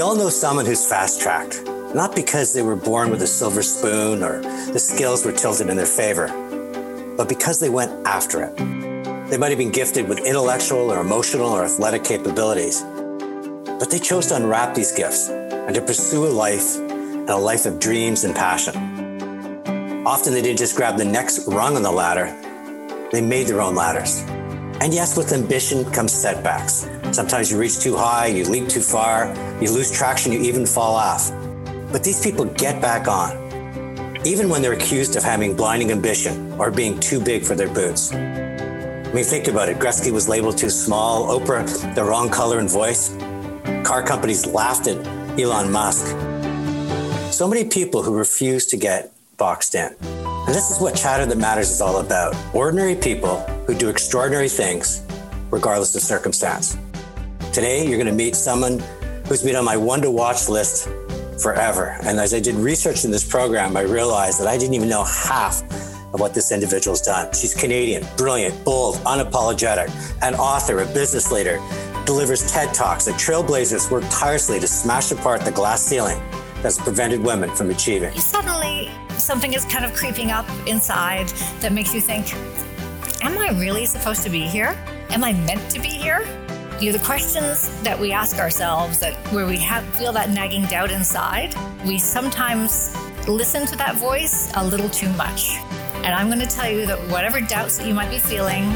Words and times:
We 0.00 0.04
all 0.04 0.16
know 0.16 0.30
someone 0.30 0.64
who's 0.64 0.88
fast 0.88 1.20
tracked, 1.20 1.62
not 1.94 2.14
because 2.14 2.54
they 2.54 2.62
were 2.62 2.74
born 2.74 3.10
with 3.10 3.20
a 3.20 3.26
silver 3.26 3.62
spoon 3.62 4.22
or 4.22 4.40
the 4.72 4.78
skills 4.78 5.26
were 5.26 5.32
tilted 5.32 5.68
in 5.68 5.76
their 5.76 5.84
favor, 5.84 6.28
but 7.18 7.28
because 7.28 7.60
they 7.60 7.68
went 7.68 7.92
after 8.06 8.42
it. 8.42 8.56
They 9.28 9.36
might 9.36 9.50
have 9.50 9.58
been 9.58 9.70
gifted 9.70 10.08
with 10.08 10.20
intellectual 10.20 10.90
or 10.90 11.00
emotional 11.00 11.50
or 11.50 11.66
athletic 11.66 12.02
capabilities, 12.02 12.80
but 12.80 13.90
they 13.90 13.98
chose 13.98 14.28
to 14.28 14.36
unwrap 14.36 14.74
these 14.74 14.90
gifts 14.90 15.28
and 15.28 15.74
to 15.74 15.82
pursue 15.82 16.24
a 16.24 16.32
life 16.32 16.78
and 16.78 17.28
a 17.28 17.36
life 17.36 17.66
of 17.66 17.78
dreams 17.78 18.24
and 18.24 18.34
passion. 18.34 20.06
Often 20.06 20.32
they 20.32 20.40
didn't 20.40 20.60
just 20.60 20.76
grab 20.76 20.96
the 20.96 21.04
next 21.04 21.46
rung 21.46 21.76
on 21.76 21.82
the 21.82 21.92
ladder, 21.92 22.34
they 23.12 23.20
made 23.20 23.48
their 23.48 23.60
own 23.60 23.74
ladders. 23.74 24.22
And 24.80 24.94
yes, 24.94 25.14
with 25.18 25.34
ambition 25.34 25.84
comes 25.92 26.12
setbacks. 26.12 26.86
Sometimes 27.12 27.50
you 27.50 27.58
reach 27.58 27.80
too 27.80 27.96
high, 27.96 28.26
you 28.26 28.44
leap 28.44 28.68
too 28.68 28.80
far, 28.80 29.34
you 29.60 29.70
lose 29.72 29.90
traction, 29.90 30.32
you 30.32 30.40
even 30.42 30.64
fall 30.64 30.94
off. 30.94 31.32
But 31.90 32.04
these 32.04 32.22
people 32.22 32.44
get 32.44 32.80
back 32.80 33.08
on, 33.08 33.36
even 34.24 34.48
when 34.48 34.62
they're 34.62 34.74
accused 34.74 35.16
of 35.16 35.24
having 35.24 35.56
blinding 35.56 35.90
ambition 35.90 36.52
or 36.52 36.70
being 36.70 37.00
too 37.00 37.20
big 37.20 37.42
for 37.42 37.56
their 37.56 37.68
boots. 37.68 38.12
I 38.12 39.12
mean, 39.12 39.24
think 39.24 39.48
about 39.48 39.68
it. 39.68 39.78
Gretzky 39.78 40.12
was 40.12 40.28
labeled 40.28 40.56
too 40.56 40.70
small, 40.70 41.36
Oprah, 41.36 41.94
the 41.96 42.04
wrong 42.04 42.30
color 42.30 42.60
and 42.60 42.70
voice. 42.70 43.12
Car 43.82 44.04
companies 44.04 44.46
laughed 44.46 44.86
at 44.86 45.04
Elon 45.36 45.72
Musk. 45.72 46.06
So 47.32 47.48
many 47.48 47.64
people 47.64 48.04
who 48.04 48.14
refuse 48.14 48.66
to 48.66 48.76
get 48.76 49.12
boxed 49.36 49.74
in. 49.74 49.96
And 50.00 50.54
this 50.54 50.70
is 50.70 50.80
what 50.80 50.94
Chatter 50.94 51.26
That 51.26 51.38
Matters 51.38 51.70
is 51.70 51.80
all 51.80 51.98
about 51.98 52.36
ordinary 52.54 52.94
people 52.94 53.40
who 53.66 53.74
do 53.74 53.88
extraordinary 53.88 54.48
things, 54.48 55.02
regardless 55.50 55.96
of 55.96 56.02
circumstance. 56.02 56.76
Today, 57.52 57.84
you're 57.84 57.96
going 57.96 58.06
to 58.06 58.12
meet 58.12 58.36
someone 58.36 58.78
who's 59.26 59.42
been 59.42 59.56
on 59.56 59.64
my 59.64 59.76
one 59.76 60.00
to 60.02 60.10
watch 60.10 60.48
list 60.48 60.88
forever. 61.42 61.96
And 62.04 62.20
as 62.20 62.32
I 62.32 62.38
did 62.38 62.54
research 62.54 63.04
in 63.04 63.10
this 63.10 63.28
program, 63.28 63.76
I 63.76 63.80
realized 63.80 64.38
that 64.40 64.46
I 64.46 64.56
didn't 64.56 64.74
even 64.74 64.88
know 64.88 65.02
half 65.02 65.60
of 66.14 66.20
what 66.20 66.32
this 66.32 66.52
individual's 66.52 67.00
done. 67.00 67.32
She's 67.34 67.52
Canadian, 67.52 68.06
brilliant, 68.16 68.64
bold, 68.64 68.96
unapologetic, 68.98 69.90
an 70.22 70.36
author, 70.36 70.78
a 70.82 70.86
business 70.86 71.32
leader, 71.32 71.58
delivers 72.06 72.52
TED 72.52 72.72
Talks, 72.72 73.08
a 73.08 73.12
trailblazer 73.14 73.80
trailblazers 73.80 73.90
work 73.90 74.04
tirelessly 74.10 74.60
to 74.60 74.68
smash 74.68 75.10
apart 75.10 75.40
the 75.40 75.50
glass 75.50 75.82
ceiling 75.82 76.22
that's 76.62 76.78
prevented 76.78 77.20
women 77.20 77.50
from 77.56 77.70
achieving. 77.70 78.12
Suddenly, 78.12 78.92
something 79.18 79.54
is 79.54 79.64
kind 79.64 79.84
of 79.84 79.92
creeping 79.94 80.30
up 80.30 80.48
inside 80.68 81.26
that 81.58 81.72
makes 81.72 81.92
you 81.92 82.00
think, 82.00 82.32
Am 83.22 83.36
I 83.38 83.50
really 83.58 83.86
supposed 83.86 84.22
to 84.22 84.30
be 84.30 84.42
here? 84.42 84.76
Am 85.10 85.24
I 85.24 85.32
meant 85.32 85.68
to 85.72 85.80
be 85.80 85.88
here? 85.88 86.24
You 86.80 86.90
know, 86.90 86.96
the 86.96 87.04
questions 87.04 87.68
that 87.82 88.00
we 88.00 88.10
ask 88.10 88.38
ourselves 88.38 89.00
that 89.00 89.12
where 89.34 89.46
we 89.46 89.58
have 89.58 89.84
feel 89.96 90.12
that 90.14 90.30
nagging 90.30 90.64
doubt 90.64 90.90
inside, 90.90 91.54
we 91.84 91.98
sometimes 91.98 92.96
listen 93.28 93.66
to 93.66 93.76
that 93.76 93.96
voice 93.96 94.50
a 94.56 94.64
little 94.66 94.88
too 94.88 95.10
much. 95.10 95.58
And 95.96 96.14
I'm 96.14 96.28
going 96.28 96.40
to 96.40 96.46
tell 96.46 96.70
you 96.70 96.86
that 96.86 96.98
whatever 97.10 97.42
doubts 97.42 97.76
that 97.76 97.86
you 97.86 97.92
might 97.92 98.08
be 98.08 98.18
feeling, 98.18 98.72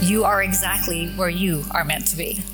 you 0.00 0.22
are 0.22 0.44
exactly 0.44 1.08
where 1.14 1.28
you 1.28 1.64
are 1.72 1.84
meant 1.84 2.06
to 2.06 2.16
be. 2.16 2.44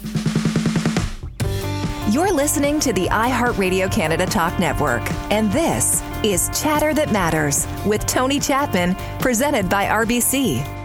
You're 2.10 2.32
listening 2.32 2.80
to 2.80 2.94
the 2.94 3.08
iHeartRadio 3.08 3.92
Canada 3.92 4.24
Talk 4.24 4.58
Network, 4.58 5.02
and 5.30 5.52
this 5.52 6.02
is 6.24 6.48
Chatter 6.58 6.94
That 6.94 7.12
Matters 7.12 7.66
with 7.84 8.06
Tony 8.06 8.40
Chapman, 8.40 8.94
presented 9.20 9.68
by 9.68 9.84
RBC. 9.84 10.75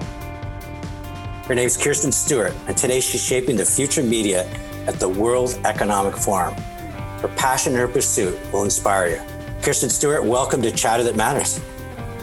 Her 1.52 1.56
name's 1.56 1.76
Kirstine 1.76 2.14
Stewart, 2.14 2.54
and 2.68 2.78
today 2.78 3.02
she's 3.02 3.22
shaping 3.22 3.58
the 3.58 3.66
future 3.66 4.02
media 4.02 4.50
at 4.88 5.02
the 5.02 5.10
World 5.10 5.60
Economic 5.66 6.16
Forum. 6.16 6.54
Her 6.54 7.28
passion 7.36 7.74
and 7.74 7.82
her 7.82 7.90
pursuit 7.90 8.40
will 8.54 8.64
inspire 8.64 9.10
you. 9.10 9.18
Kirstine 9.60 9.92
Stewart, 9.92 10.24
welcome 10.24 10.62
to 10.62 10.72
Chatter 10.72 11.04
That 11.04 11.18
Matters. 11.18 11.60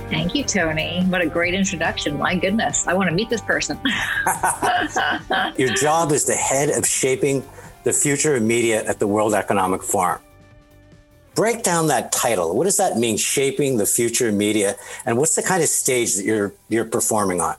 Thank 0.08 0.34
you, 0.34 0.44
Tony. 0.44 1.04
What 1.08 1.20
a 1.20 1.26
great 1.26 1.52
introduction. 1.52 2.16
My 2.16 2.36
goodness, 2.36 2.86
I 2.86 2.94
want 2.94 3.10
to 3.10 3.14
meet 3.14 3.28
this 3.28 3.42
person. 3.42 3.78
Your 5.58 5.74
job 5.74 6.10
is 6.12 6.24
the 6.24 6.34
head 6.34 6.70
of 6.70 6.86
shaping 6.86 7.46
the 7.84 7.92
future 7.92 8.34
of 8.34 8.42
media 8.42 8.82
at 8.84 8.98
the 8.98 9.06
World 9.06 9.34
Economic 9.34 9.82
Forum. 9.82 10.22
Break 11.34 11.62
down 11.62 11.88
that 11.88 12.12
title. 12.12 12.56
What 12.56 12.64
does 12.64 12.78
that 12.78 12.96
mean, 12.96 13.18
shaping 13.18 13.76
the 13.76 13.84
future 13.84 14.28
of 14.28 14.34
media? 14.34 14.76
And 15.04 15.18
what's 15.18 15.36
the 15.36 15.42
kind 15.42 15.62
of 15.62 15.68
stage 15.68 16.14
that 16.14 16.24
you're 16.24 16.54
you're 16.70 16.86
performing 16.86 17.42
on? 17.42 17.56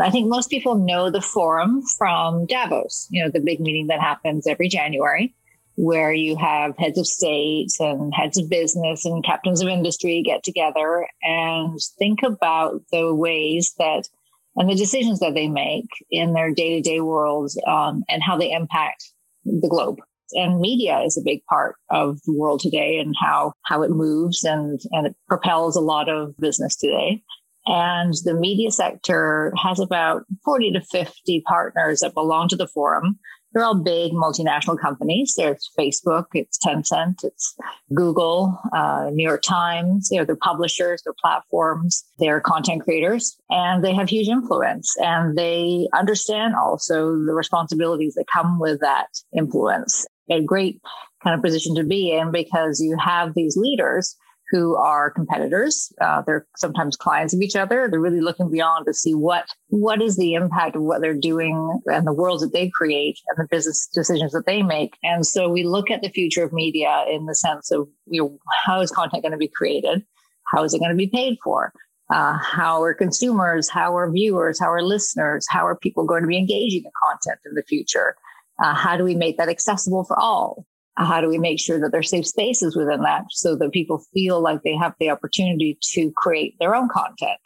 I 0.00 0.10
think 0.10 0.28
most 0.28 0.50
people 0.50 0.76
know 0.76 1.10
the 1.10 1.20
forum 1.20 1.82
from 1.98 2.46
Davos, 2.46 3.06
you 3.10 3.22
know, 3.22 3.30
the 3.30 3.40
big 3.40 3.60
meeting 3.60 3.88
that 3.88 4.00
happens 4.00 4.46
every 4.46 4.68
January, 4.68 5.34
where 5.76 6.12
you 6.12 6.36
have 6.36 6.76
heads 6.78 6.98
of 6.98 7.06
states 7.06 7.80
and 7.80 8.12
heads 8.14 8.38
of 8.38 8.50
business 8.50 9.04
and 9.04 9.24
captains 9.24 9.60
of 9.60 9.68
industry 9.68 10.22
get 10.22 10.42
together 10.42 11.06
and 11.22 11.78
think 11.98 12.22
about 12.22 12.82
the 12.92 13.14
ways 13.14 13.74
that 13.78 14.08
and 14.56 14.68
the 14.68 14.74
decisions 14.74 15.20
that 15.20 15.34
they 15.34 15.48
make 15.48 15.88
in 16.10 16.34
their 16.34 16.52
day 16.52 16.76
to 16.76 16.82
day 16.82 17.00
world 17.00 17.50
um, 17.66 18.02
and 18.08 18.22
how 18.22 18.36
they 18.36 18.52
impact 18.52 19.12
the 19.44 19.68
globe. 19.68 19.98
And 20.32 20.60
media 20.60 21.00
is 21.00 21.16
a 21.16 21.24
big 21.24 21.44
part 21.46 21.76
of 21.88 22.20
the 22.24 22.34
world 22.34 22.60
today 22.60 22.98
and 22.98 23.14
how, 23.20 23.54
how 23.64 23.82
it 23.82 23.90
moves 23.90 24.44
and, 24.44 24.80
and 24.92 25.06
it 25.08 25.16
propels 25.28 25.76
a 25.76 25.80
lot 25.80 26.08
of 26.08 26.36
business 26.38 26.76
today. 26.76 27.22
And 27.66 28.14
the 28.24 28.34
media 28.34 28.70
sector 28.70 29.52
has 29.62 29.78
about 29.78 30.22
40 30.44 30.72
to 30.72 30.80
50 30.80 31.42
partners 31.46 32.00
that 32.00 32.14
belong 32.14 32.48
to 32.48 32.56
the 32.56 32.66
forum 32.66 33.18
they're 33.52 33.64
all 33.64 33.74
big 33.74 34.12
multinational 34.12 34.78
companies. 34.78 35.34
There's 35.36 35.68
Facebook, 35.78 36.26
it's 36.34 36.58
Tencent, 36.64 37.24
it's 37.24 37.56
Google, 37.94 38.58
uh, 38.72 39.10
New 39.12 39.26
York 39.26 39.42
Times. 39.42 40.08
You 40.10 40.18
know, 40.18 40.24
they're 40.24 40.36
publishers, 40.36 41.02
they're 41.02 41.14
platforms, 41.20 42.04
they're 42.18 42.40
content 42.40 42.84
creators, 42.84 43.36
and 43.50 43.82
they 43.82 43.92
have 43.94 44.08
huge 44.08 44.28
influence. 44.28 44.94
And 44.98 45.36
they 45.36 45.88
understand 45.94 46.54
also 46.54 47.16
the 47.24 47.34
responsibilities 47.34 48.14
that 48.14 48.26
come 48.32 48.60
with 48.60 48.80
that 48.80 49.08
influence. 49.36 50.06
A 50.30 50.42
great 50.42 50.80
kind 51.24 51.34
of 51.34 51.42
position 51.42 51.74
to 51.74 51.84
be 51.84 52.12
in 52.12 52.30
because 52.30 52.80
you 52.80 52.96
have 52.98 53.34
these 53.34 53.56
leaders 53.56 54.16
who 54.50 54.76
are 54.76 55.10
competitors. 55.10 55.92
Uh, 56.00 56.22
they're 56.22 56.46
sometimes 56.56 56.96
clients 56.96 57.34
of 57.34 57.40
each 57.40 57.56
other. 57.56 57.88
They're 57.88 58.00
really 58.00 58.20
looking 58.20 58.50
beyond 58.50 58.86
to 58.86 58.94
see 58.94 59.14
what 59.14 59.46
what 59.68 60.02
is 60.02 60.16
the 60.16 60.34
impact 60.34 60.76
of 60.76 60.82
what 60.82 61.00
they're 61.00 61.14
doing 61.14 61.80
and 61.86 62.06
the 62.06 62.12
worlds 62.12 62.42
that 62.42 62.52
they 62.52 62.70
create 62.70 63.18
and 63.28 63.38
the 63.38 63.48
business 63.48 63.88
decisions 63.94 64.32
that 64.32 64.46
they 64.46 64.62
make. 64.62 64.96
And 65.02 65.24
so 65.24 65.48
we 65.48 65.64
look 65.64 65.90
at 65.90 66.02
the 66.02 66.10
future 66.10 66.44
of 66.44 66.52
media 66.52 67.04
in 67.10 67.26
the 67.26 67.34
sense 67.34 67.70
of 67.70 67.88
you 68.06 68.22
know 68.22 68.38
how 68.66 68.80
is 68.80 68.90
content 68.90 69.22
going 69.22 69.32
to 69.32 69.38
be 69.38 69.48
created, 69.48 70.04
how 70.46 70.64
is 70.64 70.74
it 70.74 70.80
going 70.80 70.90
to 70.90 70.96
be 70.96 71.08
paid 71.08 71.38
for. 71.42 71.72
Uh, 72.12 72.36
how 72.38 72.82
are 72.82 72.92
consumers, 72.92 73.68
how 73.68 73.96
are 73.96 74.10
viewers, 74.10 74.58
how 74.58 74.66
are 74.66 74.82
listeners, 74.82 75.46
how 75.48 75.64
are 75.64 75.76
people 75.76 76.04
going 76.04 76.22
to 76.22 76.26
be 76.26 76.36
engaging 76.36 76.82
in 76.84 76.90
content 77.04 77.38
in 77.46 77.54
the 77.54 77.62
future? 77.62 78.16
Uh, 78.60 78.74
how 78.74 78.96
do 78.96 79.04
we 79.04 79.14
make 79.14 79.38
that 79.38 79.48
accessible 79.48 80.02
for 80.02 80.18
all? 80.18 80.66
How 81.06 81.20
do 81.20 81.28
we 81.28 81.38
make 81.38 81.58
sure 81.60 81.80
that 81.80 81.92
there's 81.92 82.10
safe 82.10 82.26
spaces 82.26 82.76
within 82.76 83.02
that 83.02 83.24
so 83.30 83.56
that 83.56 83.72
people 83.72 84.04
feel 84.12 84.40
like 84.40 84.62
they 84.62 84.76
have 84.76 84.94
the 85.00 85.10
opportunity 85.10 85.78
to 85.92 86.12
create 86.16 86.56
their 86.58 86.74
own 86.74 86.88
content? 86.88 87.38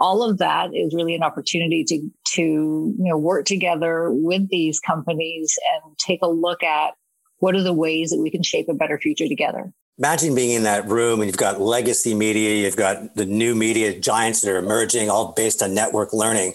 All 0.00 0.28
of 0.28 0.38
that 0.38 0.74
is 0.74 0.94
really 0.94 1.14
an 1.14 1.22
opportunity 1.22 1.84
to 1.84 2.10
to 2.34 2.42
you 2.42 2.94
know 2.98 3.16
work 3.16 3.46
together 3.46 4.10
with 4.10 4.48
these 4.48 4.80
companies 4.80 5.56
and 5.72 5.96
take 5.98 6.20
a 6.22 6.28
look 6.28 6.62
at 6.62 6.94
what 7.38 7.54
are 7.54 7.62
the 7.62 7.72
ways 7.72 8.10
that 8.10 8.20
we 8.20 8.30
can 8.30 8.42
shape 8.42 8.68
a 8.68 8.74
better 8.74 8.98
future 8.98 9.28
together. 9.28 9.72
Imagine 9.98 10.34
being 10.34 10.50
in 10.50 10.64
that 10.64 10.88
room 10.88 11.20
and 11.20 11.28
you've 11.28 11.36
got 11.36 11.60
legacy 11.60 12.14
media 12.14 12.64
you've 12.64 12.76
got 12.76 13.14
the 13.14 13.24
new 13.24 13.54
media 13.54 13.98
giants 13.98 14.40
that 14.40 14.50
are 14.50 14.58
emerging 14.58 15.08
all 15.08 15.32
based 15.32 15.62
on 15.62 15.72
network 15.72 16.12
learning 16.12 16.54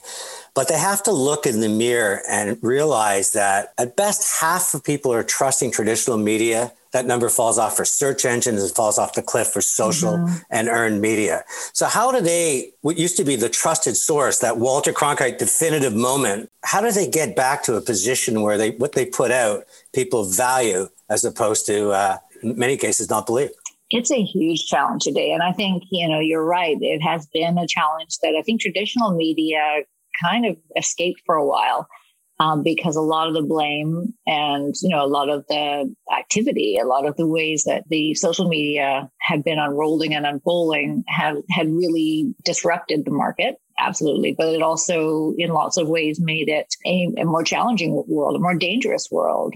but 0.60 0.68
they 0.68 0.78
have 0.78 1.02
to 1.02 1.14
look 1.14 1.46
in 1.46 1.62
the 1.62 1.70
mirror 1.70 2.22
and 2.28 2.58
realize 2.62 3.32
that 3.32 3.74
at 3.78 3.96
best, 3.96 4.42
half 4.42 4.74
of 4.74 4.84
people 4.84 5.14
are 5.14 5.24
trusting 5.24 5.72
traditional 5.72 6.18
media. 6.18 6.74
That 6.92 7.06
number 7.06 7.30
falls 7.30 7.58
off 7.58 7.78
for 7.78 7.86
search 7.86 8.26
engines 8.26 8.62
and 8.62 8.76
falls 8.76 9.00
off 9.00 9.14
the 9.14 9.22
cliff 9.22 9.48
for 9.48 9.62
social 9.62 10.18
mm-hmm. 10.18 10.36
and 10.50 10.68
earned 10.68 11.00
media. 11.00 11.46
So, 11.72 11.86
how 11.86 12.12
do 12.12 12.20
they, 12.20 12.74
what 12.82 12.98
used 12.98 13.16
to 13.16 13.24
be 13.24 13.38
the 13.38 13.48
trusted 13.48 13.96
source, 13.96 14.40
that 14.40 14.58
Walter 14.58 14.92
Cronkite 14.92 15.38
definitive 15.38 15.96
moment, 15.96 16.52
how 16.66 16.82
do 16.82 16.92
they 16.92 17.08
get 17.08 17.38
back 17.38 17.64
to 17.64 17.76
a 17.76 17.82
position 17.82 18.42
where 18.42 18.58
they, 18.58 18.72
what 18.72 18.92
they 18.92 19.06
put 19.06 19.32
out, 19.32 19.64
people 19.94 20.26
value 20.26 20.90
as 21.10 21.24
opposed 21.24 21.68
to, 21.68 21.92
uh, 21.92 22.18
in 22.44 22.60
many 22.60 22.76
cases, 22.76 23.10
not 23.10 23.26
believe? 23.26 23.52
it's 23.92 24.12
a 24.12 24.22
huge 24.22 24.68
challenge 24.68 25.04
today. 25.04 25.32
And 25.32 25.42
I 25.42 25.52
think, 25.52 25.82
you 25.90 26.08
know, 26.08 26.20
you're 26.20 26.46
right. 26.46 26.78
It 26.80 27.02
has 27.02 27.26
been 27.28 27.58
a 27.58 27.66
challenge 27.66 28.20
that 28.22 28.36
I 28.38 28.44
think 28.44 28.62
traditional 28.62 29.16
media 29.16 29.82
kind 30.22 30.46
of 30.46 30.58
escaped 30.76 31.22
for 31.26 31.36
a 31.36 31.46
while 31.46 31.88
um, 32.40 32.64
because 32.64 32.96
a 32.96 33.02
lot 33.02 33.28
of 33.28 33.34
the 33.34 33.42
blame 33.42 34.14
and 34.26 34.74
you 34.82 34.90
know 34.90 35.04
a 35.04 35.08
lot 35.08 35.30
of 35.30 35.46
the 35.48 35.94
activity, 36.16 36.78
a 36.78 36.86
lot 36.86 37.06
of 37.06 37.16
the 37.18 37.28
ways 37.28 37.64
that 37.66 37.84
the 37.90 38.14
social 38.16 38.48
media 38.48 39.10
had 39.20 39.44
been 39.44 39.60
unrolling 39.60 40.14
and 40.14 40.26
unfolding 40.26 41.04
had 41.08 41.36
had 41.50 41.68
really 41.68 42.34
disrupted 42.46 43.06
the 43.06 43.12
market. 43.12 43.56
Absolutely, 43.82 44.36
but 44.38 44.48
it 44.48 44.62
also, 44.62 45.34
in 45.38 45.52
lots 45.52 45.78
of 45.78 45.88
ways, 45.88 46.20
made 46.20 46.50
it 46.50 46.68
a, 46.86 47.08
a 47.18 47.26
more 47.26 47.44
challenging 47.44 48.04
world, 48.08 48.36
a 48.36 48.40
more 48.40 48.56
dangerous 48.56 49.08
world 49.10 49.56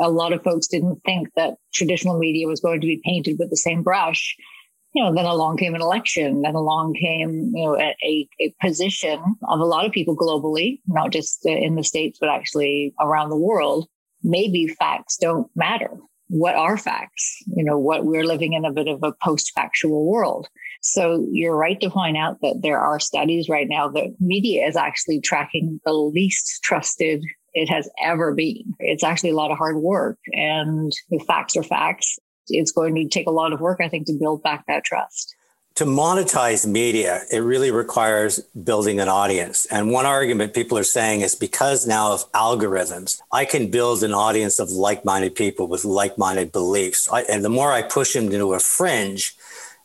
a 0.00 0.10
lot 0.10 0.32
of 0.32 0.42
folks 0.42 0.66
didn't 0.66 1.02
think 1.04 1.28
that 1.36 1.54
traditional 1.72 2.18
media 2.18 2.46
was 2.46 2.60
going 2.60 2.80
to 2.80 2.86
be 2.86 3.00
painted 3.04 3.36
with 3.38 3.50
the 3.50 3.56
same 3.56 3.82
brush. 3.82 4.36
You 4.96 5.04
know, 5.04 5.14
then 5.14 5.26
along 5.26 5.58
came 5.58 5.74
an 5.74 5.82
election, 5.82 6.40
then 6.40 6.54
along 6.54 6.94
came, 6.94 7.52
you 7.54 7.64
know, 7.64 7.76
a, 7.78 8.26
a 8.40 8.54
position 8.62 9.20
of 9.46 9.60
a 9.60 9.64
lot 9.64 9.84
of 9.84 9.92
people 9.92 10.16
globally, 10.16 10.80
not 10.86 11.12
just 11.12 11.44
in 11.44 11.74
the 11.74 11.84
States, 11.84 12.18
but 12.18 12.30
actually 12.30 12.94
around 12.98 13.28
the 13.28 13.36
world. 13.36 13.88
Maybe 14.22 14.66
facts 14.66 15.18
don't 15.18 15.48
matter. 15.54 15.90
What 16.28 16.54
are 16.54 16.78
facts? 16.78 17.42
You 17.46 17.62
know, 17.62 17.78
what 17.78 18.06
we're 18.06 18.24
living 18.24 18.54
in 18.54 18.64
a 18.64 18.72
bit 18.72 18.88
of 18.88 19.02
a 19.02 19.12
post 19.22 19.52
factual 19.54 20.06
world. 20.06 20.48
So 20.80 21.26
you're 21.30 21.56
right 21.56 21.78
to 21.80 21.90
point 21.90 22.16
out 22.16 22.40
that 22.40 22.60
there 22.62 22.80
are 22.80 22.98
studies 22.98 23.50
right 23.50 23.68
now 23.68 23.88
that 23.88 24.16
media 24.18 24.66
is 24.66 24.76
actually 24.76 25.20
tracking 25.20 25.78
the 25.84 25.92
least 25.92 26.60
trusted 26.62 27.22
it 27.52 27.68
has 27.68 27.88
ever 28.02 28.34
been. 28.34 28.74
It's 28.78 29.02
actually 29.02 29.30
a 29.30 29.36
lot 29.36 29.50
of 29.50 29.58
hard 29.58 29.76
work 29.76 30.18
and 30.32 30.92
the 31.10 31.18
facts 31.26 31.56
are 31.56 31.62
facts. 31.62 32.18
It's 32.48 32.72
going 32.72 32.94
to 32.94 33.08
take 33.08 33.26
a 33.26 33.32
lot 33.32 33.52
of 33.52 33.60
work, 33.60 33.80
I 33.80 33.88
think, 33.88 34.06
to 34.06 34.12
build 34.12 34.42
back 34.42 34.66
that 34.66 34.84
trust. 34.84 35.34
To 35.76 35.84
monetize 35.84 36.66
media, 36.66 37.20
it 37.30 37.40
really 37.40 37.70
requires 37.70 38.40
building 38.64 38.98
an 38.98 39.08
audience. 39.08 39.66
And 39.66 39.90
one 39.90 40.06
argument 40.06 40.54
people 40.54 40.78
are 40.78 40.84
saying 40.84 41.20
is 41.20 41.34
because 41.34 41.86
now 41.86 42.12
of 42.12 42.32
algorithms, 42.32 43.20
I 43.30 43.44
can 43.44 43.70
build 43.70 44.02
an 44.02 44.14
audience 44.14 44.58
of 44.58 44.70
like 44.70 45.04
minded 45.04 45.34
people 45.34 45.66
with 45.66 45.84
like 45.84 46.16
minded 46.16 46.50
beliefs. 46.50 47.10
I, 47.12 47.22
and 47.22 47.44
the 47.44 47.50
more 47.50 47.72
I 47.72 47.82
push 47.82 48.14
them 48.14 48.32
into 48.32 48.54
a 48.54 48.58
fringe, 48.58 49.36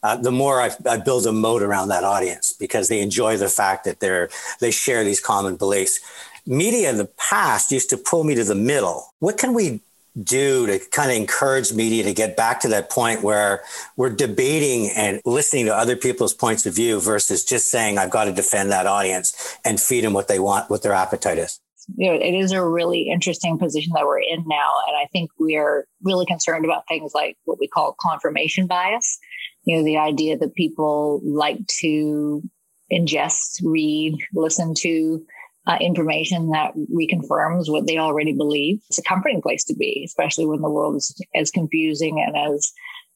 uh, 0.04 0.16
the 0.16 0.32
more 0.32 0.62
I, 0.62 0.72
I, 0.90 0.98
build 0.98 1.28
a 1.28 1.32
moat 1.32 1.62
around 1.62 1.90
that 1.90 2.04
audience 2.04 2.54
because 2.54 2.88
they 2.88 3.02
enjoy 3.02 3.38
the 3.38 3.50
fact 3.50 3.84
that 3.84 4.00
they're 4.00 4.30
they 4.60 4.72
share 4.72 5.04
these 5.04 5.20
common 5.20 5.58
beliefs. 5.58 6.00
Media 6.46 6.90
in 6.90 6.98
the 6.98 7.12
past 7.18 7.72
used 7.72 7.90
to 7.92 7.98
pull 7.98 8.24
me 8.24 8.34
to 8.34 8.44
the 8.44 8.56
middle. 8.56 9.14
What 9.20 9.38
can 9.38 9.54
we 9.54 9.82
do 10.22 10.68
to 10.68 10.80
kind 10.92 11.12
of 11.12 11.18
encourage 11.18 11.74
media 11.74 12.04
to 12.04 12.14
get 12.14 12.36
back 12.36 12.60
to 12.62 12.68
that 12.68 12.90
point 12.90 13.24
where 13.24 13.64
we're 13.96 14.10
debating 14.10 14.90
and 14.96 15.22
listening 15.26 15.66
to 15.66 15.76
other 15.76 15.96
people's 15.96 16.34
points 16.34 16.66
of 16.66 16.76
view 16.76 17.00
versus 17.00 17.44
just 17.44 17.70
saying 17.70 17.98
I've 17.98 18.10
got 18.10 18.26
to 18.26 18.34
defend 18.34 18.72
that 18.72 18.88
audience 18.88 19.58
and 19.64 19.80
feed 19.80 20.04
them 20.04 20.14
what 20.14 20.28
they 20.28 20.40
want, 20.40 20.70
what 20.70 20.84
their 20.84 20.94
appetite 20.94 21.38
is? 21.38 21.60
know, 22.12 22.14
it 22.14 22.34
is 22.34 22.52
a 22.52 22.64
really 22.64 23.10
interesting 23.10 23.58
position 23.58 23.92
that 23.96 24.06
we're 24.06 24.20
in 24.20 24.44
now. 24.48 24.72
And 24.88 24.96
I 24.98 25.08
think 25.12 25.32
we 25.40 25.56
are 25.56 25.86
really 26.04 26.26
concerned 26.26 26.64
about 26.64 26.88
things 26.88 27.14
like 27.16 27.38
what 27.46 27.60
we 27.60 27.68
call 27.68 27.96
confirmation 28.00 28.68
bias 28.68 29.20
you 29.64 29.78
know, 29.78 29.84
the 29.84 29.98
idea 29.98 30.38
that 30.38 30.56
people 30.56 31.22
like 31.24 31.66
to 31.68 32.42
ingest, 32.92 33.62
read, 33.64 34.18
listen 34.34 34.74
to 34.80 35.24
uh, 35.68 35.78
information 35.80 36.50
that 36.50 36.74
reconfirms 36.92 37.72
what 37.72 37.88
they 37.88 37.98
already 37.98 38.34
believe. 38.34 38.80
It's 38.90 38.98
a 38.98 39.04
comforting 39.04 39.42
place 39.42 39.64
to 39.66 39.76
be, 39.76 40.04
especially 40.06 40.46
when 40.46 40.62
the 40.62 40.70
world 40.70 40.96
is 40.96 41.16
as 41.36 41.52
confusing 41.52 42.24
and 42.26 42.36
as 42.36 42.72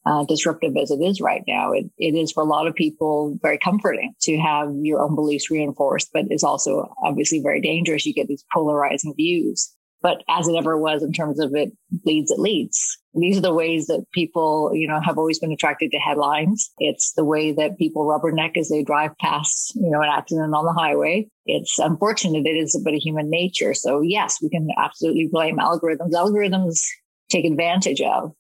uh, 0.06 0.24
disruptive 0.26 0.78
as 0.78 0.92
it 0.92 1.02
is 1.02 1.20
right 1.20 1.44
now. 1.48 1.72
It, 1.72 1.86
it 1.98 2.14
is 2.14 2.32
for 2.32 2.44
a 2.44 2.48
lot 2.48 2.68
of 2.68 2.76
people 2.76 3.38
very 3.42 3.58
comforting 3.58 4.14
to 4.22 4.38
have 4.38 4.70
your 4.82 5.02
own 5.02 5.16
beliefs 5.16 5.50
reinforced, 5.50 6.10
but 6.14 6.26
it's 6.30 6.44
also 6.44 6.94
obviously 7.04 7.42
very 7.42 7.62
dangerous. 7.62 8.06
You 8.06 8.14
get 8.14 8.28
these 8.28 8.46
polarizing 8.54 9.16
views 9.16 9.74
but 10.06 10.22
as 10.30 10.48
it 10.48 10.56
ever 10.56 10.78
was 10.78 11.02
in 11.02 11.12
terms 11.12 11.40
of 11.40 11.56
it 11.56 11.72
leads, 12.06 12.30
it 12.30 12.38
leads. 12.38 13.00
These 13.16 13.40
are 13.40 13.42
the 13.42 13.56
ways 13.56 13.88
that 13.88 14.06
people, 14.14 14.70
you 14.72 14.88
know, 14.88 15.02
have 15.02 15.18
always 15.18 15.40
been 15.40 15.52
attracted 15.52 15.90
to 15.90 15.98
headlines. 15.98 16.70
It's 16.78 17.14
the 17.14 17.26
way 17.26 17.52
that 17.54 17.80
people 17.80 18.06
rubberneck 18.06 18.56
as 18.56 18.70
they 18.70 18.84
drive 18.84 19.18
past, 19.18 19.74
you 19.74 19.90
know, 19.90 20.04
an 20.04 20.10
accident 20.12 20.54
on 20.54 20.64
the 20.64 20.80
highway. 20.80 21.28
It's 21.48 21.80
unfortunate. 21.80 22.46
It 22.46 22.56
is 22.56 22.76
a 22.76 22.84
bit 22.86 22.94
of 22.94 23.00
human 23.00 23.32
nature. 23.32 23.74
So 23.74 24.02
yes, 24.02 24.38
we 24.44 24.50
can 24.50 24.68
absolutely 24.78 25.28
blame 25.32 25.58
algorithms. 25.58 26.12
Algorithms 26.12 26.84
take 27.32 27.46
advantage 27.46 28.02
of 28.02 28.32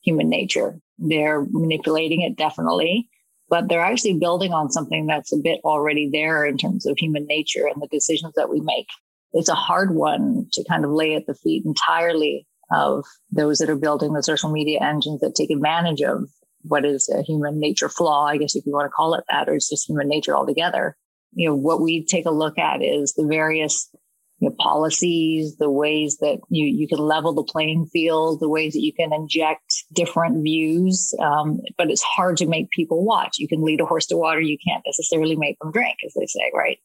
human 0.00 0.28
nature. 0.28 0.76
They're 0.98 1.46
manipulating 1.52 2.22
it 2.22 2.36
definitely, 2.36 3.08
but 3.48 3.68
they're 3.68 3.80
actually 3.80 4.18
building 4.18 4.52
on 4.52 4.72
something 4.72 5.06
that's 5.06 5.32
a 5.32 5.38
bit 5.38 5.60
already 5.62 6.10
there 6.12 6.44
in 6.44 6.56
terms 6.56 6.84
of 6.84 6.98
human 6.98 7.28
nature 7.28 7.68
and 7.72 7.80
the 7.80 7.86
decisions 7.92 8.32
that 8.34 8.50
we 8.50 8.60
make 8.60 8.88
it's 9.32 9.48
a 9.48 9.54
hard 9.54 9.94
one 9.94 10.46
to 10.52 10.64
kind 10.68 10.84
of 10.84 10.90
lay 10.90 11.14
at 11.14 11.26
the 11.26 11.34
feet 11.34 11.64
entirely 11.64 12.46
of 12.72 13.04
those 13.30 13.58
that 13.58 13.70
are 13.70 13.76
building 13.76 14.12
the 14.12 14.22
social 14.22 14.50
media 14.50 14.80
engines 14.80 15.20
that 15.20 15.34
take 15.34 15.50
advantage 15.50 16.00
of 16.02 16.28
what 16.62 16.84
is 16.84 17.08
a 17.08 17.22
human 17.22 17.58
nature 17.58 17.88
flaw, 17.88 18.26
I 18.26 18.36
guess 18.36 18.54
if 18.54 18.64
you 18.66 18.72
want 18.72 18.86
to 18.86 18.94
call 18.94 19.14
it 19.14 19.24
that, 19.30 19.48
or 19.48 19.54
it's 19.54 19.68
just 19.68 19.88
human 19.88 20.08
nature 20.08 20.36
altogether. 20.36 20.96
You 21.34 21.48
know, 21.48 21.54
what 21.54 21.80
we 21.80 22.04
take 22.04 22.26
a 22.26 22.30
look 22.30 22.58
at 22.58 22.82
is 22.82 23.14
the 23.14 23.26
various 23.26 23.88
you 24.38 24.48
know, 24.48 24.56
policies, 24.58 25.56
the 25.56 25.70
ways 25.70 26.18
that 26.18 26.38
you, 26.50 26.66
you 26.66 26.88
can 26.88 26.98
level 26.98 27.32
the 27.32 27.44
playing 27.44 27.86
field, 27.86 28.40
the 28.40 28.48
ways 28.48 28.74
that 28.74 28.82
you 28.82 28.92
can 28.92 29.12
inject 29.12 29.84
different 29.92 30.42
views. 30.42 31.14
Um, 31.20 31.60
but 31.78 31.90
it's 31.90 32.02
hard 32.02 32.36
to 32.38 32.46
make 32.46 32.70
people 32.70 33.04
watch. 33.04 33.38
You 33.38 33.48
can 33.48 33.62
lead 33.62 33.80
a 33.80 33.86
horse 33.86 34.06
to 34.06 34.16
water. 34.16 34.40
You 34.40 34.58
can't 34.66 34.82
necessarily 34.86 35.36
make 35.36 35.58
them 35.60 35.72
drink, 35.72 35.96
as 36.04 36.14
they 36.14 36.26
say, 36.26 36.50
right? 36.54 36.78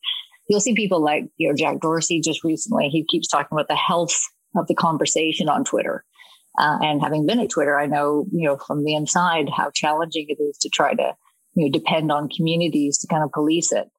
You'll 0.48 0.62
see 0.62 0.74
people 0.74 1.02
like, 1.02 1.26
you 1.38 1.48
know, 1.48 1.56
Jack 1.56 1.80
Dorsey 1.80 2.22
just 2.22 2.44
recently, 2.44 2.90
he 2.90 3.04
keeps 3.04 3.28
talking 3.28 3.56
about 3.56 3.68
the 3.68 3.76
health 3.76 4.16
of 4.56 4.68
the 4.68 4.76
conversation 4.76 5.50
on 5.50 5.64
Twitter. 5.64 6.04
Uh, 6.60 6.80
and 6.82 7.02
having 7.02 7.26
been 7.26 7.40
at 7.40 7.50
Twitter, 7.50 7.78
I 7.78 7.86
know, 7.86 8.26
you 8.32 8.48
know, 8.48 8.58
from 8.58 8.84
the 8.84 8.96
inside 8.96 9.50
how 9.50 9.70
challenging 9.72 10.26
it 10.30 10.42
is 10.42 10.58
to 10.60 10.70
try 10.70 10.96
to, 10.96 11.14
you 11.54 11.66
know, 11.66 11.72
depend 11.72 12.12
on 12.12 12.30
communities 12.30 12.98
to 13.00 13.08
kind 13.08 13.24
of 13.24 13.32
police 13.32 13.72
it. 13.72 13.90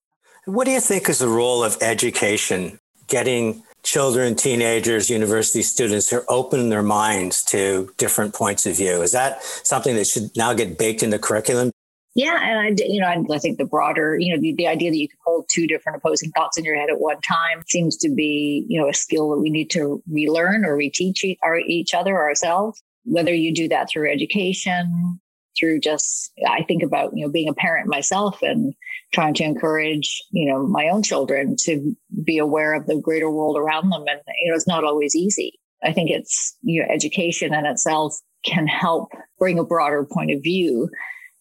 What 0.46 0.64
do 0.64 0.72
you 0.72 0.80
think 0.80 1.08
is 1.08 1.18
the 1.18 1.28
role 1.28 1.62
of 1.62 1.76
education, 1.80 2.80
getting 3.06 3.62
children, 3.82 4.34
teenagers, 4.34 5.08
university 5.08 5.62
students 5.62 6.12
are 6.12 6.24
opening 6.28 6.68
their 6.68 6.82
minds 6.82 7.44
to 7.44 7.90
different 7.96 8.34
points 8.34 8.66
of 8.66 8.76
view? 8.76 9.02
Is 9.02 9.12
that 9.12 9.42
something 9.42 9.94
that 9.94 10.06
should 10.06 10.36
now 10.36 10.52
get 10.54 10.78
baked 10.78 11.02
into 11.02 11.18
curriculum? 11.18 11.70
Yeah, 12.18 12.40
and 12.42 12.58
I, 12.58 12.84
you 12.84 13.00
know, 13.00 13.06
I, 13.06 13.38
think 13.38 13.58
the 13.58 13.64
broader, 13.64 14.18
you 14.18 14.34
know, 14.34 14.40
the, 14.40 14.52
the 14.52 14.66
idea 14.66 14.90
that 14.90 14.98
you 14.98 15.08
can 15.08 15.20
hold 15.24 15.46
two 15.48 15.68
different 15.68 15.98
opposing 15.98 16.32
thoughts 16.32 16.58
in 16.58 16.64
your 16.64 16.74
head 16.74 16.90
at 16.90 16.98
one 16.98 17.20
time 17.20 17.62
seems 17.68 17.96
to 17.98 18.12
be, 18.12 18.66
you 18.68 18.80
know, 18.80 18.88
a 18.88 18.92
skill 18.92 19.30
that 19.30 19.38
we 19.38 19.50
need 19.50 19.70
to 19.70 20.02
relearn 20.10 20.64
or 20.64 20.76
reteach 20.76 21.22
each, 21.22 21.38
our, 21.44 21.58
each 21.58 21.94
other 21.94 22.16
ourselves. 22.16 22.82
Whether 23.04 23.32
you 23.32 23.54
do 23.54 23.68
that 23.68 23.88
through 23.88 24.10
education, 24.10 25.20
through 25.56 25.78
just, 25.78 26.32
I 26.44 26.64
think 26.64 26.82
about, 26.82 27.12
you 27.14 27.24
know, 27.24 27.30
being 27.30 27.48
a 27.48 27.54
parent 27.54 27.86
myself 27.86 28.42
and 28.42 28.74
trying 29.14 29.34
to 29.34 29.44
encourage, 29.44 30.20
you 30.32 30.50
know, 30.50 30.66
my 30.66 30.88
own 30.88 31.04
children 31.04 31.54
to 31.66 31.96
be 32.24 32.38
aware 32.38 32.74
of 32.74 32.88
the 32.88 33.00
greater 33.00 33.30
world 33.30 33.56
around 33.56 33.90
them. 33.90 34.02
And, 34.08 34.20
you 34.42 34.50
know, 34.50 34.56
it's 34.56 34.66
not 34.66 34.82
always 34.82 35.14
easy. 35.14 35.60
I 35.84 35.92
think 35.92 36.10
it's, 36.10 36.56
you 36.62 36.82
know, 36.82 36.92
education 36.92 37.54
in 37.54 37.64
itself 37.64 38.18
can 38.44 38.66
help 38.66 39.10
bring 39.38 39.60
a 39.60 39.64
broader 39.64 40.04
point 40.04 40.32
of 40.32 40.42
view 40.42 40.88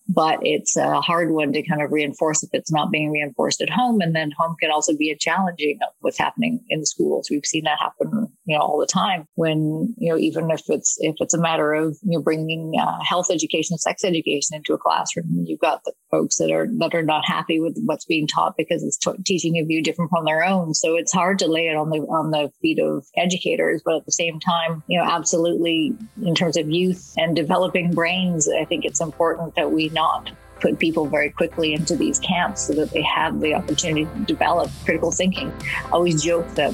but 0.09 0.39
it's 0.41 0.77
a 0.77 1.01
hard 1.01 1.31
one 1.31 1.51
to 1.53 1.61
kind 1.63 1.81
of 1.81 1.91
reinforce 1.91 2.43
if 2.43 2.49
it's 2.53 2.71
not 2.71 2.91
being 2.91 3.11
reinforced 3.11 3.61
at 3.61 3.69
home. 3.69 3.99
And 4.01 4.15
then 4.15 4.31
home 4.37 4.55
can 4.59 4.71
also 4.71 4.95
be 4.95 5.11
a 5.11 5.17
challenging 5.17 5.79
of 5.81 5.89
what's 5.99 6.17
happening 6.17 6.61
in 6.69 6.85
schools. 6.85 7.27
We've 7.29 7.45
seen 7.45 7.63
that 7.65 7.79
happen, 7.79 8.27
you 8.45 8.57
know, 8.57 8.63
all 8.63 8.79
the 8.79 8.87
time 8.87 9.27
when, 9.35 9.93
you 9.97 10.11
know, 10.11 10.17
even 10.17 10.49
if 10.49 10.61
it's, 10.69 10.97
if 10.99 11.15
it's 11.19 11.33
a 11.33 11.41
matter 11.41 11.73
of, 11.73 11.97
you 12.03 12.17
know, 12.17 12.21
bringing 12.21 12.73
uh, 12.79 13.03
health 13.03 13.29
education, 13.29 13.77
sex 13.77 14.03
education 14.03 14.55
into 14.55 14.73
a 14.73 14.77
classroom, 14.77 15.25
you've 15.45 15.59
got 15.59 15.81
the 15.83 15.93
folks 16.09 16.37
that 16.37 16.51
are, 16.51 16.67
that 16.77 16.95
are 16.95 17.03
not 17.03 17.25
happy 17.25 17.59
with 17.59 17.77
what's 17.85 18.05
being 18.05 18.27
taught 18.27 18.55
because 18.57 18.83
it's 18.83 18.97
t- 18.97 19.11
teaching 19.25 19.57
a 19.57 19.63
view 19.63 19.83
different 19.83 20.09
from 20.09 20.23
their 20.23 20.43
own. 20.43 20.73
So 20.73 20.95
it's 20.95 21.11
hard 21.11 21.39
to 21.39 21.47
lay 21.47 21.67
it 21.67 21.75
on 21.75 21.89
the, 21.89 21.99
on 21.99 22.31
the 22.31 22.49
feet 22.61 22.79
of 22.79 23.05
educators, 23.17 23.81
but 23.83 23.95
at 23.95 24.05
the 24.05 24.11
same 24.11 24.39
time, 24.39 24.83
you 24.87 24.97
know, 24.97 25.05
absolutely 25.05 25.93
in 26.23 26.33
terms 26.33 26.55
of 26.55 26.69
youth 26.69 27.13
and 27.17 27.35
developing 27.35 27.91
brains, 27.91 28.47
I 28.49 28.63
think 28.63 28.85
it's 28.85 29.01
important 29.01 29.55
that 29.55 29.71
we 29.71 29.89
not 29.97 30.31
put 30.59 30.79
people 30.79 31.05
very 31.07 31.29
quickly 31.29 31.73
into 31.73 31.95
these 31.95 32.19
camps 32.19 32.67
so 32.67 32.73
that 32.73 32.89
they 32.91 33.01
have 33.03 33.39
the 33.39 33.53
opportunity 33.53 34.05
to 34.05 34.19
develop 34.25 34.69
critical 34.85 35.11
thinking. 35.11 35.51
I 35.85 35.89
always 35.91 36.23
joke 36.23 36.47
that 36.55 36.73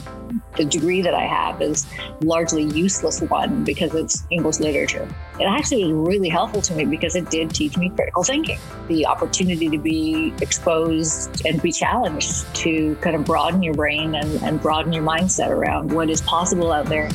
the 0.57 0.65
degree 0.65 1.01
that 1.01 1.13
I 1.13 1.25
have 1.25 1.61
is 1.61 1.85
largely 2.21 2.63
useless 2.63 3.21
one 3.21 3.63
because 3.63 3.93
it's 3.93 4.23
English 4.29 4.59
literature. 4.59 5.07
It 5.39 5.45
actually 5.45 5.83
was 5.83 6.07
really 6.07 6.29
helpful 6.29 6.61
to 6.61 6.75
me 6.75 6.85
because 6.85 7.15
it 7.15 7.29
did 7.29 7.49
teach 7.51 7.77
me 7.77 7.89
critical 7.89 8.23
thinking, 8.23 8.59
the 8.87 9.05
opportunity 9.05 9.69
to 9.69 9.77
be 9.77 10.33
exposed 10.41 11.45
and 11.45 11.61
be 11.61 11.71
challenged 11.71 12.53
to 12.55 12.95
kind 13.01 13.15
of 13.15 13.25
broaden 13.25 13.63
your 13.63 13.73
brain 13.73 14.15
and, 14.15 14.41
and 14.43 14.61
broaden 14.61 14.93
your 14.93 15.03
mindset 15.03 15.49
around 15.49 15.91
what 15.91 16.09
is 16.09 16.21
possible 16.21 16.71
out 16.71 16.85
there. 16.85 17.09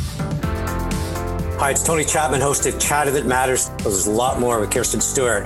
Hi, 1.58 1.72
it's 1.72 1.82
Tony 1.82 2.04
Chapman, 2.04 2.40
hosted 2.40 2.80
Chatter 2.80 3.10
That 3.10 3.26
Matters. 3.26 3.70
There's 3.78 4.06
a 4.06 4.12
lot 4.12 4.38
more 4.38 4.60
with 4.60 4.70
Kirstine 4.70 5.02
Stewart. 5.02 5.44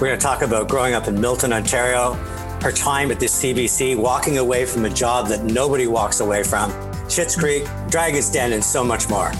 We're 0.00 0.06
going 0.06 0.18
to 0.18 0.24
talk 0.24 0.40
about 0.40 0.66
growing 0.66 0.94
up 0.94 1.08
in 1.08 1.20
Milton, 1.20 1.52
Ontario, 1.52 2.14
her 2.62 2.72
time 2.72 3.10
at 3.10 3.20
the 3.20 3.26
CBC, 3.26 3.98
walking 3.98 4.38
away 4.38 4.64
from 4.64 4.86
a 4.86 4.88
job 4.88 5.28
that 5.28 5.44
nobody 5.44 5.86
walks 5.86 6.20
away 6.20 6.42
from, 6.42 6.70
Schitt's 7.10 7.36
Creek, 7.36 7.68
Dragon's 7.90 8.30
Den, 8.30 8.54
and 8.54 8.64
so 8.64 8.82
much 8.82 9.10
more. 9.10 9.30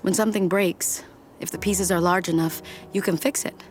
When 0.00 0.14
something 0.14 0.48
breaks, 0.48 1.04
if 1.40 1.50
the 1.50 1.58
pieces 1.58 1.92
are 1.92 2.00
large 2.00 2.30
enough, 2.30 2.62
you 2.94 3.02
can 3.02 3.18
fix 3.18 3.44
it. 3.44 3.62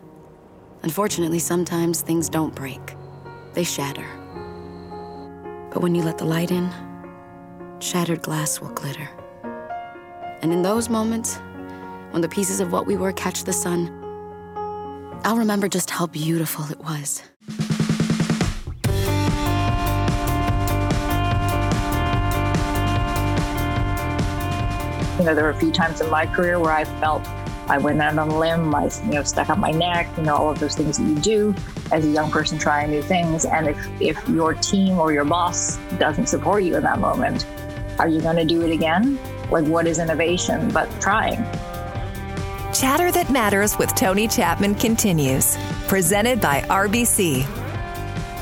Unfortunately, 0.84 1.40
sometimes 1.40 2.02
things 2.02 2.30
don't 2.30 2.54
break, 2.54 2.96
they 3.54 3.64
shatter. 3.64 4.06
But 5.72 5.82
when 5.82 5.96
you 5.96 6.04
let 6.04 6.20
the 6.20 6.26
light 6.26 6.52
in, 6.52 6.70
shattered 7.80 8.22
glass 8.22 8.62
will 8.62 8.70
glitter. 8.70 9.10
And 10.44 10.54
in 10.54 10.62
those 10.62 10.88
moments, 10.88 11.38
when 12.12 12.22
the 12.22 12.30
pieces 12.30 12.60
of 12.60 12.72
what 12.72 12.86
we 12.86 12.96
were 12.96 13.12
catch 13.12 13.44
the 13.44 13.54
sun, 13.54 14.03
I'll 15.26 15.38
remember 15.38 15.70
just 15.70 15.90
how 15.90 16.08
beautiful 16.08 16.66
it 16.70 16.80
was. 16.80 17.24
You 25.18 25.24
know, 25.24 25.34
there 25.34 25.46
were 25.46 25.52
a 25.52 25.56
few 25.56 25.72
times 25.72 26.02
in 26.02 26.10
my 26.10 26.26
career 26.26 26.60
where 26.60 26.74
I 26.74 26.84
felt 26.84 27.26
I 27.70 27.78
went 27.78 28.02
out 28.02 28.18
on 28.18 28.28
a 28.28 28.38
limb, 28.38 28.76
I 28.76 28.90
you 29.06 29.12
know 29.12 29.24
stuck 29.24 29.50
out 29.50 29.60
my 29.60 29.72
neck, 29.72 30.10
you 30.18 30.24
know 30.24 30.36
all 30.36 30.50
of 30.50 30.60
those 30.60 30.76
things 30.76 30.98
that 30.98 31.06
you 31.06 31.16
do 31.16 31.56
as 31.94 32.04
a 32.06 32.10
young 32.10 32.30
person 32.30 32.60
trying 32.60 32.92
new 32.92 33.02
things. 33.02 33.46
And 33.46 33.70
if 33.70 34.02
if 34.02 34.28
your 34.28 34.54
team 34.56 35.00
or 35.00 35.14
your 35.14 35.24
boss 35.24 35.78
doesn't 35.98 36.28
support 36.28 36.64
you 36.64 36.76
in 36.76 36.84
that 36.84 37.00
moment, 37.00 37.46
are 37.98 38.10
you 38.10 38.20
going 38.20 38.36
to 38.36 38.44
do 38.44 38.62
it 38.64 38.74
again? 38.74 39.18
Like 39.50 39.66
what 39.66 39.88
is 39.88 40.00
innovation 40.00 40.70
but 40.72 40.90
trying? 41.00 41.46
Chatter 42.74 43.12
That 43.12 43.30
Matters 43.30 43.78
with 43.78 43.94
Tony 43.94 44.28
Chapman 44.28 44.74
continues, 44.74 45.56
presented 45.88 46.42
by 46.42 46.62
RBC. 46.62 47.46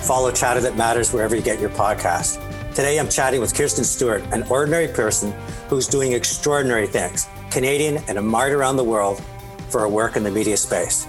Follow 0.05 0.31
Chatter 0.31 0.61
That 0.61 0.77
Matters 0.77 1.11
wherever 1.11 1.35
you 1.35 1.41
get 1.41 1.59
your 1.59 1.69
podcast. 1.71 2.39
Today 2.73 2.97
I'm 2.97 3.09
chatting 3.09 3.41
with 3.41 3.53
Kirstine 3.53 3.83
Stewart, 3.83 4.23
an 4.31 4.43
ordinary 4.43 4.87
person 4.87 5.33
who's 5.67 5.85
doing 5.85 6.13
extraordinary 6.13 6.87
things, 6.87 7.27
Canadian 7.49 7.97
and 8.07 8.17
a 8.17 8.21
admired 8.21 8.53
around 8.53 8.77
the 8.77 8.85
world 8.85 9.21
for 9.67 9.81
her 9.81 9.89
work 9.89 10.15
in 10.15 10.23
the 10.23 10.31
media 10.31 10.55
space. 10.55 11.07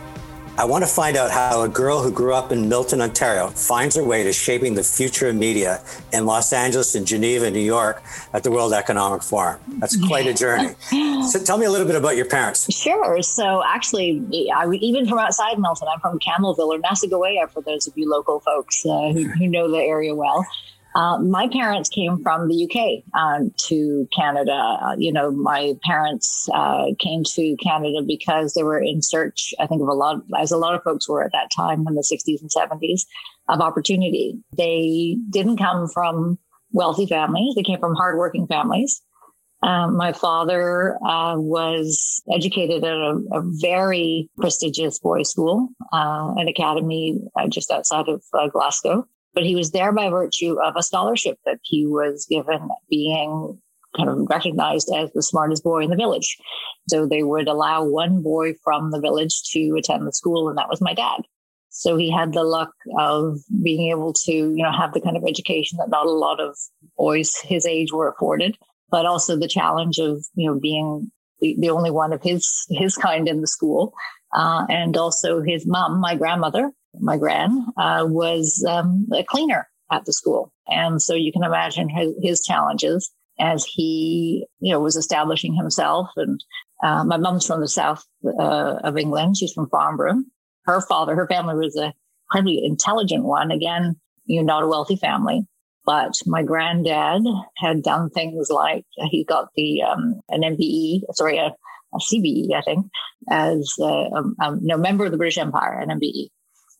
I 0.59 0.66
want 0.66 0.85
to 0.85 0.90
find 0.90 1.16
out 1.16 1.30
how 1.30 1.62
a 1.62 1.68
girl 1.68 2.02
who 2.02 2.11
grew 2.11 2.35
up 2.35 2.52
in 2.52 2.68
Milton, 2.68 3.00
Ontario, 3.00 3.49
finds 3.49 3.97
her 3.97 4.04
way 4.04 4.23
to 4.23 4.35
shaping 4.35 4.75
the 4.75 4.82
future 4.82 5.28
of 5.28 5.35
media 5.35 5.80
in 6.12 6.26
Los 6.26 6.52
Angeles 6.52 6.94
and 6.94 7.06
Geneva, 7.06 7.50
New 7.50 7.59
York 7.59 8.02
at 8.35 8.42
the 8.42 8.50
World 8.50 8.75
Economic 8.75 9.23
Forum. 9.23 9.59
That's 9.78 9.97
quite 10.06 10.26
a 10.26 10.35
journey. 10.35 10.75
So 11.23 11.38
tell 11.38 11.56
me 11.56 11.66
a 11.66 11.71
little 11.71 11.87
bit 11.87 11.94
about 11.94 12.16
your 12.16 12.26
parents. 12.26 12.73
Sure. 12.75 13.23
So 13.23 13.62
actually, 13.64 14.50
I, 14.52 14.68
even 14.80 15.06
from 15.06 15.18
outside 15.18 15.56
Milton, 15.59 15.87
I'm 15.92 16.00
from 16.00 16.18
Campbellville 16.18 16.66
or 16.66 16.78
Nassagaweya 16.80 17.49
for 17.50 17.62
those 17.62 17.87
of 17.87 17.97
you 17.97 18.11
local 18.11 18.40
folks 18.40 18.85
uh, 18.85 19.12
who, 19.12 19.28
who 19.28 19.47
know 19.47 19.71
the 19.71 19.78
area 19.78 20.14
well. 20.14 20.44
Uh, 20.94 21.18
my 21.18 21.49
parents 21.49 21.88
came 21.88 22.22
from 22.22 22.49
the 22.49 22.64
UK 22.64 23.04
um, 23.18 23.50
to 23.56 24.06
Canada. 24.14 24.52
Uh, 24.52 24.94
you 24.99 25.12
know, 25.12 25.30
my 25.30 25.75
parents 25.82 26.49
uh, 26.52 26.87
came 26.99 27.25
to 27.25 27.56
Canada 27.56 28.02
because 28.06 28.54
they 28.54 28.62
were 28.62 28.78
in 28.78 29.00
search, 29.00 29.54
I 29.58 29.66
think, 29.66 29.80
of 29.80 29.88
a 29.88 29.94
lot, 29.94 30.22
as 30.38 30.52
a 30.52 30.58
lot 30.58 30.75
of 30.75 30.82
folks 30.82 31.08
were 31.08 31.22
at 31.22 31.32
that 31.32 31.50
time 31.54 31.87
in 31.87 31.94
the 31.94 32.02
60s 32.02 32.40
and 32.40 32.50
70s, 32.50 33.02
of 33.49 33.61
opportunity. 33.61 34.38
They 34.56 35.16
didn't 35.30 35.56
come 35.56 35.88
from 35.88 36.38
wealthy 36.72 37.06
families, 37.06 37.54
they 37.54 37.62
came 37.62 37.80
from 37.80 37.94
hardworking 37.94 38.46
families. 38.46 39.02
Um, 39.62 39.96
my 39.96 40.12
father 40.12 40.96
uh, 41.06 41.37
was 41.38 42.20
educated 42.34 42.82
at 42.82 42.92
a, 42.92 43.20
a, 43.32 43.42
very 43.61 44.28
prestigious 44.37 44.99
boys' 44.99 45.30
school, 45.30 45.68
uh, 45.92 46.32
an 46.37 46.49
academy 46.49 47.20
uh, 47.37 47.46
just 47.46 47.70
outside 47.70 48.08
of 48.08 48.25
uh, 48.34 48.49
Glasgow 48.49 49.06
but 49.34 49.44
he 49.44 49.54
was 49.54 49.70
there 49.70 49.92
by 49.92 50.08
virtue 50.08 50.56
of 50.62 50.74
a 50.76 50.82
scholarship 50.82 51.38
that 51.44 51.58
he 51.62 51.86
was 51.86 52.26
given 52.28 52.68
being 52.90 53.60
kind 53.96 54.08
of 54.08 54.26
recognized 54.30 54.90
as 54.94 55.10
the 55.12 55.22
smartest 55.22 55.62
boy 55.62 55.82
in 55.82 55.90
the 55.90 55.96
village. 55.96 56.36
So 56.88 57.06
they 57.06 57.22
would 57.22 57.48
allow 57.48 57.84
one 57.84 58.22
boy 58.22 58.54
from 58.64 58.90
the 58.90 59.00
village 59.00 59.42
to 59.52 59.76
attend 59.78 60.06
the 60.06 60.12
school, 60.12 60.48
and 60.48 60.58
that 60.58 60.68
was 60.68 60.80
my 60.80 60.94
dad. 60.94 61.22
So 61.74 61.96
he 61.96 62.10
had 62.10 62.32
the 62.32 62.44
luck 62.44 62.70
of 62.98 63.38
being 63.62 63.90
able 63.90 64.12
to, 64.12 64.32
you 64.32 64.62
know, 64.62 64.72
have 64.72 64.92
the 64.92 65.00
kind 65.00 65.16
of 65.16 65.24
education 65.26 65.78
that 65.78 65.88
not 65.88 66.06
a 66.06 66.10
lot 66.10 66.38
of 66.38 66.56
boys 66.98 67.34
his 67.42 67.66
age 67.66 67.92
were 67.92 68.08
afforded, 68.08 68.58
but 68.90 69.06
also 69.06 69.36
the 69.36 69.48
challenge 69.48 69.98
of, 69.98 70.22
you 70.34 70.50
know, 70.50 70.60
being 70.60 71.10
the, 71.40 71.70
only 71.70 71.90
one 71.90 72.12
of 72.12 72.22
his 72.22 72.66
his 72.68 72.94
kind 72.96 73.26
in 73.26 73.40
the 73.40 73.46
school, 73.46 73.94
uh, 74.34 74.64
and 74.68 74.96
also 74.96 75.42
his 75.42 75.66
mom, 75.66 75.98
my 76.00 76.14
grandmother, 76.14 76.70
my 77.00 77.16
gran, 77.16 77.66
uh, 77.76 78.04
was 78.08 78.64
um, 78.68 79.06
a 79.14 79.25
cleaner 79.25 79.68
at 79.90 80.04
the 80.04 80.12
school. 80.12 80.52
And 80.68 81.00
so 81.00 81.14
you 81.14 81.32
can 81.32 81.44
imagine 81.44 81.88
his, 81.88 82.14
his 82.22 82.44
challenges 82.44 83.11
as 83.38 83.64
he, 83.64 84.46
you 84.61 84.72
know, 84.72 84.80
was 84.80 84.96
establishing 84.96 85.54
himself. 85.54 86.08
And 86.16 86.42
uh, 86.82 87.04
my 87.04 87.16
mom's 87.16 87.46
from 87.46 87.61
the 87.61 87.68
south 87.68 88.04
uh, 88.25 88.76
of 88.84 88.96
England. 88.96 89.37
She's 89.37 89.52
from 89.52 89.68
Farnborough. 89.68 90.22
Her 90.64 90.80
father, 90.80 91.14
her 91.14 91.26
family 91.26 91.54
was 91.54 91.76
a 91.76 91.92
incredibly 92.30 92.64
intelligent 92.64 93.25
one. 93.25 93.50
Again, 93.50 93.96
you 94.25 94.40
know, 94.40 94.46
not 94.46 94.62
a 94.62 94.68
wealthy 94.68 94.96
family. 94.96 95.46
But 95.84 96.12
my 96.26 96.44
granddad 96.44 97.22
had 97.58 97.82
done 97.82 98.08
things 98.11 98.49
like 98.50 98.84
he 99.11 99.25
got 99.25 99.49
the 99.56 99.82
um, 99.82 100.20
an 100.28 100.42
MBE, 100.42 101.00
sorry, 101.14 101.38
a, 101.38 101.46
a 101.92 101.99
CBE, 101.99 102.54
I 102.54 102.62
think, 102.62 102.87
as 103.28 103.75
a, 103.80 103.84
a, 103.84 104.22
a 104.38 104.58
no, 104.61 104.76
member 104.76 105.04
of 105.04 105.11
the 105.11 105.16
British 105.18 105.38
Empire, 105.38 105.80
an 105.80 105.88
MBE 105.88 106.28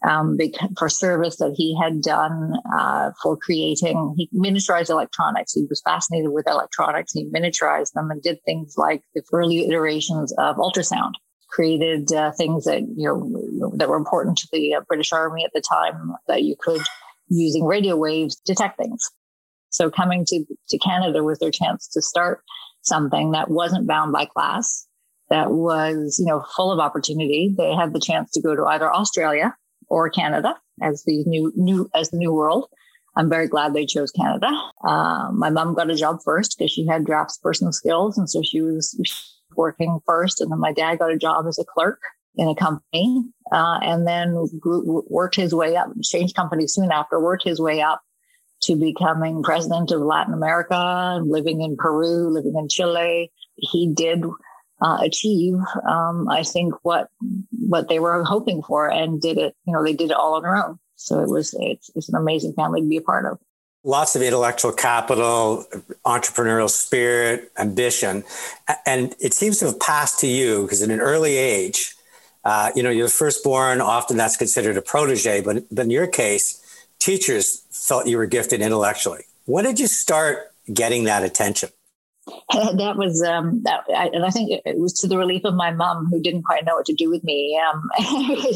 um, 0.09 0.39
for 0.79 0.89
service 0.89 1.37
that 1.37 1.55
he 1.57 1.79
had 1.81 2.03
done 2.03 2.55
uh, 2.77 3.11
for 3.23 3.37
creating. 3.37 4.15
He 4.17 4.29
miniaturized 4.35 4.91
electronics. 4.91 5.53
He 5.53 5.67
was 5.69 5.81
fascinated 5.85 6.31
with 6.33 6.49
electronics. 6.49 7.13
He 7.13 7.27
miniaturized 7.27 7.93
them 7.93 8.11
and 8.11 8.23
did 8.23 8.39
things 8.45 8.75
like 8.77 9.03
the 9.15 9.23
early 9.33 9.67
iterations 9.67 10.33
of 10.39 10.57
ultrasound. 10.57 11.13
Created 11.51 12.13
uh, 12.13 12.33
things 12.33 12.65
that 12.65 12.81
you 12.97 13.07
know 13.07 13.73
that 13.77 13.89
were 13.89 13.97
important 13.97 14.39
to 14.39 14.49
the 14.53 14.75
uh, 14.75 14.81
British 14.89 15.13
Army 15.13 15.45
at 15.45 15.51
the 15.53 15.61
time 15.61 16.13
that 16.27 16.45
you 16.45 16.57
could, 16.59 16.81
using 17.29 17.65
radio 17.65 17.95
waves, 17.95 18.37
detect 18.47 18.79
things. 18.79 19.03
So 19.69 19.91
coming 19.91 20.25
to 20.29 20.47
to 20.71 20.79
Canada 20.79 21.23
was 21.23 21.39
their 21.41 21.51
chance 21.51 21.89
to 21.89 22.01
start 22.01 22.41
something 22.81 23.33
that 23.33 23.51
wasn't 23.51 23.87
bound 23.87 24.13
by 24.13 24.25
class, 24.25 24.87
that 25.29 25.51
was 25.51 26.17
you 26.19 26.25
know 26.25 26.43
full 26.57 26.73
of 26.73 26.79
opportunity. 26.79 27.55
They 27.55 27.75
had 27.75 27.93
the 27.93 28.01
chance 28.01 28.31
to 28.33 28.41
go 28.41 28.57
to 28.57 28.65
either 28.65 28.91
Australia 28.91 29.55
or 29.89 30.11
Canada 30.11 30.55
as 30.83 31.05
the 31.05 31.25
new 31.25 31.53
new 31.57 31.89
as 31.95 32.11
the 32.11 32.19
new 32.19 32.33
world. 32.33 32.69
I'm 33.15 33.29
very 33.29 33.47
glad 33.47 33.75
they 33.75 33.85
chose 33.85 34.11
Canada. 34.11 34.51
Uh, 34.87 35.31
my 35.33 35.51
mom 35.51 35.75
got 35.75 35.91
a 35.91 35.95
job 35.95 36.21
first 36.25 36.57
because 36.57 36.71
she 36.71 36.87
had 36.87 37.05
draftsperson 37.05 37.73
skills, 37.73 38.17
and 38.17 38.29
so 38.29 38.43
she 38.43 38.63
was 38.63 38.99
working 39.55 40.01
first. 40.07 40.41
And 40.41 40.51
then 40.51 40.59
my 40.59 40.73
dad 40.73 40.99
got 40.99 41.13
a 41.13 41.19
job 41.19 41.47
as 41.47 41.59
a 41.59 41.65
clerk 41.65 42.01
in 42.37 42.49
a 42.49 42.55
company, 42.55 43.25
uh, 43.53 43.81
and 43.83 44.07
then 44.07 44.49
grew, 44.59 45.05
worked 45.09 45.37
his 45.37 45.55
way 45.55 45.77
up. 45.77 45.89
Changed 46.03 46.35
companies 46.35 46.73
soon 46.73 46.91
after. 46.91 47.21
Worked 47.21 47.45
his 47.45 47.61
way 47.61 47.83
up 47.83 48.01
to 48.63 48.77
becoming 48.77 49.43
president 49.43 49.91
of 49.91 50.01
Latin 50.01 50.33
America, 50.33 51.21
living 51.25 51.61
in 51.61 51.77
Peru, 51.77 52.31
living 52.31 52.55
in 52.57 52.69
Chile. 52.69 53.31
He 53.57 53.93
did 53.93 54.25
uh, 54.83 54.99
achieve, 55.01 55.55
um, 55.89 56.29
I 56.29 56.43
think 56.43 56.75
what 56.83 57.09
what 57.69 57.89
they 57.89 57.99
were 57.99 58.25
hoping 58.25 58.63
for, 58.63 58.91
and 58.91 59.21
did 59.21 59.39
it. 59.39 59.55
You 59.67 59.73
know, 59.73 59.83
they 59.83 59.93
did 59.93 60.11
it 60.11 60.17
all 60.17 60.35
on 60.35 60.43
their 60.43 60.57
own. 60.57 60.79
So 60.97 61.21
it 61.21 61.29
was 61.29 61.55
it's, 61.59 61.91
it's 61.95 62.09
an 62.09 62.17
amazing 62.17 62.55
family 62.55 62.81
to 62.81 62.87
be 62.87 62.97
a 62.97 63.03
part 63.03 63.27
of. 63.27 63.39
Lots 63.85 64.15
of 64.15 64.23
intellectual 64.23 64.73
capital, 64.73 65.67
entrepreneurial 66.07 66.71
spirit, 66.71 67.51
ambition, 67.59 68.23
and 68.87 69.15
it 69.19 69.35
seems 69.35 69.59
to 69.59 69.67
have 69.67 69.81
passed 69.81 70.21
to 70.21 70.29
you 70.29 70.63
because 70.63 70.83
at 70.83 70.91
an 70.91 71.01
early 71.01 71.37
age, 71.37 71.95
uh, 72.45 72.71
you 72.77 72.83
know, 72.83 72.91
you're 72.91 73.09
firstborn. 73.09 73.81
Often 73.81 74.17
that's 74.19 74.37
considered 74.37 74.77
a 74.77 74.83
protege, 74.83 75.41
but 75.43 75.65
but 75.71 75.85
in 75.85 75.91
your 75.91 76.07
case, 76.07 76.61
teachers 76.99 77.65
felt 77.71 78.07
you 78.07 78.17
were 78.17 78.27
gifted 78.27 78.61
intellectually. 78.61 79.25
When 79.47 79.65
did 79.65 79.81
you 79.81 79.89
start 79.89 80.53
getting 80.73 81.05
that 81.05 81.25
attention? 81.25 81.71
that 82.53 82.95
was 82.97 83.21
um, 83.23 83.63
that, 83.65 83.81
I, 83.89 84.09
and 84.13 84.25
I 84.25 84.31
think 84.31 84.51
it 84.65 84.79
was 84.79 84.93
to 85.01 85.09
the 85.09 85.19
relief 85.19 85.43
of 85.45 85.55
my 85.55 85.73
mom 85.73 86.07
who 86.07 86.23
didn't 86.23 86.45
quite 86.45 86.65
know 86.65 86.77
what 86.77 86.87
to 86.87 86.95
do 86.95 87.11
with 87.11 87.25
me, 87.25 87.61
um, 87.69 87.89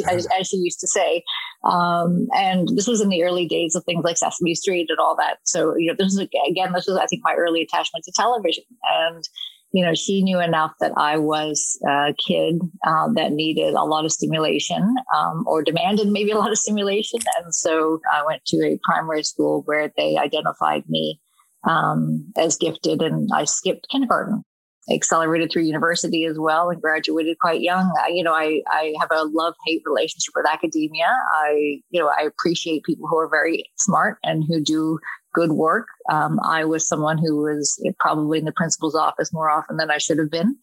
as, 0.08 0.28
as, 0.38 0.46
she 0.46 0.58
used 0.58 0.78
to 0.80 0.86
say. 0.86 1.24
Um, 1.64 2.28
and 2.32 2.68
this 2.76 2.86
was 2.86 3.00
in 3.00 3.08
the 3.08 3.24
early 3.24 3.46
days 3.46 3.74
of 3.74 3.84
things 3.84 4.04
like 4.04 4.18
Sesame 4.18 4.54
Street 4.54 4.86
and 4.88 5.00
all 5.00 5.16
that. 5.16 5.38
So 5.44 5.76
you 5.76 5.88
know, 5.88 5.96
this 5.98 6.12
is 6.12 6.18
again, 6.18 6.72
this 6.72 6.86
was 6.86 6.96
I 6.96 7.06
think 7.06 7.22
my 7.24 7.34
early 7.34 7.62
attachment 7.62 8.04
to 8.04 8.12
television, 8.12 8.64
and 8.88 9.24
you 9.72 9.84
know, 9.84 9.94
she 9.94 10.22
knew 10.22 10.38
enough 10.38 10.72
that 10.78 10.92
I 10.96 11.18
was 11.18 11.76
a 11.88 12.14
kid 12.24 12.60
uh, 12.86 13.08
that 13.14 13.32
needed 13.32 13.74
a 13.74 13.82
lot 13.82 14.04
of 14.04 14.12
stimulation 14.12 14.94
um, 15.14 15.44
or 15.44 15.64
demanded 15.64 16.06
maybe 16.06 16.30
a 16.30 16.38
lot 16.38 16.52
of 16.52 16.58
stimulation, 16.58 17.18
and 17.40 17.52
so 17.52 18.00
I 18.12 18.24
went 18.24 18.44
to 18.46 18.58
a 18.58 18.78
primary 18.84 19.24
school 19.24 19.62
where 19.64 19.92
they 19.96 20.16
identified 20.16 20.88
me 20.88 21.20
um, 21.66 22.32
as 22.36 22.56
gifted, 22.56 23.02
and 23.02 23.28
I 23.32 23.44
skipped 23.44 23.88
kindergarten. 23.90 24.42
Accelerated 24.88 25.50
through 25.50 25.64
university 25.64 26.26
as 26.26 26.38
well 26.38 26.70
and 26.70 26.80
graduated 26.80 27.36
quite 27.40 27.60
young. 27.60 27.92
I, 28.00 28.10
you 28.10 28.22
know, 28.22 28.32
I, 28.32 28.62
I 28.68 28.94
have 29.00 29.08
a 29.10 29.24
love 29.24 29.54
hate 29.66 29.82
relationship 29.84 30.32
with 30.36 30.46
academia. 30.48 31.08
I, 31.34 31.80
you 31.90 32.00
know, 32.00 32.08
I 32.16 32.22
appreciate 32.22 32.84
people 32.84 33.08
who 33.08 33.18
are 33.18 33.28
very 33.28 33.64
smart 33.74 34.18
and 34.22 34.44
who 34.46 34.60
do 34.60 35.00
good 35.34 35.50
work. 35.50 35.88
Um, 36.08 36.38
I 36.44 36.64
was 36.64 36.86
someone 36.86 37.18
who 37.18 37.42
was 37.42 37.84
probably 37.98 38.38
in 38.38 38.44
the 38.44 38.52
principal's 38.52 38.94
office 38.94 39.32
more 39.32 39.50
often 39.50 39.76
than 39.76 39.90
I 39.90 39.98
should 39.98 40.18
have 40.18 40.30
been. 40.30 40.56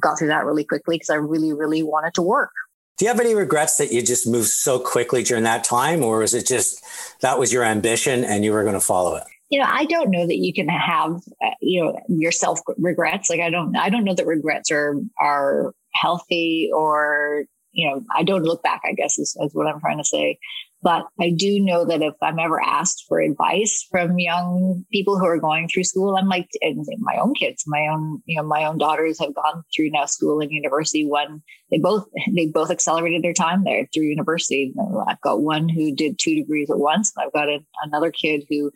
Got 0.00 0.18
through 0.18 0.28
that 0.28 0.46
really 0.46 0.64
quickly 0.64 0.96
because 0.96 1.10
I 1.10 1.16
really, 1.16 1.52
really 1.52 1.82
wanted 1.82 2.14
to 2.14 2.22
work. 2.22 2.52
Do 2.96 3.04
you 3.04 3.10
have 3.10 3.20
any 3.20 3.34
regrets 3.34 3.76
that 3.76 3.92
you 3.92 4.02
just 4.02 4.26
moved 4.26 4.48
so 4.48 4.78
quickly 4.78 5.22
during 5.22 5.44
that 5.44 5.62
time, 5.62 6.02
or 6.02 6.20
was 6.20 6.32
it 6.32 6.46
just 6.46 6.82
that 7.20 7.38
was 7.38 7.52
your 7.52 7.64
ambition 7.64 8.24
and 8.24 8.44
you 8.44 8.52
were 8.52 8.62
going 8.62 8.74
to 8.74 8.80
follow 8.80 9.16
it? 9.16 9.24
You 9.50 9.58
know, 9.58 9.66
I 9.68 9.84
don't 9.86 10.10
know 10.10 10.26
that 10.26 10.36
you 10.36 10.52
can 10.52 10.68
have, 10.68 11.20
uh, 11.42 11.50
you 11.60 11.82
know, 11.82 11.98
yourself 12.08 12.60
regrets. 12.76 13.30
Like 13.30 13.40
I 13.40 13.50
don't, 13.50 13.76
I 13.76 13.88
don't 13.88 14.04
know 14.04 14.14
that 14.14 14.26
regrets 14.26 14.70
are 14.70 14.94
are 15.18 15.74
healthy 15.94 16.70
or, 16.74 17.44
you 17.72 17.88
know, 17.88 18.02
I 18.14 18.22
don't 18.22 18.42
look 18.42 18.62
back, 18.62 18.82
I 18.84 18.92
guess 18.92 19.18
is, 19.18 19.36
is 19.40 19.54
what 19.54 19.66
I'm 19.66 19.80
trying 19.80 19.98
to 19.98 20.04
say. 20.04 20.38
But 20.80 21.06
I 21.20 21.30
do 21.36 21.60
know 21.60 21.84
that 21.84 22.02
if 22.02 22.14
I'm 22.22 22.38
ever 22.38 22.62
asked 22.62 23.04
for 23.08 23.20
advice 23.20 23.84
from 23.90 24.18
young 24.18 24.84
people 24.92 25.18
who 25.18 25.26
are 25.26 25.40
going 25.40 25.68
through 25.68 25.84
school, 25.84 26.16
I'm 26.16 26.28
like, 26.28 26.48
and 26.60 26.86
my 27.00 27.16
own 27.16 27.34
kids, 27.34 27.64
my 27.66 27.88
own, 27.88 28.22
you 28.26 28.36
know, 28.36 28.44
my 28.44 28.64
own 28.64 28.78
daughters 28.78 29.18
have 29.18 29.34
gone 29.34 29.64
through 29.74 29.90
now 29.90 30.04
school 30.06 30.40
and 30.40 30.52
university. 30.52 31.04
One, 31.04 31.42
they 31.72 31.78
both, 31.78 32.06
they 32.34 32.46
both 32.46 32.70
accelerated 32.70 33.24
their 33.24 33.32
time 33.32 33.64
there 33.64 33.88
through 33.92 34.04
university. 34.04 34.72
I've 35.08 35.20
got 35.20 35.42
one 35.42 35.68
who 35.68 35.94
did 35.94 36.18
two 36.18 36.36
degrees 36.36 36.70
at 36.70 36.78
once. 36.78 37.12
I've 37.18 37.32
got 37.32 37.48
a, 37.48 37.58
another 37.82 38.12
kid 38.12 38.44
who 38.48 38.70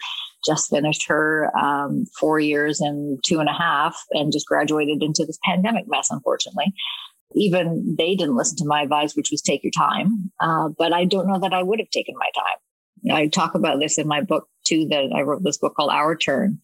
just 0.44 0.71
finished 0.71 1.06
her 1.06 1.56
um, 1.56 2.04
four 2.18 2.40
years 2.40 2.80
and 2.80 3.21
two 3.25 3.38
and 3.38 3.49
a 3.49 3.52
half 3.52 3.97
and 4.11 4.32
just 4.32 4.49
graduated 4.49 5.04
into 5.04 5.25
this 5.25 5.38
pandemic 5.44 5.85
mess, 5.87 6.09
unfortunately 6.11 6.75
even 7.35 7.95
they 7.99 8.15
didn't 8.15 8.37
listen 8.37 8.57
to 8.59 8.67
my 8.67 8.83
advice, 8.83 9.15
which 9.15 9.31
was 9.31 9.43
take 9.43 9.62
your 9.62 9.73
time. 9.73 10.31
Uh, 10.41 10.69
but 10.79 10.93
I 10.93 11.05
don't 11.05 11.27
know 11.27 11.39
that 11.41 11.55
I 11.55 11.62
would 11.62 11.79
have 11.79 11.91
taken 11.91 12.15
my 12.19 12.31
time. 12.35 13.17
I 13.17 13.27
talk 13.29 13.55
about 13.55 13.81
this 13.81 13.99
in 13.99 14.07
my 14.07 14.21
book 14.21 14.49
too, 14.65 14.87
that 14.89 15.12
I 15.15 15.23
wrote 15.23 15.43
this 15.43 15.59
book 15.59 15.75
called 15.75 15.91
Our 15.91 16.17
Turn. 16.17 16.61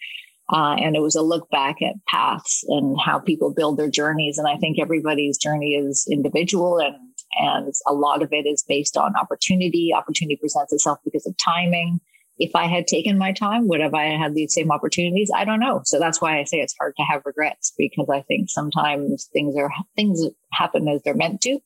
Uh, 0.51 0.77
and 0.79 0.97
it 0.97 1.01
was 1.01 1.15
a 1.15 1.23
look 1.23 1.51
back 1.51 1.83
at 1.83 1.95
paths 2.07 2.65
and 2.69 2.97
how 3.05 3.19
people 3.19 3.53
build 3.53 3.77
their 3.77 3.91
journeys. 3.91 4.39
And 4.39 4.49
I 4.49 4.57
think 4.57 4.79
everybody's 4.79 5.37
journey 5.37 5.75
is 5.75 6.07
individual 6.11 6.79
and, 6.79 6.97
and 7.39 7.75
a 7.87 7.93
lot 7.93 8.23
of 8.23 8.33
it 8.33 8.47
is 8.47 8.65
based 8.67 8.97
on 8.97 9.15
opportunity. 9.17 9.93
Opportunity 9.95 10.37
presents 10.37 10.73
itself 10.73 10.99
because 11.05 11.27
of 11.27 11.35
timing 11.45 12.01
if 12.39 12.55
I 12.55 12.67
had 12.67 12.87
taken 12.87 13.19
my 13.19 13.33
time, 13.33 13.67
would 13.69 13.81
have 13.81 13.95
I 13.95 14.05
had 14.05 14.35
these 14.35 14.55
same 14.55 14.71
opportunities? 14.71 15.31
I 15.35 15.45
don't 15.45 15.61
know. 15.61 15.81
So 15.85 15.99
that's 15.99 16.21
why 16.21 16.39
I 16.39 16.45
say 16.45 16.59
it's 16.59 16.75
hard 16.79 16.95
to 16.97 17.03
have 17.03 17.23
regrets 17.25 17.73
because 17.77 18.09
I 18.13 18.23
think 18.23 18.49
sometimes 18.49 19.29
things 19.33 19.57
are 19.57 19.71
things 19.97 20.25
happen 20.53 20.89
as 20.89 21.03
they're 21.03 21.15
meant 21.15 21.41
to. 21.43 21.59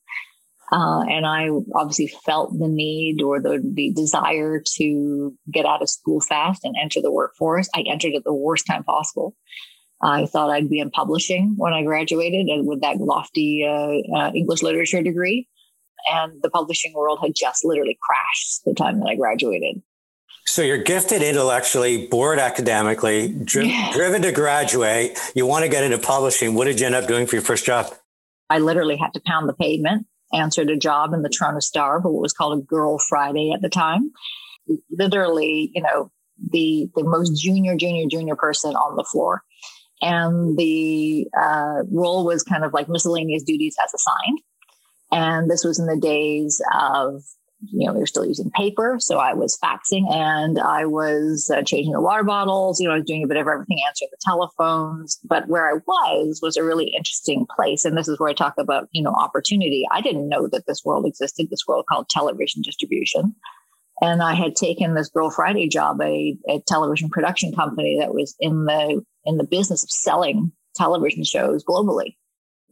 Uh, 0.73 1.03
and 1.03 1.27
I 1.27 1.51
obviously 1.75 2.07
felt 2.25 2.59
the 2.59 2.69
need 2.69 3.21
or 3.21 3.41
the, 3.41 3.61
the 3.63 3.93
desire 3.93 4.63
to 4.77 5.35
get 5.53 5.67
out 5.67 5.83
of 5.83 5.91
school 5.91 6.23
fast 6.23 6.65
and 6.65 6.75
enter 6.81 7.03
the 7.03 7.13
workforce. 7.13 7.69
I 7.75 7.85
entered 7.87 8.15
at 8.15 8.25
the 8.25 8.33
worst 8.33 8.67
time 8.67 8.83
possible. 8.83 9.37
I 10.01 10.25
thought 10.25 10.51
I'd 10.51 10.71
be 10.71 10.81
in 10.81 10.91
publishing 10.91 11.55
when 11.59 11.75
I 11.75 11.83
graduated 11.83 12.47
and 12.47 12.67
with 12.67 12.81
that 12.81 12.97
lofty 12.97 13.65
uh, 13.69 14.17
uh, 14.17 14.33
English 14.35 14.63
literature 14.63 15.03
degree. 15.03 15.47
And 16.11 16.43
the 16.43 16.51
publishing 16.51 16.95
world 16.95 17.21
had 17.23 17.33
just 17.37 17.65
literally 17.65 17.99
crashed 18.03 18.65
the 18.65 18.75
time 18.75 18.99
that 19.01 19.07
I 19.07 19.15
graduated. 19.15 19.83
So 20.47 20.63
you're 20.63 20.83
gifted 20.83 21.23
intellectually, 21.23 22.07
bored 22.09 22.39
academically, 22.39 23.29
dri- 23.29 23.69
yeah. 23.69 23.93
driven 23.93 24.23
to 24.23 24.33
graduate. 24.33 25.19
You 25.35 25.47
want 25.47 25.65
to 25.65 25.69
get 25.69 25.85
into 25.85 25.99
publishing. 25.99 26.55
What 26.55 26.65
did 26.65 26.81
you 26.81 26.87
end 26.87 26.95
up 26.95 27.07
doing 27.07 27.27
for 27.27 27.37
your 27.37 27.45
first 27.45 27.65
job? 27.65 27.87
I 28.51 28.59
literally 28.59 28.97
had 28.97 29.15
to 29.15 29.21
pound 29.25 29.49
the 29.49 29.55
pavement, 29.55 30.07
answered 30.35 30.69
a 30.69 30.77
job 30.77 31.15
in 31.15 31.23
the 31.23 31.29
Toronto 31.29 31.61
Star, 31.61 32.01
but 32.01 32.13
what 32.13 32.21
was 32.21 32.33
called 32.33 32.59
a 32.59 32.63
Girl 32.63 32.99
Friday 32.99 33.51
at 33.53 33.63
the 33.63 33.71
time. 33.71 34.13
Literally, 34.91 35.71
you 35.75 35.83
know, 35.83 36.11
the 36.51 36.91
the 36.95 37.05
most 37.05 37.41
junior, 37.41 37.77
junior, 37.77 38.07
junior 38.11 38.37
person 38.37 38.75
on 38.75 38.97
the 38.97 39.05
floor. 39.05 39.43
And 40.01 40.59
the 40.59 41.29
uh, 41.41 41.85
role 41.91 42.27
was 42.27 42.43
kind 42.43 42.65
of 42.65 42.73
like 42.73 42.89
miscellaneous 42.89 43.45
duties 43.45 43.77
as 43.83 43.95
assigned. 43.95 44.41
And 45.13 45.51
this 45.51 45.65
was 45.65 45.79
in 45.79 45.87
the 45.87 45.97
days 45.97 46.61
of 46.75 47.23
you 47.71 47.87
know, 47.87 47.93
we 47.93 48.01
were 48.01 48.07
still 48.07 48.27
using 48.27 48.51
paper. 48.51 48.97
So 48.99 49.19
I 49.19 49.35
was 49.35 49.59
faxing 49.63 50.11
and 50.13 50.59
I 50.59 50.85
was 50.85 51.51
uh, 51.55 51.63
changing 51.63 51.93
the 51.93 52.01
water 52.01 52.25
bottles. 52.25 52.81
You 52.81 52.89
know, 52.89 52.95
I 52.95 52.99
was 52.99 53.07
doing 53.07 53.23
a 53.23 53.27
bit 53.27 53.37
of 53.37 53.47
everything, 53.47 53.79
answering 53.87 54.09
the 54.11 54.19
telephones. 54.21 55.19
But 55.25 55.49
where 55.49 55.69
I 55.69 55.81
was 55.87 56.41
was 56.43 56.57
a 56.57 56.65
really 56.65 56.93
interesting 56.97 57.47
place. 57.55 57.85
And 57.85 57.97
this 57.97 58.09
is 58.09 58.19
where 58.19 58.31
I 58.31 58.35
talk 58.35 58.55
about, 58.59 58.89
you 58.93 59.03
know, 59.03 59.13
opportunity. 59.13 59.87
I 59.91 60.01
didn't 60.01 60.29
know 60.29 60.49
that 60.49 60.67
this 60.67 60.83
world 60.85 61.07
existed, 61.07 61.49
this 61.51 61.67
world 61.67 61.87
called 61.89 62.09
television 62.09 62.63
distribution. 62.63 63.35
And 64.01 64.23
I 64.23 64.35
had 64.35 64.57
taken 64.57 64.95
this 64.95 65.09
Girl 65.09 65.31
Friday 65.31 65.69
job, 65.69 66.01
a, 66.01 66.37
a 66.49 66.61
television 66.67 67.09
production 67.09 67.55
company 67.55 67.99
that 68.01 68.15
was 68.15 68.35
in 68.41 68.65
the 68.65 69.05
in 69.25 69.37
the 69.37 69.45
business 69.45 69.85
of 69.85 69.91
selling 69.91 70.51
television 70.75 71.23
shows 71.23 71.63
globally 71.65 72.17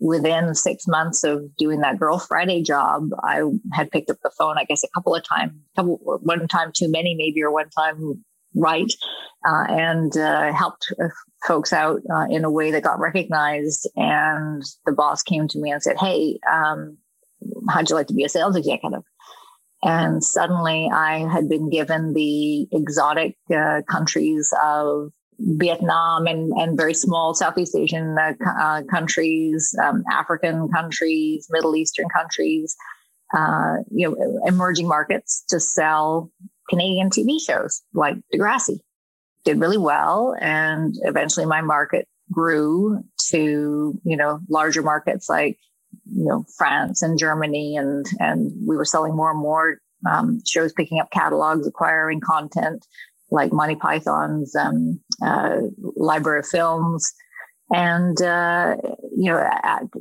within 0.01 0.55
six 0.55 0.89
months 0.89 1.23
of 1.23 1.55
doing 1.57 1.81
that 1.81 1.99
Girl 1.99 2.19
Friday 2.19 2.63
job, 2.63 3.11
I 3.23 3.43
had 3.73 3.91
picked 3.91 4.11
up 4.11 4.17
the 4.23 4.31
phone, 4.37 4.57
I 4.59 4.65
guess, 4.65 4.83
a 4.83 4.89
couple 4.95 5.15
of 5.15 5.23
times, 5.23 5.53
couple, 5.77 5.99
one 6.23 6.49
time 6.49 6.73
too 6.75 6.91
many, 6.91 7.15
maybe, 7.15 7.43
or 7.43 7.53
one 7.53 7.69
time 7.71 8.25
right, 8.55 8.93
uh, 9.47 9.67
and 9.69 10.17
uh, 10.17 10.53
helped 10.53 10.93
uh, 11.03 11.09
folks 11.47 11.73
out 11.73 12.01
uh, 12.13 12.27
in 12.31 12.45
a 12.45 12.51
way 12.51 12.71
that 12.71 12.83
got 12.83 12.99
recognized. 12.99 13.89
And 13.95 14.63
the 14.87 14.93
boss 14.93 15.23
came 15.23 15.47
to 15.49 15.59
me 15.59 15.71
and 15.71 15.83
said, 15.83 15.99
Hey, 15.99 16.41
um, 16.51 16.97
how'd 17.69 17.89
you 17.89 17.95
like 17.95 18.09
to 18.09 18.15
be 18.15 18.25
a 18.25 18.29
sales 18.29 18.57
executive? 18.57 19.03
And 19.83 20.23
suddenly 20.23 20.91
I 20.93 21.27
had 21.31 21.49
been 21.49 21.71
given 21.71 22.13
the 22.13 22.69
exotic 22.73 23.37
uh, 23.55 23.81
countries 23.89 24.53
of 24.63 25.11
Vietnam 25.41 26.27
and, 26.27 26.53
and 26.53 26.77
very 26.77 26.95
small 26.95 27.35
Southeast 27.35 27.75
Asian 27.75 28.17
uh, 28.19 28.33
uh, 28.61 28.83
countries, 28.91 29.75
um, 29.83 30.05
African 30.11 30.69
countries, 30.69 31.47
Middle 31.51 31.77
Eastern 31.77 32.09
countries, 32.15 32.77
uh, 33.37 33.77
you 33.91 34.09
know, 34.09 34.41
emerging 34.47 34.89
markets 34.89 35.45
to 35.49 35.59
sell 35.59 36.31
Canadian 36.69 37.11
TV 37.11 37.39
shows 37.45 37.83
like 37.95 38.17
Degrassi. 38.35 38.81
Did 39.45 39.59
really 39.59 39.79
well, 39.79 40.37
and 40.39 40.95
eventually 41.03 41.47
my 41.47 41.63
market 41.63 42.07
grew 42.31 43.03
to 43.31 43.99
you 44.05 44.17
know 44.17 44.39
larger 44.51 44.83
markets 44.83 45.31
like 45.31 45.59
you 46.05 46.27
know 46.27 46.45
France 46.59 47.01
and 47.01 47.19
Germany, 47.19 47.75
and 47.77 48.05
and 48.19 48.53
we 48.67 48.77
were 48.77 48.85
selling 48.85 49.17
more 49.17 49.31
and 49.31 49.41
more 49.41 49.79
um, 50.09 50.41
shows, 50.47 50.75
picking 50.75 51.01
up 51.01 51.11
catalogs, 51.11 51.67
acquiring 51.67 52.21
content 52.21 52.87
like 53.31 53.53
Monty 53.53 53.77
Python's 53.77 54.55
um, 54.57 55.01
uh, 55.23 55.59
library 55.97 56.41
of 56.41 56.47
films. 56.47 57.13
And, 57.73 58.21
uh, 58.21 58.77
you 59.17 59.31
know, 59.31 59.49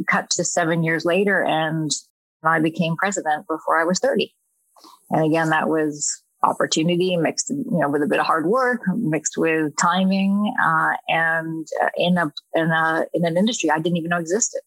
cut 0.07 0.29
to 0.31 0.43
seven 0.43 0.83
years 0.83 1.05
later, 1.05 1.43
and 1.43 1.91
I 2.43 2.59
became 2.59 2.95
president 2.95 3.45
before 3.47 3.79
I 3.79 3.83
was 3.83 3.99
30. 3.99 4.33
And 5.11 5.25
again, 5.25 5.49
that 5.49 5.69
was 5.69 6.23
opportunity 6.43 7.15
mixed, 7.17 7.49
you 7.49 7.65
know, 7.67 7.89
with 7.89 8.01
a 8.01 8.07
bit 8.07 8.19
of 8.19 8.25
hard 8.25 8.47
work, 8.47 8.81
mixed 8.95 9.37
with 9.37 9.75
timing, 9.77 10.53
uh, 10.63 10.93
and 11.07 11.67
uh, 11.83 11.89
in 11.97 12.17
a 12.17 12.31
in 12.53 12.71
a 12.71 13.05
in 13.13 13.25
an 13.25 13.37
industry 13.37 13.69
I 13.69 13.79
didn't 13.79 13.97
even 13.97 14.09
know 14.09 14.19
existed. 14.19 14.61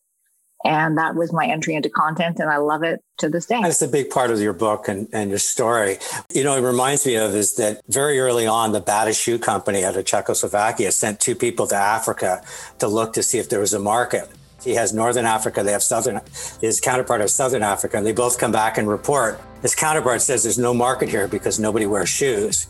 And 0.64 0.96
that 0.98 1.14
was 1.14 1.33
my 1.33 1.46
entry 1.46 1.75
into 1.75 1.90
content, 1.90 2.38
and 2.38 2.48
I 2.48 2.59
love 2.59 2.83
it 2.83 3.03
to 3.18 3.29
this 3.29 3.46
day. 3.46 3.61
That's 3.62 3.83
a 3.83 3.88
big 3.88 4.11
part 4.11 4.31
of 4.31 4.40
your 4.40 4.53
book 4.53 4.88
and, 4.88 5.09
and 5.12 5.31
your 5.31 5.38
story. 5.38 5.98
You 6.33 6.44
know, 6.44 6.57
it 6.57 6.61
reminds 6.61 7.05
me 7.05 7.16
of 7.16 7.35
is 7.35 7.55
that 7.57 7.81
very 7.88 8.20
early 8.20 8.46
on, 8.46 8.72
the 8.72 8.81
Bata 8.81 9.12
Shoe 9.12 9.38
Company 9.38 9.85
out 9.85 9.96
of 9.96 10.05
Czechoslovakia 10.05 10.92
sent 10.92 11.20
two 11.20 11.35
people 11.35 11.66
to 11.68 11.75
Africa 11.75 12.42
to 12.79 12.87
look 12.87 13.12
to 13.14 13.22
see 13.22 13.38
if 13.38 13.48
there 13.48 13.61
was 13.61 13.75
a 13.75 13.81
market. 13.81 14.29
He 14.62 14.75
has 14.75 14.92
Northern 14.92 15.25
Africa, 15.25 15.62
they 15.62 15.72
have 15.72 15.83
Southern, 15.83 16.20
his 16.61 16.81
counterpart 16.81 17.20
has 17.20 17.35
Southern 17.35 17.62
Africa, 17.62 17.96
and 17.96 18.07
they 18.07 18.12
both 18.12 18.38
come 18.38 18.53
back 18.53 18.79
and 18.79 18.88
report. 18.88 19.40
His 19.61 19.75
counterpart 19.75 20.22
says 20.22 20.44
there's 20.44 20.59
no 20.59 20.72
market 20.72 21.09
here 21.09 21.27
because 21.27 21.59
nobody 21.59 21.87
wears 21.87 22.09
shoes. 22.09 22.68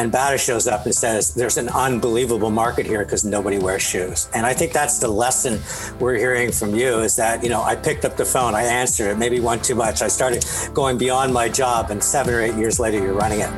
And 0.00 0.10
Bata 0.10 0.38
shows 0.38 0.66
up 0.66 0.86
and 0.86 0.94
says, 0.94 1.34
There's 1.34 1.58
an 1.58 1.68
unbelievable 1.68 2.48
market 2.48 2.86
here 2.86 3.04
because 3.04 3.22
nobody 3.22 3.58
wears 3.58 3.82
shoes. 3.82 4.30
And 4.32 4.46
I 4.46 4.54
think 4.54 4.72
that's 4.72 4.98
the 4.98 5.08
lesson 5.08 5.60
we're 6.00 6.14
hearing 6.14 6.52
from 6.52 6.74
you 6.74 7.00
is 7.00 7.16
that, 7.16 7.42
you 7.42 7.50
know, 7.50 7.60
I 7.62 7.76
picked 7.76 8.06
up 8.06 8.16
the 8.16 8.24
phone, 8.24 8.54
I 8.54 8.62
answered 8.62 9.10
it, 9.10 9.18
maybe 9.18 9.40
one 9.40 9.60
too 9.60 9.74
much. 9.74 10.00
I 10.00 10.08
started 10.08 10.42
going 10.72 10.96
beyond 10.96 11.34
my 11.34 11.50
job, 11.50 11.90
and 11.90 12.02
seven 12.02 12.32
or 12.32 12.40
eight 12.40 12.54
years 12.54 12.80
later, 12.80 12.96
you're 12.96 13.12
running 13.12 13.40
it. 13.40 13.50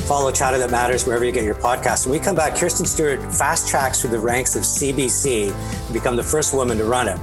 Follow 0.00 0.32
Chatter 0.32 0.58
That 0.58 0.70
Matters 0.70 1.06
wherever 1.06 1.24
you 1.24 1.32
get 1.32 1.44
your 1.44 1.54
podcast. 1.54 2.04
When 2.04 2.12
we 2.12 2.22
come 2.22 2.36
back, 2.36 2.56
Kirstine 2.56 2.86
Stewart 2.86 3.22
fast 3.32 3.70
tracks 3.70 4.02
through 4.02 4.10
the 4.10 4.18
ranks 4.18 4.54
of 4.54 4.64
CBC 4.64 5.86
to 5.86 5.92
become 5.94 6.14
the 6.14 6.22
first 6.22 6.52
woman 6.52 6.76
to 6.76 6.84
run 6.84 7.08
it. 7.08 7.18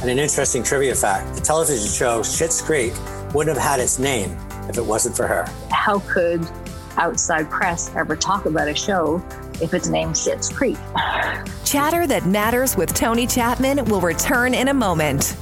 And 0.00 0.10
an 0.10 0.18
interesting 0.18 0.64
trivia 0.64 0.96
fact 0.96 1.36
the 1.36 1.40
television 1.40 1.86
show 1.86 2.22
Schitt's 2.22 2.60
Creek 2.60 2.92
wouldn't 3.32 3.56
have 3.56 3.64
had 3.64 3.78
its 3.78 4.00
name 4.00 4.36
if 4.68 4.78
it 4.78 4.84
wasn't 4.84 5.16
for 5.16 5.26
her. 5.26 5.44
How 5.70 6.00
could 6.00 6.46
outside 6.96 7.48
press 7.50 7.94
ever 7.94 8.16
talk 8.16 8.44
about 8.44 8.68
a 8.68 8.74
show 8.74 9.22
if 9.62 9.72
it's 9.72 9.88
named 9.88 10.14
Schitt's 10.14 10.52
Creek? 10.52 10.76
Chatter 11.64 12.06
That 12.06 12.26
Matters 12.26 12.76
with 12.76 12.94
Tony 12.94 13.26
Chapman 13.26 13.84
will 13.86 14.00
return 14.00 14.54
in 14.54 14.68
a 14.68 14.74
moment. 14.74 15.36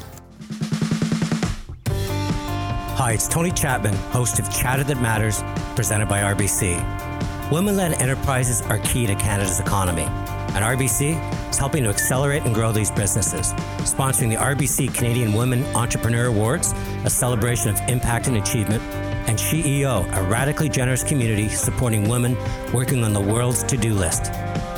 Hi, 2.99 3.13
it's 3.13 3.29
Tony 3.29 3.51
Chapman, 3.51 3.95
host 4.11 4.39
of 4.39 4.51
Chatter 4.51 4.85
That 4.85 5.01
Matters, 5.01 5.43
presented 5.75 6.09
by 6.09 6.23
RBC. 6.23 7.53
Women 7.53 7.77
led 7.77 7.93
enterprises 8.01 8.63
are 8.63 8.79
key 8.79 9.07
to 9.07 9.15
Canada's 9.15 9.61
economy, 9.61 10.03
and 10.03 10.65
RBC 10.65 11.51
is 11.51 11.59
helping 11.59 11.85
to 11.85 11.91
accelerate 11.91 12.43
and 12.45 12.55
grow 12.55 12.73
these 12.73 12.91
businesses, 12.91 13.53
sponsoring 13.85 14.31
the 14.31 14.37
RBC 14.37 14.95
Canadian 14.95 15.35
Women 15.35 15.65
Entrepreneur 15.77 16.27
Awards, 16.27 16.73
a 17.05 17.11
celebration 17.11 17.71
of 17.71 17.79
impact 17.89 18.27
and 18.29 18.39
achievement 18.39 18.83
and 19.27 19.39
SheEO, 19.39 20.17
a 20.17 20.23
radically 20.25 20.69
generous 20.69 21.03
community 21.03 21.49
supporting 21.49 22.09
women 22.09 22.37
working 22.73 23.05
on 23.05 23.13
the 23.13 23.21
world's 23.21 23.63
to 23.65 23.77
do 23.77 23.95
list. 23.95 24.33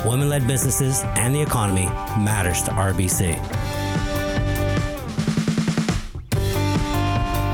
Women 0.05 0.29
led 0.29 0.47
businesses 0.47 1.03
and 1.15 1.35
the 1.35 1.41
economy 1.41 1.85
matters 2.23 2.61
to 2.63 2.71
RBC. 2.71 3.35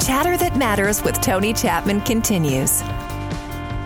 Chatter 0.05 0.37
That 0.37 0.55
Matters 0.55 1.03
with 1.03 1.19
Tony 1.21 1.53
Chapman 1.53 2.01
continues. 2.01 2.81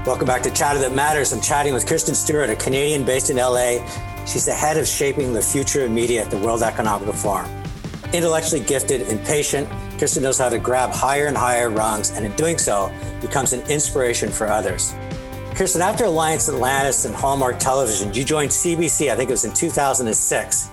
Welcome 0.05 0.27
back 0.27 0.41
to 0.43 0.51
Chatter 0.51 0.79
That 0.79 0.93
Matters. 0.93 1.31
I'm 1.31 1.41
chatting 1.41 1.73
with 1.73 1.87
Kristen 1.87 2.15
Stewart, 2.15 2.49
a 2.49 2.55
Canadian 2.55 3.05
based 3.05 3.29
in 3.29 3.37
LA. 3.37 3.85
She's 4.25 4.45
the 4.45 4.53
head 4.53 4.77
of 4.77 4.87
shaping 4.87 5.33
the 5.33 5.41
future 5.41 5.85
of 5.85 5.91
media 5.91 6.23
at 6.23 6.29
the 6.29 6.37
World 6.37 6.61
Economic 6.61 7.13
Forum. 7.15 7.49
Intellectually 8.13 8.63
gifted 8.63 9.01
and 9.01 9.23
patient, 9.25 9.67
Kristen 9.99 10.23
knows 10.23 10.37
how 10.37 10.47
to 10.47 10.57
grab 10.57 10.91
higher 10.91 11.25
and 11.25 11.35
higher 11.35 11.69
rungs, 11.69 12.11
and 12.11 12.25
in 12.25 12.31
doing 12.37 12.57
so, 12.57 12.89
becomes 13.19 13.51
an 13.51 13.59
inspiration 13.69 14.31
for 14.31 14.47
others. 14.47 14.95
Kristen, 15.55 15.81
after 15.81 16.05
Alliance 16.05 16.47
Atlantis 16.47 17.03
and 17.03 17.13
Hallmark 17.13 17.59
Television, 17.59 18.13
you 18.13 18.23
joined 18.23 18.49
CBC, 18.49 19.11
I 19.11 19.17
think 19.17 19.29
it 19.29 19.33
was 19.33 19.43
in 19.43 19.53
2006, 19.53 20.69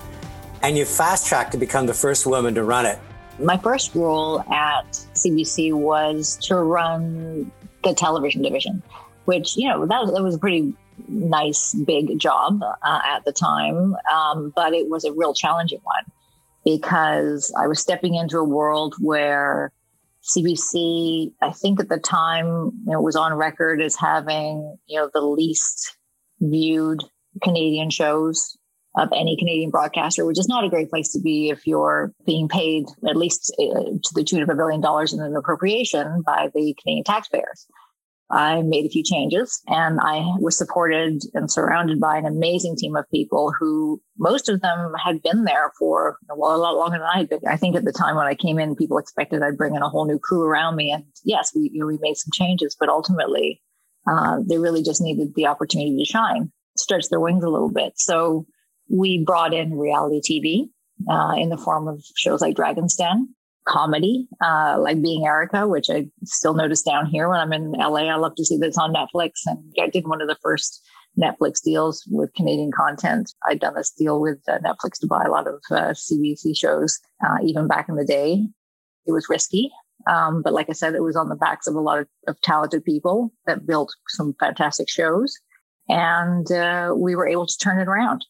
and 0.61 0.77
you 0.77 0.85
fast 0.85 1.27
tracked 1.27 1.51
to 1.51 1.57
become 1.57 1.85
the 1.85 1.93
first 1.93 2.25
woman 2.25 2.55
to 2.55 2.63
run 2.63 2.85
it. 2.85 2.99
My 3.37 3.57
first 3.57 3.93
role 3.95 4.39
at 4.49 4.89
CBC 5.13 5.73
was 5.73 6.37
to 6.43 6.55
run 6.55 7.51
the 7.83 7.93
television 7.93 8.41
division, 8.41 8.81
which, 9.25 9.57
you 9.57 9.67
know, 9.67 9.85
that, 9.85 10.09
that 10.13 10.23
was 10.23 10.35
a 10.35 10.39
pretty 10.39 10.73
nice, 11.09 11.73
big 11.73 12.17
job 12.17 12.63
uh, 12.63 12.99
at 13.05 13.25
the 13.25 13.33
time, 13.33 13.93
um, 14.09 14.53
but 14.55 14.73
it 14.73 14.87
was 14.87 15.03
a 15.03 15.11
real 15.11 15.33
challenging 15.33 15.81
one 15.83 16.05
because 16.67 17.53
I 17.57 17.65
was 17.65 17.79
stepping 17.79 18.15
into 18.15 18.37
a 18.37 18.43
world 18.43 18.95
where 18.99 19.71
CBC, 20.23 21.31
I 21.41 21.51
think 21.51 21.79
at 21.79 21.87
the 21.87 21.97
time, 21.97 22.45
you 22.45 22.91
know, 22.91 23.01
was 23.01 23.15
on 23.15 23.33
record 23.35 23.81
as 23.81 23.95
having, 23.95 24.77
you 24.85 24.99
know, 24.99 25.09
the 25.13 25.21
least 25.21 25.95
viewed 26.41 26.99
Canadian 27.41 27.89
shows 27.89 28.57
of 28.97 29.07
any 29.15 29.37
Canadian 29.37 29.69
broadcaster, 29.69 30.25
which 30.25 30.39
is 30.39 30.49
not 30.49 30.65
a 30.65 30.69
great 30.69 30.89
place 30.89 31.09
to 31.13 31.21
be 31.21 31.49
if 31.49 31.65
you're 31.65 32.11
being 32.25 32.49
paid 32.49 32.83
at 33.07 33.15
least 33.15 33.55
uh, 33.59 33.83
to 34.03 34.13
the 34.13 34.23
tune 34.25 34.43
of 34.43 34.49
a 34.49 34.55
billion 34.55 34.81
dollars 34.81 35.13
in 35.13 35.21
an 35.21 35.37
appropriation 35.37 36.21
by 36.25 36.49
the 36.53 36.75
Canadian 36.81 37.05
taxpayers. 37.05 37.65
I 38.29 38.61
made 38.61 38.85
a 38.85 38.89
few 38.89 39.03
changes 39.03 39.61
and 39.67 39.99
I 40.01 40.19
was 40.39 40.57
supported 40.57 41.21
and 41.33 41.49
surrounded 41.49 41.99
by 41.99 42.17
an 42.17 42.25
amazing 42.25 42.75
team 42.75 42.95
of 42.95 43.09
people 43.09 43.53
who 43.57 44.01
most 44.17 44.49
of 44.49 44.61
them 44.61 44.93
had 45.01 45.21
been 45.23 45.45
there 45.45 45.71
for 45.79 46.17
a 46.29 46.35
lot 46.35 46.75
longer 46.75 46.97
than 46.97 47.07
I 47.07 47.19
had 47.19 47.29
been. 47.29 47.39
I 47.47 47.55
think 47.55 47.75
at 47.75 47.85
the 47.85 47.93
time 47.93 48.17
when 48.17 48.27
I 48.27 48.35
came 48.35 48.59
in, 48.59 48.75
people 48.75 48.97
expected 48.97 49.41
I'd 49.41 49.57
bring 49.57 49.75
in 49.75 49.81
a 49.81 49.89
whole 49.89 50.05
new 50.05 50.19
crew 50.19 50.43
around 50.43 50.75
me. 50.75 50.91
And 50.91 51.05
yes, 51.23 51.53
we, 51.55 51.69
you 51.73 51.79
know, 51.79 51.85
we 51.85 51.97
made 52.01 52.17
some 52.17 52.31
changes, 52.33 52.75
but 52.77 52.89
ultimately 52.89 53.61
uh, 54.09 54.39
they 54.45 54.57
really 54.57 54.83
just 54.83 55.01
needed 55.01 55.33
the 55.35 55.47
opportunity 55.47 55.97
to 55.97 56.05
shine, 56.05 56.51
stretch 56.75 57.07
their 57.09 57.21
wings 57.21 57.45
a 57.45 57.49
little 57.49 57.71
bit. 57.71 57.93
So 57.95 58.45
we 58.89 59.23
brought 59.23 59.53
in 59.53 59.77
reality 59.77 60.21
TV 60.21 60.69
uh, 61.09 61.35
in 61.37 61.47
the 61.47 61.57
form 61.57 61.87
of 61.87 62.03
shows 62.15 62.41
like 62.41 62.55
Dragon's 62.55 62.95
Den 62.95 63.33
comedy, 63.67 64.27
uh, 64.43 64.77
like 64.79 65.01
Being 65.01 65.25
Erica, 65.25 65.67
which 65.67 65.89
I 65.89 66.07
still 66.23 66.53
notice 66.53 66.81
down 66.81 67.05
here 67.05 67.29
when 67.29 67.39
I'm 67.39 67.53
in 67.53 67.71
LA. 67.73 68.07
I 68.07 68.15
love 68.15 68.35
to 68.35 68.45
see 68.45 68.57
this 68.57 68.77
on 68.77 68.93
Netflix. 68.93 69.31
And 69.45 69.73
I 69.79 69.89
did 69.89 70.07
one 70.07 70.21
of 70.21 70.27
the 70.27 70.37
first 70.41 70.81
Netflix 71.19 71.61
deals 71.63 72.03
with 72.09 72.33
Canadian 72.33 72.71
content. 72.71 73.33
I'd 73.45 73.59
done 73.59 73.75
this 73.75 73.91
deal 73.91 74.21
with 74.21 74.39
uh, 74.47 74.59
Netflix 74.59 74.99
to 75.01 75.07
buy 75.07 75.23
a 75.25 75.31
lot 75.31 75.47
of 75.47 75.55
uh, 75.71 75.93
CBC 75.93 76.57
shows, 76.57 76.99
uh, 77.25 77.37
even 77.43 77.67
back 77.67 77.89
in 77.89 77.95
the 77.95 78.05
day. 78.05 78.47
It 79.05 79.11
was 79.11 79.27
risky. 79.29 79.71
Um, 80.07 80.41
but 80.41 80.53
like 80.53 80.69
I 80.69 80.73
said, 80.73 80.95
it 80.95 81.03
was 81.03 81.15
on 81.15 81.29
the 81.29 81.35
backs 81.35 81.67
of 81.67 81.75
a 81.75 81.81
lot 81.81 81.99
of, 81.99 82.07
of 82.27 82.39
talented 82.41 82.85
people 82.85 83.33
that 83.45 83.65
built 83.65 83.93
some 84.09 84.35
fantastic 84.39 84.89
shows. 84.89 85.37
And 85.89 86.49
uh, 86.51 86.93
we 86.95 87.15
were 87.15 87.27
able 87.27 87.47
to 87.47 87.57
turn 87.57 87.79
it 87.79 87.87
around. 87.87 88.25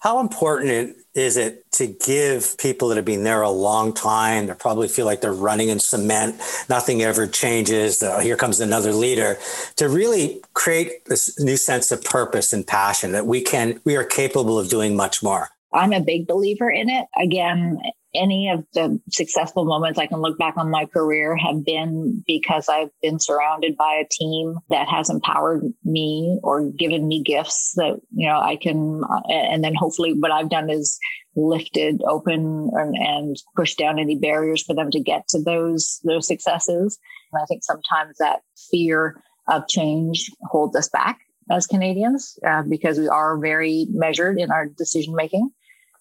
How 0.00 0.20
important 0.20 0.96
is 1.14 1.36
it 1.36 1.70
to 1.72 1.88
give 1.88 2.56
people 2.58 2.88
that 2.88 2.96
have 2.96 3.04
been 3.04 3.24
there 3.24 3.42
a 3.42 3.50
long 3.50 3.92
time, 3.92 4.46
they 4.46 4.54
probably 4.54 4.86
feel 4.86 5.06
like 5.06 5.20
they're 5.20 5.32
running 5.32 5.68
in 5.68 5.80
cement, 5.80 6.40
nothing 6.68 7.02
ever 7.02 7.26
changes, 7.26 8.00
uh, 8.00 8.20
here 8.20 8.36
comes 8.36 8.60
another 8.60 8.92
leader, 8.92 9.38
to 9.74 9.88
really 9.88 10.40
create 10.54 11.04
this 11.06 11.40
new 11.40 11.56
sense 11.56 11.90
of 11.90 12.04
purpose 12.04 12.52
and 12.52 12.64
passion 12.64 13.10
that 13.10 13.26
we 13.26 13.40
can, 13.40 13.80
we 13.84 13.96
are 13.96 14.04
capable 14.04 14.56
of 14.56 14.68
doing 14.68 14.94
much 14.94 15.20
more? 15.20 15.48
I'm 15.72 15.92
a 15.92 16.00
big 16.00 16.28
believer 16.28 16.70
in 16.70 16.88
it. 16.88 17.06
Again, 17.20 17.80
any 18.14 18.48
of 18.50 18.64
the 18.72 19.00
successful 19.10 19.64
moments 19.64 19.98
I 19.98 20.06
can 20.06 20.20
look 20.20 20.38
back 20.38 20.56
on 20.56 20.70
my 20.70 20.86
career 20.86 21.36
have 21.36 21.64
been 21.64 22.22
because 22.26 22.68
I've 22.68 22.90
been 23.02 23.18
surrounded 23.20 23.76
by 23.76 23.94
a 24.02 24.08
team 24.10 24.56
that 24.70 24.88
has 24.88 25.10
empowered 25.10 25.62
me 25.84 26.38
or 26.42 26.70
given 26.70 27.06
me 27.06 27.22
gifts 27.22 27.72
that, 27.76 28.00
you 28.14 28.28
know, 28.28 28.40
I 28.40 28.56
can, 28.56 29.02
uh, 29.04 29.20
and 29.28 29.62
then 29.62 29.74
hopefully 29.74 30.14
what 30.14 30.32
I've 30.32 30.48
done 30.48 30.70
is 30.70 30.98
lifted 31.36 32.02
open 32.06 32.70
and, 32.72 32.96
and 32.96 33.36
pushed 33.54 33.78
down 33.78 33.98
any 33.98 34.16
barriers 34.16 34.62
for 34.62 34.74
them 34.74 34.90
to 34.90 35.00
get 35.00 35.28
to 35.28 35.42
those, 35.42 36.00
those 36.04 36.26
successes. 36.26 36.98
And 37.32 37.42
I 37.42 37.46
think 37.46 37.62
sometimes 37.62 38.16
that 38.18 38.40
fear 38.70 39.22
of 39.48 39.68
change 39.68 40.30
holds 40.44 40.76
us 40.76 40.88
back 40.88 41.18
as 41.50 41.66
Canadians 41.66 42.38
uh, 42.46 42.62
because 42.68 42.98
we 42.98 43.08
are 43.08 43.38
very 43.38 43.86
measured 43.90 44.38
in 44.38 44.50
our 44.50 44.66
decision 44.66 45.14
making 45.14 45.50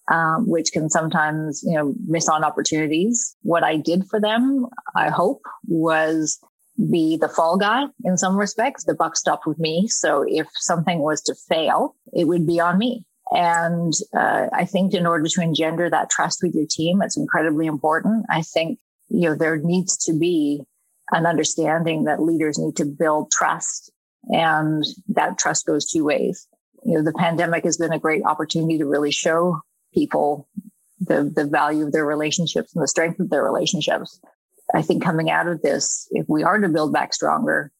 um, 0.09 0.47
which 0.47 0.71
can 0.71 0.89
sometimes, 0.89 1.63
you 1.63 1.75
know, 1.75 1.93
miss 2.05 2.29
on 2.29 2.43
opportunities. 2.43 3.35
What 3.41 3.63
I 3.63 3.77
did 3.77 4.05
for 4.09 4.19
them, 4.19 4.67
I 4.95 5.09
hope, 5.09 5.41
was 5.67 6.39
be 6.89 7.17
the 7.17 7.29
fall 7.29 7.57
guy 7.57 7.85
in 8.03 8.17
some 8.17 8.37
respects. 8.37 8.83
The 8.83 8.93
buck 8.93 9.17
stopped 9.17 9.47
with 9.47 9.59
me. 9.59 9.87
So 9.87 10.23
if 10.27 10.47
something 10.53 10.99
was 10.99 11.21
to 11.23 11.35
fail, 11.49 11.95
it 12.13 12.25
would 12.25 12.45
be 12.45 12.59
on 12.59 12.77
me. 12.77 13.03
And 13.31 13.93
uh, 14.15 14.47
I 14.53 14.65
think 14.65 14.93
in 14.93 15.05
order 15.05 15.27
to 15.27 15.41
engender 15.41 15.89
that 15.89 16.09
trust 16.09 16.39
with 16.41 16.53
your 16.53 16.67
team, 16.69 17.01
it's 17.01 17.17
incredibly 17.17 17.65
important. 17.65 18.25
I 18.29 18.41
think, 18.41 18.79
you 19.09 19.29
know, 19.29 19.35
there 19.35 19.57
needs 19.57 19.97
to 20.05 20.13
be 20.13 20.61
an 21.11 21.25
understanding 21.25 22.03
that 22.03 22.21
leaders 22.21 22.57
need 22.57 22.75
to 22.77 22.85
build 22.85 23.31
trust 23.31 23.91
and 24.29 24.83
that 25.09 25.37
trust 25.37 25.65
goes 25.65 25.89
two 25.89 26.03
ways. 26.03 26.47
You 26.83 26.97
know, 26.97 27.03
the 27.03 27.13
pandemic 27.13 27.63
has 27.63 27.77
been 27.77 27.93
a 27.93 27.99
great 27.99 28.23
opportunity 28.23 28.77
to 28.77 28.85
really 28.85 29.11
show 29.11 29.59
people 29.97 30.47
the, 30.99 31.31
the 31.35 31.45
value 31.45 31.85
of 31.85 31.91
their 31.91 32.05
relationships 32.05 32.73
and 32.73 32.83
the 32.83 32.87
strength 32.87 33.19
of 33.19 33.29
their 33.29 33.43
relationships. 33.43 34.19
I 34.73 34.81
think 34.81 35.03
coming 35.03 35.29
out 35.29 35.47
of 35.47 35.61
this, 35.61 36.07
if 36.11 36.25
we 36.27 36.43
are 36.43 36.57
to 36.59 36.69
build 36.69 36.91
back 36.91 37.13
stronger, 37.13 37.71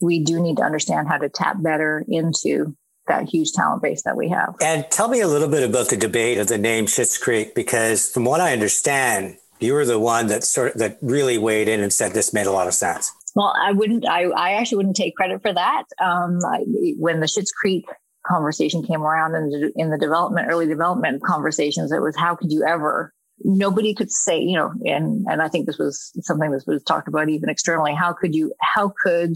we 0.00 0.22
do 0.22 0.40
need 0.40 0.58
to 0.58 0.62
understand 0.62 1.08
how 1.08 1.18
to 1.18 1.28
tap 1.28 1.62
better 1.62 2.04
into 2.08 2.76
that 3.08 3.28
huge 3.28 3.52
talent 3.52 3.82
base 3.82 4.02
that 4.02 4.16
we 4.16 4.28
have. 4.28 4.54
And 4.60 4.86
tell 4.90 5.08
me 5.08 5.20
a 5.20 5.28
little 5.28 5.48
bit 5.48 5.68
about 5.68 5.88
the 5.88 5.96
debate 5.96 6.38
of 6.38 6.48
the 6.48 6.58
name 6.58 6.86
Schitt's 6.86 7.18
Creek, 7.18 7.54
because 7.54 8.10
from 8.10 8.24
what 8.24 8.40
I 8.40 8.52
understand, 8.52 9.38
you 9.58 9.72
were 9.72 9.86
the 9.86 9.98
one 9.98 10.26
that 10.26 10.44
sort 10.44 10.74
of, 10.74 10.78
that 10.78 10.98
really 11.00 11.38
weighed 11.38 11.68
in 11.68 11.80
and 11.80 11.92
said 11.92 12.12
this 12.12 12.32
made 12.32 12.46
a 12.46 12.52
lot 12.52 12.66
of 12.66 12.74
sense. 12.74 13.10
Well, 13.34 13.54
I 13.60 13.72
wouldn't. 13.72 14.06
I, 14.06 14.24
I 14.24 14.52
actually 14.52 14.78
wouldn't 14.78 14.96
take 14.96 15.14
credit 15.14 15.42
for 15.42 15.52
that. 15.52 15.84
Um, 16.00 16.38
I, 16.44 16.64
when 16.98 17.20
the 17.20 17.26
Schitt's 17.26 17.52
Creek 17.52 17.84
conversation 18.26 18.82
came 18.82 19.02
around 19.02 19.34
in 19.34 19.48
the, 19.48 19.72
in 19.76 19.90
the 19.90 19.98
development, 19.98 20.48
early 20.50 20.66
development 20.66 21.22
conversations, 21.22 21.92
it 21.92 22.00
was 22.00 22.16
how 22.16 22.34
could 22.34 22.52
you 22.52 22.64
ever? 22.64 23.12
Nobody 23.44 23.94
could 23.94 24.10
say, 24.10 24.40
you 24.40 24.56
know, 24.56 24.72
and 24.84 25.26
and 25.28 25.42
I 25.42 25.48
think 25.48 25.66
this 25.66 25.78
was 25.78 26.12
something 26.20 26.50
that 26.50 26.64
was 26.66 26.82
talked 26.84 27.08
about 27.08 27.28
even 27.28 27.48
externally. 27.48 27.94
How 27.94 28.12
could 28.12 28.34
you? 28.34 28.52
How 28.60 28.92
could 29.02 29.34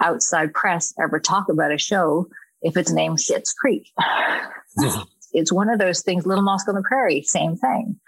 outside 0.00 0.54
press 0.54 0.94
ever 1.02 1.18
talk 1.18 1.48
about 1.48 1.72
a 1.72 1.78
show 1.78 2.28
if 2.62 2.76
it's 2.76 2.92
named 2.92 3.18
Schitt's 3.18 3.52
Creek? 3.52 3.90
it's 5.32 5.52
one 5.52 5.68
of 5.68 5.78
those 5.78 6.02
things. 6.02 6.26
Little 6.26 6.44
Mosque 6.44 6.68
on 6.68 6.76
the 6.76 6.82
Prairie, 6.82 7.22
same 7.22 7.56
thing. 7.56 7.98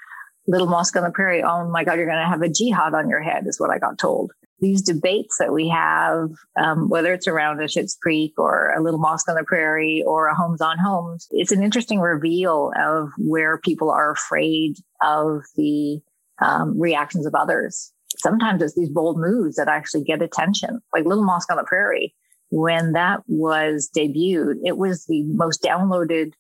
Little 0.47 0.69
Mosque 0.69 0.97
on 0.97 1.03
the 1.03 1.11
Prairie. 1.11 1.43
Oh 1.43 1.69
my 1.69 1.83
God, 1.85 1.95
you're 1.95 2.07
going 2.07 2.23
to 2.23 2.29
have 2.29 2.43
a 2.43 2.49
jihad 2.49 2.95
on 2.95 3.09
your 3.09 3.21
head, 3.21 3.47
is 3.47 3.59
what 3.59 3.71
I 3.71 3.79
got 3.79 3.99
told 3.99 4.33
these 4.63 4.81
debates 4.81 5.37
that 5.39 5.53
we 5.53 5.69
have, 5.69 6.31
um, 6.57 6.89
whether 6.89 7.13
it's 7.13 7.27
around 7.27 7.61
a 7.61 7.65
Schitt's 7.65 7.99
Creek 8.01 8.33
or 8.39 8.71
a 8.71 8.81
little 8.81 9.01
mosque 9.01 9.29
on 9.29 9.35
the 9.35 9.43
prairie 9.45 10.05
or 10.07 10.29
a 10.29 10.37
Holmes 10.37 10.63
on 10.63 10.79
Homes, 10.79 11.27
it's 11.33 11.51
an 11.51 11.65
interesting 11.65 11.99
reveal 11.99 12.73
of 12.81 13.09
where 13.19 13.59
people 13.59 13.91
are 13.91 14.13
afraid 14.13 14.77
of 15.03 15.43
the 15.57 16.01
um, 16.41 16.81
reactions 16.81 17.27
of 17.27 17.35
others. 17.35 17.93
Sometimes 18.19 18.63
it's 18.63 18.77
these 18.77 18.89
bold 18.89 19.19
moves 19.19 19.57
that 19.57 19.69
actually 19.69 20.05
get 20.05 20.23
attention, 20.23 20.81
like 20.95 21.05
Little 21.05 21.25
Mosque 21.25 21.51
on 21.51 21.57
the 21.57 21.65
Prairie. 21.65 22.15
When 22.51 22.93
that 22.93 23.21
was 23.27 23.91
debuted, 23.97 24.57
it 24.65 24.77
was 24.77 25.07
the 25.07 25.25
most 25.25 25.63
downloaded 25.63 26.35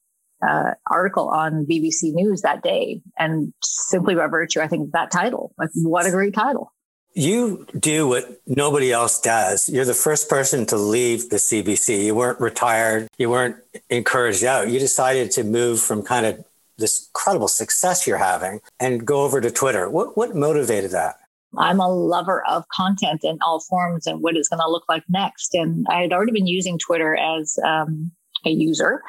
uh, 0.47 0.75
article 0.89 1.29
on 1.29 1.67
BBC 1.67 2.13
News 2.13 2.43
that 2.43 2.63
day. 2.63 3.01
And 3.19 3.53
simply 3.65 4.15
by 4.15 4.29
virtue, 4.29 4.61
I 4.61 4.69
think 4.69 4.93
that 4.93 5.11
title, 5.11 5.55
like 5.59 5.71
what 5.75 6.07
a 6.07 6.11
great 6.11 6.35
title 6.35 6.73
you 7.15 7.67
do 7.79 8.09
what 8.09 8.41
nobody 8.47 8.93
else 8.93 9.21
does. 9.21 9.69
You're 9.69 9.85
the 9.85 9.95
first 9.95 10.29
person 10.29 10.67
to 10.67 10.77
leave 10.77 11.31
the 11.31 11.37
CBC. 11.37 12.05
You 12.05 12.15
weren't 12.15 12.41
retired. 12.41 13.09
You 13.19 13.31
weren't 13.31 13.57
encouraged 13.91 14.45
out. 14.45 14.71
You 14.71 14.79
decided 14.79 15.31
to 15.33 15.45
move 15.45 15.81
from 15.81 16.03
kind 16.03 16.27
of 16.27 16.45
this 16.79 17.09
incredible 17.09 17.49
success 17.49 18.07
you're 18.07 18.19
having 18.19 18.61
and 18.81 19.07
go 19.07 19.23
over 19.23 19.41
to 19.41 19.51
Twitter. 19.51 19.91
What, 19.91 20.17
what 20.17 20.35
motivated 20.35 20.91
that? 20.93 21.17
I'm 21.59 21.81
a 21.81 21.89
lover 21.89 22.43
of 22.49 22.67
content 22.69 23.25
in 23.25 23.39
all 23.43 23.61
forms 23.61 24.07
and 24.07 24.23
what 24.23 24.37
it's 24.37 24.49
going 24.49 24.61
to 24.61 24.71
look 24.71 24.85
like 24.89 25.05
next. 25.11 25.55
And 25.55 25.87
I 25.91 26.01
had 26.01 26.13
already 26.13 26.33
been 26.33 26.47
using 26.47 26.79
Twitter 26.79 27.17
as 27.17 27.59
um, 27.65 28.11
a 28.47 28.51
user 28.51 29.03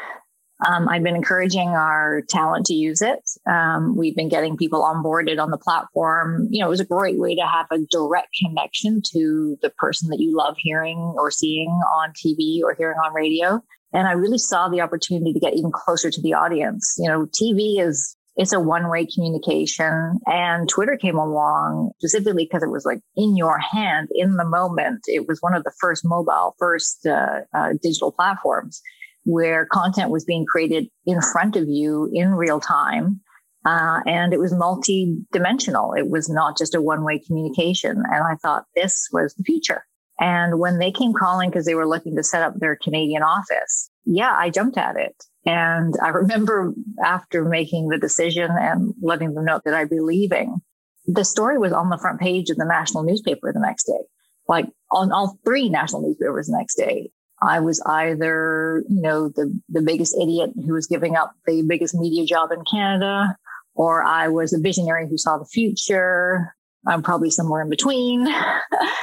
Um, 0.68 0.88
I've 0.88 1.04
been 1.04 1.16
encouraging 1.16 1.70
our 1.70 2.22
talent 2.30 2.66
to 2.68 2.74
use 2.74 3.02
it. 3.02 3.20
Um, 3.50 3.98
we've 3.98 4.16
been 4.16 4.30
getting 4.30 4.58
people 4.58 4.82
onboarded 4.82 5.42
on 5.42 5.52
the 5.52 5.58
platform. 5.58 6.48
You 6.50 6.62
know, 6.62 6.68
it 6.68 6.70
was 6.70 6.80
a 6.80 6.86
great 6.86 7.20
way 7.20 7.36
to 7.36 7.46
have 7.46 7.68
a 7.72 7.80
direct 7.90 8.30
connection 8.44 9.02
to 9.14 9.58
the 9.62 9.70
person 9.72 10.10
that 10.10 10.20
you 10.20 10.36
love 10.36 10.56
hearing 10.58 10.98
or 11.18 11.32
seeing 11.32 11.70
on 11.70 12.12
TV 12.12 12.62
or 12.64 12.76
hearing 12.76 12.98
on 13.04 13.14
radio. 13.14 13.62
And 13.94 14.08
I 14.08 14.14
really 14.14 14.38
saw 14.38 14.70
the 14.70 14.82
opportunity 14.82 15.34
to 15.34 15.40
get 15.40 15.54
even 15.54 15.72
closer 15.72 16.10
to 16.10 16.22
the 16.22 16.34
audience. 16.34 16.96
You 16.98 17.10
know, 17.10 17.26
TV 17.26 17.80
is 17.80 18.16
it's 18.36 18.54
a 18.54 18.60
one 18.60 18.90
way 18.90 19.06
communication. 19.06 20.20
And 20.26 20.68
Twitter 20.68 20.98
came 20.98 21.18
along 21.18 21.92
specifically 22.00 22.46
because 22.46 22.64
it 22.64 22.72
was 22.72 22.86
like 22.86 23.00
in 23.16 23.38
your 23.38 23.60
hand 23.60 24.10
in 24.14 24.38
the 24.38 24.46
moment. 24.46 25.02
It 25.08 25.28
was 25.28 25.40
one 25.42 25.54
of 25.54 25.64
the 25.64 25.74
first 25.80 26.04
mobile, 26.04 26.56
first 26.58 27.06
uh, 27.06 27.42
uh, 27.54 27.74
digital 27.82 28.12
platforms 28.12 28.82
where 29.24 29.66
content 29.66 30.10
was 30.10 30.26
being 30.26 30.46
created 30.46 30.88
in 31.06 31.22
front 31.22 31.56
of 31.56 31.68
you 31.68 32.10
in 32.14 32.30
real 32.30 32.60
time. 32.60 33.22
Uh, 33.66 34.02
and 34.06 34.34
it 34.34 34.40
was 34.40 34.54
multi-dimensional. 34.54 35.94
It 35.94 36.10
was 36.10 36.30
not 36.30 36.58
just 36.58 36.76
a 36.76 36.82
one-way 36.82 37.20
communication. 37.20 38.04
And 38.12 38.24
I 38.24 38.36
thought 38.42 38.66
this 38.76 39.08
was 39.14 39.34
the 39.36 39.44
future. 39.44 39.86
And 40.20 40.60
when 40.60 40.80
they 40.80 40.92
came 40.92 41.14
calling 41.14 41.50
because 41.50 41.66
they 41.66 41.76
were 41.76 41.88
looking 41.88 42.16
to 42.16 42.24
set 42.24 42.44
up 42.44 42.54
their 42.56 42.76
Canadian 42.76 43.24
office, 43.24 43.90
yeah, 44.06 44.34
I 44.36 44.50
jumped 44.50 44.78
at 44.78 44.96
it. 44.98 45.16
And 45.46 45.96
I 46.04 46.10
remember 46.10 46.74
after 47.04 47.46
making 47.46 47.88
the 47.88 47.98
decision 47.98 48.50
and 48.52 48.94
letting 49.02 49.34
them 49.34 49.46
know 49.46 49.62
that 49.64 49.74
I'd 49.74 49.90
be 49.90 50.00
leaving, 50.00 50.62
the 51.06 51.26
story 51.26 51.58
was 51.58 51.74
on 51.74 51.90
the 51.90 51.98
front 51.98 52.20
page 52.20 52.50
of 52.50 52.58
the 52.58 52.66
national 52.66 53.04
newspaper 53.04 53.52
the 53.52 53.60
next 53.60 53.86
day, 53.86 54.06
like 54.48 54.68
on 54.92 55.12
all 55.12 55.38
three 55.46 55.70
national 55.70 56.02
newspapers 56.02 56.48
the 56.48 56.58
next 56.58 56.76
day. 56.76 57.12
I 57.44 57.60
was 57.60 57.82
either, 57.86 58.84
you 58.88 59.02
know, 59.02 59.30
the, 59.30 59.60
the 59.70 59.82
biggest 59.82 60.16
idiot 60.22 60.52
who 60.56 60.74
was 60.74 60.88
giving 60.88 61.16
up 61.16 61.34
the 61.46 61.64
biggest 61.68 61.94
media 61.94 62.26
job 62.26 62.52
in 62.52 62.64
Canada, 62.70 63.36
or 63.76 64.04
I 64.04 64.30
was 64.30 64.54
a 64.54 64.60
visionary 64.60 65.08
who 65.10 65.18
saw 65.18 65.38
the 65.38 65.46
future. 65.46 66.56
I'm 66.88 67.04
probably 67.04 67.30
somewhere 67.30 67.62
in 67.62 67.70
between. 67.70 68.28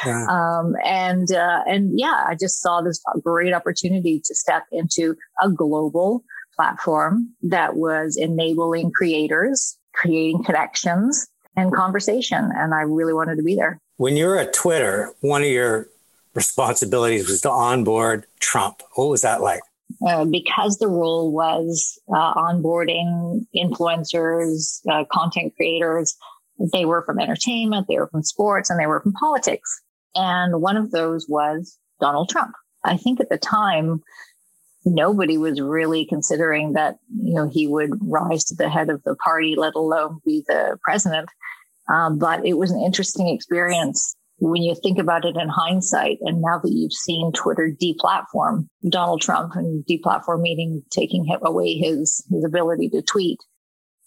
Yeah. 0.07 0.25
um, 0.31 0.77
and, 0.83 1.31
uh, 1.31 1.61
and 1.67 1.99
yeah, 1.99 2.25
I 2.27 2.35
just 2.35 2.63
saw 2.63 2.81
this 2.81 3.03
great 3.23 3.53
opportunity 3.53 4.19
to 4.25 4.35
step 4.35 4.65
into 4.73 5.15
a 5.43 5.51
global 5.51 6.25
platform 6.57 7.29
that 7.43 7.77
was 7.77 8.17
enabling 8.17 8.93
creators, 8.93 9.77
creating 9.93 10.43
connections 10.43 11.29
and 11.55 11.71
conversation. 11.71 12.51
And 12.57 12.73
I 12.73 12.81
really 12.81 13.13
wanted 13.13 13.37
to 13.37 13.43
be 13.43 13.57
there. 13.57 13.79
When 13.99 14.17
you're 14.17 14.39
at 14.39 14.55
Twitter, 14.55 15.13
one 15.21 15.43
of 15.43 15.49
your 15.49 15.90
responsibilities 16.35 17.29
was 17.29 17.41
to 17.43 17.51
onboard 17.51 18.27
Trump. 18.41 18.83
What 18.95 19.09
was 19.09 19.23
that 19.23 19.41
like? 19.41 19.63
Uh, 20.07 20.25
because 20.25 20.79
the 20.79 20.89
role 20.89 21.33
was 21.33 21.99
uh, 22.15 22.35
onboarding 22.35 23.47
influencers, 23.57 24.81
uh, 24.89 25.05
content 25.11 25.53
creators, 25.57 26.17
they 26.73 26.85
were 26.85 27.03
from 27.03 27.19
entertainment, 27.19 27.87
they 27.89 27.99
were 27.99 28.09
from 28.09 28.23
sports, 28.23 28.71
and 28.71 28.79
they 28.79 28.87
were 28.87 29.01
from 29.01 29.13
politics. 29.13 29.81
And 30.15 30.61
one 30.61 30.77
of 30.77 30.91
those 30.91 31.27
was 31.29 31.79
Donald 32.01 32.29
Trump. 32.29 32.53
I 32.85 32.97
think 32.97 33.21
at 33.21 33.31
the 33.31 33.39
time, 33.39 34.03
nobody 34.85 35.37
was 35.37 35.61
really 35.61 36.07
considering 36.07 36.73
that, 36.75 36.97
you 37.23 37.35
know, 37.35 37.49
he 37.49 37.67
would 37.67 37.91
rise 38.01 38.45
to 38.45 38.55
the 38.55 38.71
head 38.71 38.91
of 38.91 39.03
the 39.05 39.17
party, 39.17 39.55
let 39.57 39.75
alone 39.75 40.21
be 40.25 40.45
the 40.47 40.79
president. 40.83 41.29
Um, 41.93 42.19
but 42.19 42.47
it 42.47 42.55
was 42.55 42.71
an 42.71 42.81
interesting 42.81 43.29
experience 43.29 44.17
when 44.41 44.63
you 44.63 44.75
think 44.75 44.99
about 44.99 45.25
it 45.25 45.37
in 45.37 45.49
hindsight, 45.49 46.19
and 46.23 46.41
now 46.41 46.59
that 46.59 46.73
you've 46.73 46.93
seen 46.93 47.31
Twitter 47.33 47.75
deplatform 47.81 48.67
Donald 48.89 49.21
Trump 49.21 49.55
and 49.55 49.85
deplatform 49.85 50.41
meaning 50.41 50.83
taking 50.91 51.27
away 51.43 51.75
his 51.75 52.25
his 52.31 52.45
ability 52.45 52.89
to 52.91 53.03
tweet. 53.03 53.39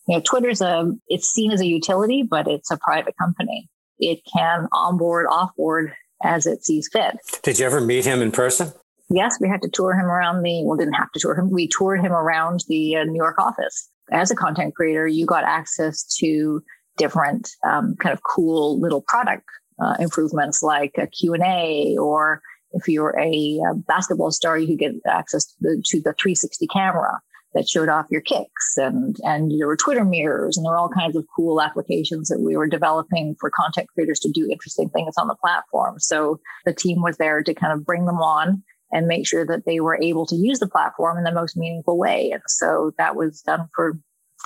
You 0.08 0.17
know, 0.17 0.22
Twitter's 0.22 0.62
a 0.62 0.91
it's 1.08 1.28
seen 1.28 1.52
as 1.52 1.62
a 1.62 1.67
utility, 1.67 2.24
but 2.24 2.48
it's 2.48 2.72
a 2.72 2.78
private 2.78 3.15
company. 3.17 3.69
It 4.00 4.19
can 4.36 4.67
onboard, 4.74 5.28
offboard 5.28 5.93
as 6.24 6.48
it 6.48 6.65
sees 6.65 6.89
fit. 6.91 7.17
Did 7.43 7.60
you 7.60 7.65
ever 7.65 7.80
meet 7.80 8.06
him 8.06 8.22
in 8.22 8.32
person? 8.32 8.74
Yes, 9.10 9.38
we 9.39 9.48
had 9.48 9.62
to 9.62 9.69
tour 9.69 9.93
him 9.93 10.06
around 10.06 10.41
the. 10.41 10.63
Well, 10.65 10.78
didn't 10.78 10.93
have 10.93 11.12
to 11.12 11.19
tour 11.19 11.36
him. 11.36 11.52
We 11.52 11.67
toured 11.67 12.02
him 12.02 12.12
around 12.12 12.63
the 12.67 12.96
uh, 12.96 13.04
New 13.04 13.22
York 13.22 13.38
office. 13.38 13.89
As 14.12 14.32
a 14.32 14.36
content 14.36 14.76
creator, 14.76 15.08
you 15.08 15.26
got 15.26 15.43
access 15.43 16.04
to 16.17 16.63
different 16.98 17.50
um, 17.63 17.96
kind 18.00 18.13
of 18.13 18.24
cool 18.24 18.80
little 18.80 19.02
product 19.08 19.46
uh, 19.80 19.96
improvements 20.00 20.64
like 20.64 20.94
a 20.98 21.08
Q&A 21.08 21.98
or 22.00 22.42
if 22.74 22.88
you're 22.88 23.18
a, 23.20 23.60
a, 23.70 23.76
basketball 23.76 24.32
star, 24.32 24.58
you 24.58 24.68
could 24.68 24.80
get 24.80 24.94
access 25.08 25.46
to 25.46 25.54
the, 25.62 25.84
to 25.86 25.98
the 25.98 26.14
360 26.14 26.68
camera 26.68 27.20
that 27.54 27.70
showed 27.70 27.90
off 27.90 28.08
your 28.10 28.22
kicks 28.22 28.78
and, 28.78 29.16
and 29.24 29.52
there 29.52 29.68
were 29.68 29.78
Twitter 29.78 30.04
mirrors 30.04 30.58
and 30.58 30.66
there 30.66 30.72
were 30.72 30.78
all 30.78 30.90
kinds 30.90 31.16
of 31.16 31.26
cool 31.36 31.62
applications 31.62 32.30
that 32.30 32.40
we 32.40 32.58
were 32.58 32.68
developing 32.68 33.36
for 33.40 33.52
content 33.52 33.88
creators 33.94 34.20
to 34.20 34.32
do 34.32 34.50
interesting 34.50 34.90
things 34.90 35.14
on 35.18 35.28
the 35.28 35.36
platform. 35.36 36.00
So 36.00 36.40
the 36.66 36.74
team 36.74 37.04
was 37.04 37.18
there 37.18 37.44
to 37.44 37.54
kind 37.54 37.72
of 37.72 37.86
bring 37.86 38.06
them 38.06 38.18
on 38.18 38.64
and 38.92 39.08
make 39.08 39.28
sure 39.28 39.46
that 39.46 39.66
they 39.66 39.80
were 39.80 40.00
able 40.02 40.26
to 40.28 40.36
use 40.36 40.60
the 40.60 40.68
platform 40.68 41.18
in 41.18 41.24
the 41.24 41.32
most 41.32 41.58
meaningful 41.58 41.98
way. 41.98 42.32
And 42.32 42.42
so 42.48 42.92
that 42.98 43.16
was 43.16 43.42
done 43.42 43.68
for 43.76 44.00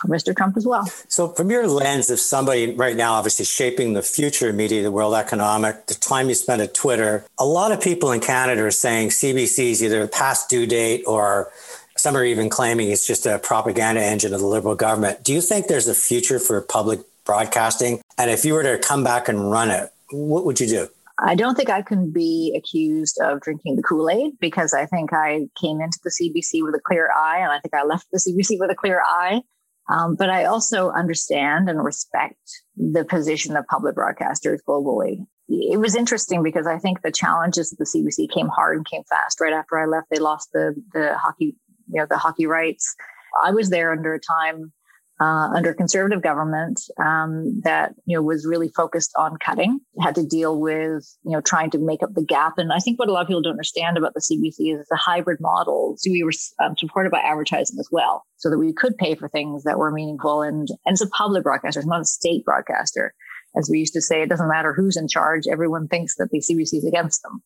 Mr. 0.05 0.35
Trump 0.35 0.57
as 0.57 0.65
well. 0.65 0.85
So, 1.07 1.29
from 1.29 1.49
your 1.49 1.67
lens 1.67 2.09
of 2.09 2.19
somebody 2.19 2.75
right 2.75 2.95
now, 2.95 3.13
obviously 3.13 3.45
shaping 3.45 3.93
the 3.93 4.01
future 4.01 4.53
media, 4.53 4.83
the 4.83 4.91
world 4.91 5.15
economic, 5.15 5.87
the 5.87 5.95
time 5.95 6.29
you 6.29 6.35
spend 6.35 6.61
at 6.61 6.73
Twitter, 6.73 7.25
a 7.39 7.45
lot 7.45 7.71
of 7.71 7.81
people 7.81 8.11
in 8.11 8.19
Canada 8.19 8.63
are 8.63 8.71
saying 8.71 9.09
CBC 9.09 9.71
is 9.71 9.83
either 9.83 10.07
past 10.07 10.49
due 10.49 10.67
date 10.67 11.03
or 11.07 11.51
some 11.95 12.15
are 12.15 12.23
even 12.23 12.49
claiming 12.49 12.89
it's 12.91 13.07
just 13.07 13.25
a 13.25 13.39
propaganda 13.39 14.01
engine 14.01 14.33
of 14.33 14.39
the 14.39 14.45
Liberal 14.45 14.75
government. 14.75 15.23
Do 15.23 15.33
you 15.33 15.41
think 15.41 15.67
there's 15.67 15.87
a 15.87 15.95
future 15.95 16.39
for 16.39 16.61
public 16.61 16.99
broadcasting? 17.25 18.01
And 18.17 18.29
if 18.29 18.45
you 18.45 18.53
were 18.53 18.63
to 18.63 18.77
come 18.77 19.03
back 19.03 19.27
and 19.27 19.51
run 19.51 19.71
it, 19.71 19.89
what 20.11 20.45
would 20.45 20.59
you 20.59 20.67
do? 20.67 20.87
I 21.19 21.33
don't 21.33 21.55
think 21.55 21.69
I 21.69 21.81
can 21.81 22.11
be 22.11 22.53
accused 22.55 23.17
of 23.19 23.41
drinking 23.41 23.75
the 23.75 23.81
Kool 23.81 24.07
Aid 24.09 24.33
because 24.39 24.73
I 24.73 24.85
think 24.85 25.11
I 25.13 25.47
came 25.59 25.81
into 25.81 25.99
the 26.03 26.11
CBC 26.11 26.63
with 26.63 26.75
a 26.75 26.79
clear 26.79 27.09
eye 27.11 27.39
and 27.39 27.51
I 27.51 27.59
think 27.59 27.73
I 27.73 27.83
left 27.83 28.05
the 28.11 28.19
CBC 28.19 28.59
with 28.59 28.69
a 28.69 28.75
clear 28.75 29.01
eye. 29.03 29.41
Um, 29.89 30.15
but 30.15 30.29
I 30.29 30.45
also 30.45 30.89
understand 30.91 31.69
and 31.69 31.83
respect 31.83 32.39
the 32.75 33.05
position 33.05 33.55
of 33.55 33.65
public 33.67 33.95
broadcasters 33.95 34.59
globally. 34.67 35.25
It 35.49 35.79
was 35.79 35.95
interesting 35.95 36.43
because 36.43 36.67
I 36.67 36.77
think 36.77 37.01
the 37.01 37.11
challenges 37.11 37.71
of 37.71 37.77
the 37.77 37.85
CBC 37.85 38.29
came 38.29 38.49
hard 38.49 38.77
and 38.77 38.85
came 38.85 39.03
fast. 39.09 39.39
Right 39.39 39.53
after 39.53 39.77
I 39.77 39.85
left, 39.85 40.07
they 40.09 40.19
lost 40.19 40.49
the 40.51 40.75
the 40.91 41.17
hockey, 41.17 41.55
you 41.89 42.01
know, 42.01 42.05
the 42.09 42.17
hockey 42.17 42.45
rights. 42.45 42.95
I 43.43 43.51
was 43.51 43.69
there 43.69 43.91
under 43.91 44.13
a 44.13 44.19
time 44.19 44.73
uh, 45.19 45.49
under 45.55 45.73
conservative 45.73 46.21
government 46.21 46.79
um, 47.03 47.59
that 47.63 47.93
you 48.05 48.15
know 48.15 48.21
was 48.21 48.45
really 48.45 48.69
focused 48.69 49.11
on 49.17 49.37
cutting, 49.37 49.79
had 49.99 50.15
to 50.15 50.25
deal 50.25 50.59
with 50.59 51.03
you 51.23 51.31
know 51.31 51.41
trying 51.41 51.69
to 51.71 51.79
make 51.79 52.03
up 52.03 52.13
the 52.13 52.23
gap. 52.23 52.53
And 52.57 52.71
I 52.71 52.79
think 52.79 52.99
what 52.99 53.09
a 53.09 53.11
lot 53.11 53.21
of 53.21 53.27
people 53.27 53.41
don't 53.41 53.53
understand 53.53 53.97
about 53.97 54.13
the 54.13 54.21
CBC 54.21 54.73
is 54.73 54.81
it's 54.81 54.91
a 54.91 54.95
hybrid 54.95 55.39
model. 55.41 55.95
So 55.97 56.11
we 56.11 56.23
were 56.23 56.31
um, 56.63 56.75
supported 56.77 57.11
by 57.11 57.19
advertising 57.19 57.77
as 57.79 57.89
well, 57.91 58.23
so 58.37 58.49
that 58.49 58.59
we 58.59 58.73
could 58.73 58.97
pay 58.97 59.15
for 59.15 59.27
things 59.27 59.63
that 59.63 59.79
were 59.79 59.91
meaningful. 59.91 60.43
And 60.43 60.67
and 60.85 60.93
it's 60.93 61.01
a 61.01 61.09
public 61.09 61.43
broadcaster, 61.43 61.79
it's 61.79 61.87
not 61.87 62.01
a 62.01 62.05
state 62.05 62.45
broadcaster. 62.45 63.13
As 63.57 63.69
we 63.71 63.79
used 63.79 63.93
to 63.93 64.01
say, 64.01 64.21
it 64.21 64.29
doesn't 64.29 64.49
matter 64.49 64.73
who's 64.73 64.97
in 64.97 65.07
charge. 65.07 65.43
Everyone 65.51 65.87
thinks 65.87 66.15
that 66.17 66.29
the 66.31 66.39
CBC 66.39 66.77
is 66.77 66.85
against 66.85 67.23
them. 67.23 67.41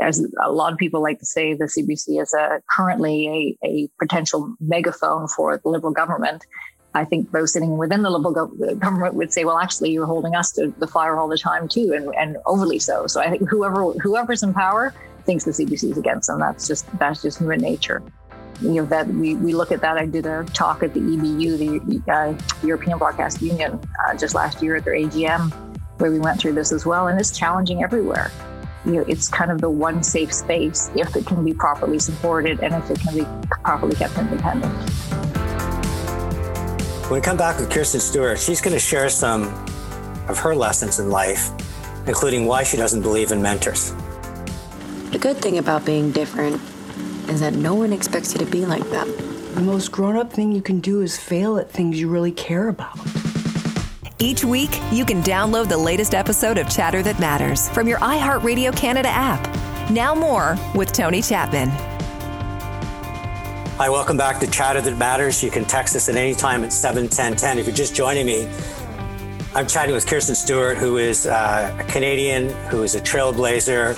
As 0.00 0.24
a 0.44 0.52
lot 0.52 0.72
of 0.72 0.78
people 0.78 1.02
like 1.02 1.18
to 1.18 1.26
say, 1.26 1.54
the 1.54 1.64
CBC 1.64 2.22
is 2.22 2.32
a, 2.34 2.60
currently 2.70 3.56
a, 3.64 3.66
a 3.66 3.88
potential 3.98 4.54
megaphone 4.60 5.26
for 5.26 5.58
the 5.58 5.68
Liberal 5.68 5.92
government 5.92 6.44
I 6.96 7.04
think 7.04 7.30
those 7.30 7.52
sitting 7.52 7.76
within 7.76 8.00
the 8.02 8.08
Liberal 8.08 8.32
government 8.32 9.14
would 9.14 9.30
say, 9.30 9.44
well, 9.44 9.58
actually, 9.58 9.90
you're 9.92 10.06
holding 10.06 10.34
us 10.34 10.50
to 10.52 10.72
the 10.78 10.86
fire 10.86 11.18
all 11.18 11.28
the 11.28 11.36
time 11.36 11.68
too, 11.68 11.92
and, 11.94 12.14
and 12.16 12.38
overly 12.46 12.78
so. 12.78 13.06
So 13.06 13.20
I 13.20 13.28
think 13.28 13.46
whoever 13.48 13.92
whoever's 13.92 14.42
in 14.42 14.54
power 14.54 14.94
thinks 15.24 15.44
the 15.44 15.50
CBC 15.50 15.90
is 15.90 15.98
against 15.98 16.28
them. 16.28 16.40
That's 16.40 16.66
just 16.66 16.86
that's 16.98 17.20
just 17.20 17.38
human 17.38 17.60
nature. 17.60 18.02
You 18.62 18.70
know 18.70 18.86
that 18.86 19.08
we, 19.08 19.34
we 19.34 19.52
look 19.52 19.72
at 19.72 19.82
that. 19.82 19.98
I 19.98 20.06
did 20.06 20.24
a 20.24 20.44
talk 20.54 20.82
at 20.82 20.94
the 20.94 21.00
EBU, 21.00 21.58
the 21.58 22.12
uh, 22.12 22.66
European 22.66 22.96
Broadcast 22.96 23.42
Union, 23.42 23.78
uh, 24.06 24.16
just 24.16 24.34
last 24.34 24.62
year 24.62 24.76
at 24.76 24.84
their 24.84 24.94
AGM, 24.94 25.52
where 25.98 26.10
we 26.10 26.18
went 26.18 26.40
through 26.40 26.54
this 26.54 26.72
as 26.72 26.86
well, 26.86 27.08
and 27.08 27.20
it's 27.20 27.36
challenging 27.36 27.82
everywhere. 27.82 28.32
You 28.86 28.92
know, 28.92 29.04
it's 29.06 29.28
kind 29.28 29.50
of 29.50 29.60
the 29.60 29.68
one 29.68 30.02
safe 30.02 30.32
space 30.32 30.90
if 30.96 31.14
it 31.14 31.26
can 31.26 31.44
be 31.44 31.52
properly 31.52 31.98
supported 31.98 32.60
and 32.60 32.72
if 32.72 32.90
it 32.90 33.00
can 33.00 33.14
be 33.18 33.26
properly 33.62 33.96
kept 33.96 34.16
independent. 34.16 35.35
When 37.08 37.20
we 37.20 37.24
come 37.24 37.36
back 37.36 37.60
with 37.60 37.70
Kirstine 37.70 38.00
Stewart, 38.00 38.36
she's 38.36 38.60
going 38.60 38.74
to 38.74 38.80
share 38.80 39.08
some 39.08 39.44
of 40.28 40.40
her 40.40 40.56
lessons 40.56 40.98
in 40.98 41.08
life, 41.08 41.50
including 42.08 42.46
why 42.46 42.64
she 42.64 42.76
doesn't 42.76 43.02
believe 43.02 43.30
in 43.30 43.40
mentors. 43.40 43.92
The 45.12 45.18
good 45.20 45.36
thing 45.36 45.58
about 45.58 45.84
being 45.84 46.10
different 46.10 46.60
is 47.28 47.38
that 47.38 47.54
no 47.54 47.76
one 47.76 47.92
expects 47.92 48.32
you 48.32 48.40
to 48.40 48.50
be 48.50 48.66
like 48.66 48.82
them. 48.90 49.08
The 49.54 49.60
most 49.60 49.92
grown 49.92 50.16
up 50.16 50.32
thing 50.32 50.50
you 50.50 50.60
can 50.60 50.80
do 50.80 51.00
is 51.00 51.16
fail 51.16 51.58
at 51.58 51.70
things 51.70 52.00
you 52.00 52.08
really 52.08 52.32
care 52.32 52.66
about. 52.70 52.98
Each 54.18 54.44
week, 54.44 54.76
you 54.90 55.04
can 55.04 55.22
download 55.22 55.68
the 55.68 55.78
latest 55.78 56.12
episode 56.12 56.58
of 56.58 56.68
Chatter 56.68 57.04
That 57.04 57.20
Matters 57.20 57.68
from 57.68 57.86
your 57.86 58.00
iHeartRadio 58.00 58.76
Canada 58.76 59.10
app. 59.10 59.46
Now, 59.92 60.12
more 60.12 60.58
with 60.74 60.92
Tony 60.92 61.22
Chapman. 61.22 61.95
Hi, 63.78 63.90
welcome 63.90 64.16
back 64.16 64.40
to 64.40 64.46
Chatter 64.46 64.80
That 64.80 64.96
Matters. 64.96 65.42
You 65.42 65.50
can 65.50 65.66
text 65.66 65.94
us 65.96 66.08
at 66.08 66.16
any 66.16 66.34
time 66.34 66.64
at 66.64 66.72
71010. 66.72 67.58
If 67.58 67.66
you're 67.66 67.76
just 67.76 67.94
joining 67.94 68.24
me, 68.24 68.48
I'm 69.54 69.66
chatting 69.66 69.94
with 69.94 70.06
Kirstine 70.06 70.34
Stewart, 70.34 70.78
who 70.78 70.96
is 70.96 71.26
uh, 71.26 71.76
a 71.78 71.84
Canadian, 71.84 72.48
who 72.70 72.84
is 72.84 72.94
a 72.94 73.02
trailblazer, 73.02 73.94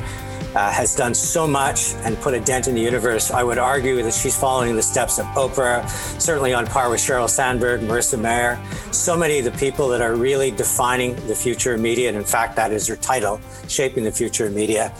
uh, 0.56 0.72
has 0.72 0.96
done 0.96 1.14
so 1.14 1.46
much 1.46 1.94
and 2.02 2.18
put 2.18 2.34
a 2.34 2.40
dent 2.40 2.66
in 2.66 2.74
the 2.74 2.80
universe. 2.80 3.30
I 3.30 3.44
would 3.44 3.58
argue 3.58 4.02
that 4.02 4.14
she's 4.14 4.36
following 4.36 4.74
the 4.74 4.82
steps 4.82 5.20
of 5.20 5.26
Oprah, 5.26 5.88
certainly 6.20 6.52
on 6.52 6.66
par 6.66 6.90
with 6.90 6.98
Sheryl 6.98 7.30
Sandberg, 7.30 7.80
Marissa 7.82 8.20
Mayer, 8.20 8.60
so 8.90 9.16
many 9.16 9.38
of 9.38 9.44
the 9.44 9.52
people 9.52 9.86
that 9.90 10.00
are 10.00 10.16
really 10.16 10.50
defining 10.50 11.14
the 11.28 11.36
future 11.36 11.74
of 11.74 11.80
media. 11.80 12.08
And 12.08 12.18
in 12.18 12.24
fact, 12.24 12.56
that 12.56 12.72
is 12.72 12.88
her 12.88 12.96
title, 12.96 13.40
Shaping 13.68 14.02
the 14.02 14.10
Future 14.10 14.46
of 14.46 14.54
Media. 14.54 14.90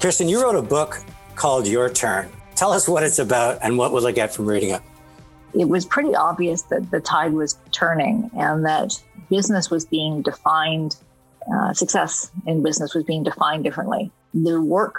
Kirstine, 0.00 0.30
you 0.30 0.42
wrote 0.42 0.56
a 0.56 0.62
book 0.62 0.96
called 1.34 1.68
Our 1.68 1.90
Turn. 1.90 2.30
Tell 2.62 2.70
us 2.70 2.86
what 2.86 3.02
it's 3.02 3.18
about 3.18 3.58
and 3.60 3.76
what 3.76 3.90
will 3.90 4.06
I 4.06 4.12
get 4.12 4.32
from 4.32 4.46
reading 4.46 4.70
it? 4.70 4.80
It 5.52 5.68
was 5.68 5.84
pretty 5.84 6.14
obvious 6.14 6.62
that 6.70 6.92
the 6.92 7.00
tide 7.00 7.32
was 7.32 7.58
turning 7.72 8.30
and 8.36 8.64
that 8.64 9.02
business 9.28 9.68
was 9.68 9.84
being 9.84 10.22
defined, 10.22 10.94
uh, 11.52 11.74
success 11.74 12.30
in 12.46 12.62
business 12.62 12.94
was 12.94 13.02
being 13.02 13.24
defined 13.24 13.64
differently. 13.64 14.12
The 14.32 14.60
work 14.60 14.94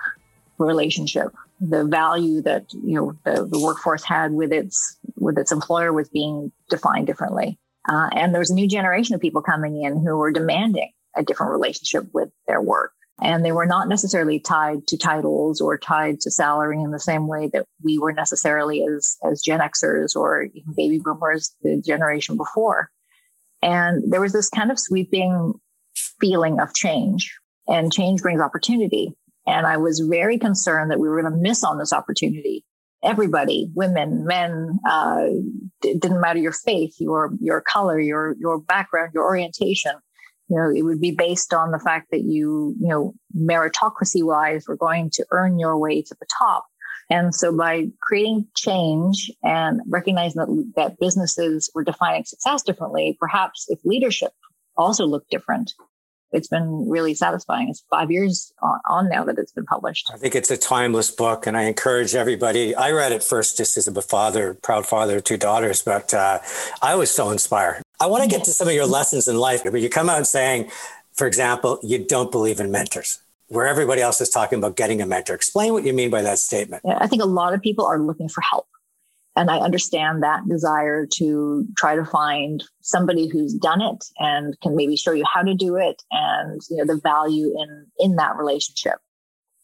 relationship, 0.58 1.34
the 1.62 1.86
value 1.86 2.42
that 2.42 2.66
you 2.74 2.96
know 2.96 3.16
the, 3.24 3.46
the 3.46 3.60
workforce 3.60 4.04
had 4.04 4.34
with 4.34 4.52
its 4.52 4.98
with 5.16 5.38
its 5.38 5.54
employer 5.54 5.94
was 5.94 6.10
being 6.10 6.52
defined 6.70 7.08
differently. 7.08 7.58
Uh, 7.88 8.10
and 8.12 8.34
there 8.34 8.40
was 8.40 8.52
a 8.52 8.56
new 8.56 8.68
generation 8.68 9.16
of 9.16 9.22
people 9.22 9.42
coming 9.42 9.82
in 9.82 10.02
who 10.02 10.18
were 10.18 10.34
demanding 10.34 10.92
a 11.16 11.24
different 11.24 11.54
relationship 11.54 12.14
with 12.14 12.28
their 12.46 12.62
work 12.62 12.92
and 13.24 13.46
they 13.46 13.54
were 13.54 13.66
not 13.66 13.88
necessarily 13.88 14.38
tied 14.38 14.86
to 14.88 14.98
titles 14.98 15.62
or 15.62 15.78
tied 15.78 16.20
to 16.20 16.30
salary 16.30 16.82
in 16.82 16.92
the 16.92 17.00
same 17.00 17.26
way 17.26 17.50
that 17.54 17.66
we 17.82 17.98
were 17.98 18.12
necessarily 18.12 18.84
as 18.84 19.16
as 19.24 19.42
Gen 19.42 19.62
Xers 19.62 20.16
or 20.16 20.44
even 20.44 20.74
baby 20.76 21.00
boomers, 21.00 21.56
the 21.62 21.82
generation 21.82 22.36
before. 22.36 22.90
And 23.62 24.12
there 24.12 24.20
was 24.20 24.34
this 24.34 24.50
kind 24.50 24.72
of 24.72 24.80
sweeping 24.80 25.54
feeling 26.20 26.60
of 26.60 26.74
change, 26.74 27.34
and 27.68 27.94
change 27.94 28.22
brings 28.22 28.42
opportunity. 28.42 29.16
And 29.48 29.66
I 29.66 29.78
was 29.78 30.02
very 30.02 30.38
concerned 30.38 30.92
that 30.92 31.00
we 31.00 31.08
were 31.08 31.22
going 31.22 31.34
to 31.34 31.40
miss 31.40 31.64
on 31.64 31.78
this 31.78 31.94
opportunity. 31.94 32.66
Everybody, 33.04 33.70
women, 33.74 34.26
men, 34.26 34.80
uh, 34.90 35.28
it 35.82 36.02
didn't 36.02 36.22
matter 36.22 36.40
your 36.40 36.54
faith, 36.54 36.96
your 37.00 37.32
your 37.40 37.62
color, 37.62 38.02
your 38.02 38.36
your 38.38 38.60
background, 38.60 39.12
your 39.14 39.24
orientation 39.24 39.94
you 40.54 40.60
know, 40.60 40.70
it 40.70 40.84
would 40.84 41.02
be 41.02 41.10
based 41.10 41.52
on 41.52 41.72
the 41.72 41.80
fact 41.80 42.12
that 42.12 42.22
you, 42.22 42.76
you 42.80 42.88
know, 42.88 43.16
meritocracy 43.36 44.24
wise, 44.24 44.68
were 44.68 44.76
going 44.76 45.10
to 45.10 45.26
earn 45.32 45.58
your 45.58 45.80
way 45.80 46.04
to 46.04 46.16
the 46.20 46.28
top. 46.38 46.68
And 47.10 47.34
so 47.34 47.56
by 47.58 47.88
creating 48.04 48.48
change 48.56 49.32
and 49.44 49.82
recognizing 49.88 50.40
that, 50.40 50.74
that 50.76 51.00
businesses 51.00 51.72
were 51.74 51.84
defining 51.84 52.26
success 52.26 52.62
differently, 52.62 53.18
perhaps 53.20 53.66
if 53.68 53.80
leadership 53.84 54.32
also 54.78 55.08
looked 55.08 55.32
different, 55.32 55.74
it's 56.32 56.48
been 56.48 56.88
really 56.88 57.16
satisfying. 57.16 57.70
It's 57.70 57.84
five 57.90 58.12
years 58.12 58.54
on, 58.62 58.80
on, 58.88 59.10
now 59.10 59.24
that 59.24 59.40
it's 59.40 59.52
been 59.52 59.66
published. 59.66 60.12
I 60.14 60.18
think 60.18 60.36
it's 60.36 60.52
a 60.52 60.58
timeless 60.58 61.10
book, 61.10 61.48
and 61.48 61.58
I 61.58 61.64
encourage 61.64 62.14
everybody. 62.14 62.76
I 62.76 62.92
read 62.92 63.12
it 63.12 63.24
first 63.24 63.58
just 63.58 63.76
as 63.76 63.88
a 63.88 64.02
father, 64.02 64.54
proud 64.54 64.86
father 64.86 65.18
of 65.18 65.24
two 65.24 65.38
daughters, 65.38 65.82
but 65.82 66.14
uh, 66.14 66.40
I 66.82 66.94
was 66.96 67.10
so 67.12 67.32
inspired. 67.32 67.83
I 68.04 68.06
want 68.06 68.22
to 68.22 68.30
get 68.30 68.44
to 68.44 68.52
some 68.52 68.68
of 68.68 68.74
your 68.74 68.86
lessons 68.86 69.30
in 69.30 69.38
life, 69.38 69.64
but 69.64 69.80
you 69.80 69.88
come 69.88 70.10
out 70.10 70.28
saying, 70.28 70.70
for 71.14 71.26
example, 71.26 71.80
you 71.84 72.06
don't 72.06 72.32
believe 72.32 72.60
in 72.60 72.70
mentors. 72.70 73.20
Where 73.48 73.66
everybody 73.66 74.02
else 74.02 74.20
is 74.20 74.30
talking 74.30 74.60
about 74.60 74.76
getting 74.76 75.02
a 75.02 75.06
mentor. 75.06 75.36
Explain 75.36 75.72
what 75.72 75.86
you 75.86 75.94
mean 75.94 76.10
by 76.10 76.22
that 76.22 76.40
statement. 76.40 76.84
I 76.86 77.08
think 77.08 77.22
a 77.22 77.28
lot 77.28 77.54
of 77.54 77.62
people 77.62 77.86
are 77.86 78.00
looking 78.00 78.28
for 78.28 78.42
help. 78.42 78.68
And 79.38 79.50
I 79.50 79.60
understand 79.60 80.22
that 80.22 80.42
desire 80.50 81.08
to 81.14 81.66
try 81.78 81.96
to 81.96 82.04
find 82.04 82.62
somebody 82.82 83.30
who's 83.30 83.54
done 83.54 83.82
it 83.82 84.04
and 84.20 84.60
can 84.60 84.76
maybe 84.76 84.98
show 84.98 85.14
you 85.14 85.24
how 85.32 85.42
to 85.42 85.54
do 85.54 85.78
it 85.78 86.04
and 86.12 86.62
you 86.70 86.78
know 86.78 86.86
the 86.86 87.00
value 87.02 87.54
in 87.58 87.88
in 88.00 88.18
that 88.18 88.36
relationship. 88.36 89.00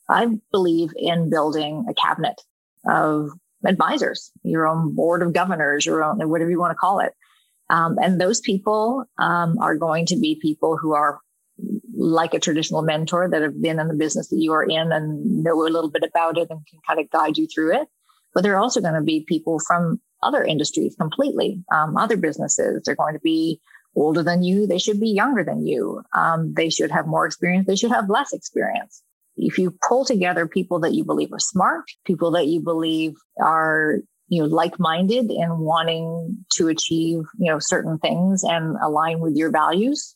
I 0.09 0.27
believe 0.51 0.91
in 0.95 1.29
building 1.29 1.85
a 1.89 1.93
cabinet 1.93 2.41
of 2.87 3.31
advisors, 3.65 4.31
your 4.43 4.65
own 4.65 4.95
board 4.95 5.23
of 5.23 5.33
governors, 5.33 5.85
your 5.85 6.03
own 6.03 6.17
whatever 6.29 6.49
you 6.49 6.59
want 6.59 6.71
to 6.71 6.75
call 6.75 6.99
it. 6.99 7.13
Um, 7.69 7.97
and 8.01 8.19
those 8.19 8.39
people 8.41 9.05
um, 9.17 9.57
are 9.59 9.75
going 9.75 10.05
to 10.07 10.17
be 10.17 10.39
people 10.41 10.77
who 10.77 10.93
are 10.93 11.19
like 11.95 12.33
a 12.33 12.39
traditional 12.39 12.81
mentor 12.81 13.29
that 13.29 13.41
have 13.41 13.61
been 13.61 13.79
in 13.79 13.87
the 13.87 13.93
business 13.93 14.29
that 14.29 14.39
you 14.39 14.53
are 14.53 14.63
in 14.63 14.91
and 14.91 15.43
know 15.43 15.61
a 15.61 15.69
little 15.69 15.89
bit 15.89 16.03
about 16.03 16.37
it 16.37 16.47
and 16.49 16.65
can 16.67 16.79
kind 16.87 16.99
of 16.99 17.09
guide 17.09 17.37
you 17.37 17.47
through 17.47 17.75
it 17.75 17.87
but 18.33 18.43
they're 18.43 18.57
also 18.57 18.81
going 18.81 18.93
to 18.93 19.01
be 19.01 19.25
people 19.27 19.59
from 19.59 19.99
other 20.21 20.43
industries 20.43 20.95
completely, 20.95 21.63
um, 21.73 21.97
other 21.97 22.17
businesses. 22.17 22.83
They're 22.83 22.95
going 22.95 23.13
to 23.13 23.19
be 23.19 23.59
older 23.95 24.21
than 24.21 24.43
you. 24.43 24.67
They 24.67 24.77
should 24.77 24.99
be 24.99 25.09
younger 25.09 25.43
than 25.43 25.65
you. 25.65 26.03
Um, 26.13 26.53
they 26.53 26.69
should 26.69 26.91
have 26.91 27.07
more 27.07 27.25
experience. 27.25 27.67
They 27.67 27.75
should 27.75 27.91
have 27.91 28.09
less 28.09 28.33
experience. 28.33 29.01
If 29.37 29.57
you 29.57 29.75
pull 29.87 30.03
together 30.03 30.47
people 30.47 30.79
that 30.81 30.93
you 30.93 31.05
believe 31.05 31.31
are 31.31 31.39
smart, 31.39 31.85
people 32.05 32.31
that 32.31 32.47
you 32.47 32.59
believe 32.59 33.13
are 33.41 33.99
you 34.29 34.41
know 34.41 34.47
like-minded 34.47 35.29
and 35.31 35.59
wanting 35.59 36.37
to 36.51 36.67
achieve 36.67 37.23
you 37.37 37.51
know 37.51 37.59
certain 37.59 37.97
things 37.99 38.43
and 38.43 38.77
align 38.81 39.19
with 39.19 39.35
your 39.35 39.51
values 39.51 40.15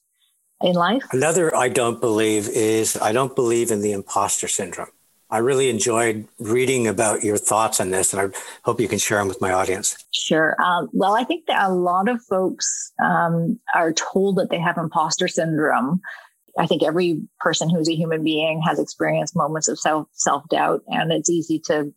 in 0.62 0.74
life. 0.74 1.04
Another 1.12 1.56
I 1.56 1.70
don't 1.70 2.00
believe 2.00 2.48
is 2.50 2.98
I 2.98 3.12
don't 3.12 3.36
believe 3.36 3.72
in 3.72 3.82
the 3.82 3.92
imposter 3.92 4.48
syndrome. 4.48 4.90
I 5.30 5.40
really 5.40 5.70
enjoyed 5.70 6.28
reading 6.38 6.86
about 6.86 7.24
your 7.24 7.38
thoughts 7.38 7.80
on 7.80 7.90
this, 7.90 8.14
and 8.14 8.22
I 8.22 8.38
hope 8.64 8.80
you 8.80 8.88
can 8.88 9.00
share 9.00 9.18
them 9.18 9.28
with 9.28 9.42
my 9.42 9.52
audience. 9.52 9.98
Sure. 10.12 10.56
Um, 10.62 10.90
well, 10.94 11.16
I 11.16 11.24
think 11.24 11.48
that 11.48 11.68
a 11.68 11.74
lot 11.74 12.08
of 12.08 12.22
folks 12.22 12.94
um, 13.04 13.60
are 13.74 13.94
told 13.94 14.38
that 14.38 14.52
they 14.52 14.60
have 14.60 14.78
imposter 14.78 15.28
syndrome. 15.28 16.02
I 16.60 16.68
think 16.68 16.84
every 16.84 17.20
person 17.40 17.68
who's 17.68 17.90
a 17.90 17.96
human 17.96 18.24
being 18.24 18.62
has 18.62 18.78
experienced 18.78 19.36
moments 19.36 19.68
of 19.68 19.80
self 19.80 20.08
self 20.14 20.48
doubt, 20.50 20.84
and 20.88 21.12
it's 21.12 21.32
easy 21.32 21.58
to 21.66 21.92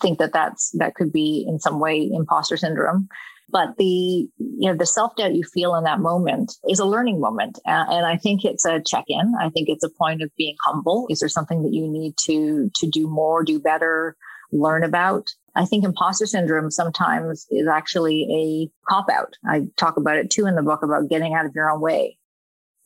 think 0.00 0.18
that 0.18 0.32
that's 0.32 0.70
that 0.78 0.94
could 0.94 1.12
be 1.12 1.44
in 1.48 1.58
some 1.58 1.80
way 1.80 2.10
imposter 2.12 2.56
syndrome. 2.56 3.08
But 3.50 3.76
the 3.76 3.84
you 3.84 4.30
know 4.38 4.74
the 4.74 4.86
self 4.86 5.16
doubt 5.16 5.34
you 5.34 5.44
feel 5.44 5.74
in 5.74 5.84
that 5.84 6.00
moment 6.00 6.54
is 6.68 6.78
a 6.78 6.86
learning 6.86 7.20
moment, 7.20 7.58
uh, 7.66 7.84
and 7.88 8.06
I 8.06 8.16
think 8.16 8.44
it's 8.44 8.64
a 8.64 8.80
check 8.86 9.04
in. 9.08 9.34
I 9.40 9.50
think 9.50 9.68
it's 9.68 9.84
a 9.84 9.90
point 9.90 10.22
of 10.22 10.30
being 10.36 10.56
humble. 10.64 11.06
Is 11.10 11.20
there 11.20 11.28
something 11.28 11.62
that 11.62 11.72
you 11.72 11.86
need 11.86 12.14
to 12.26 12.70
to 12.74 12.88
do 12.88 13.06
more, 13.06 13.44
do 13.44 13.60
better, 13.60 14.16
learn 14.50 14.82
about? 14.82 15.28
I 15.54 15.66
think 15.66 15.84
imposter 15.84 16.26
syndrome 16.26 16.70
sometimes 16.70 17.46
is 17.50 17.68
actually 17.68 18.26
a 18.32 18.90
cop 18.90 19.08
out. 19.08 19.34
I 19.46 19.68
talk 19.76 19.96
about 19.96 20.16
it 20.16 20.30
too 20.30 20.46
in 20.46 20.56
the 20.56 20.62
book 20.62 20.82
about 20.82 21.08
getting 21.08 21.34
out 21.34 21.46
of 21.46 21.54
your 21.54 21.70
own 21.70 21.80
way. 21.80 22.18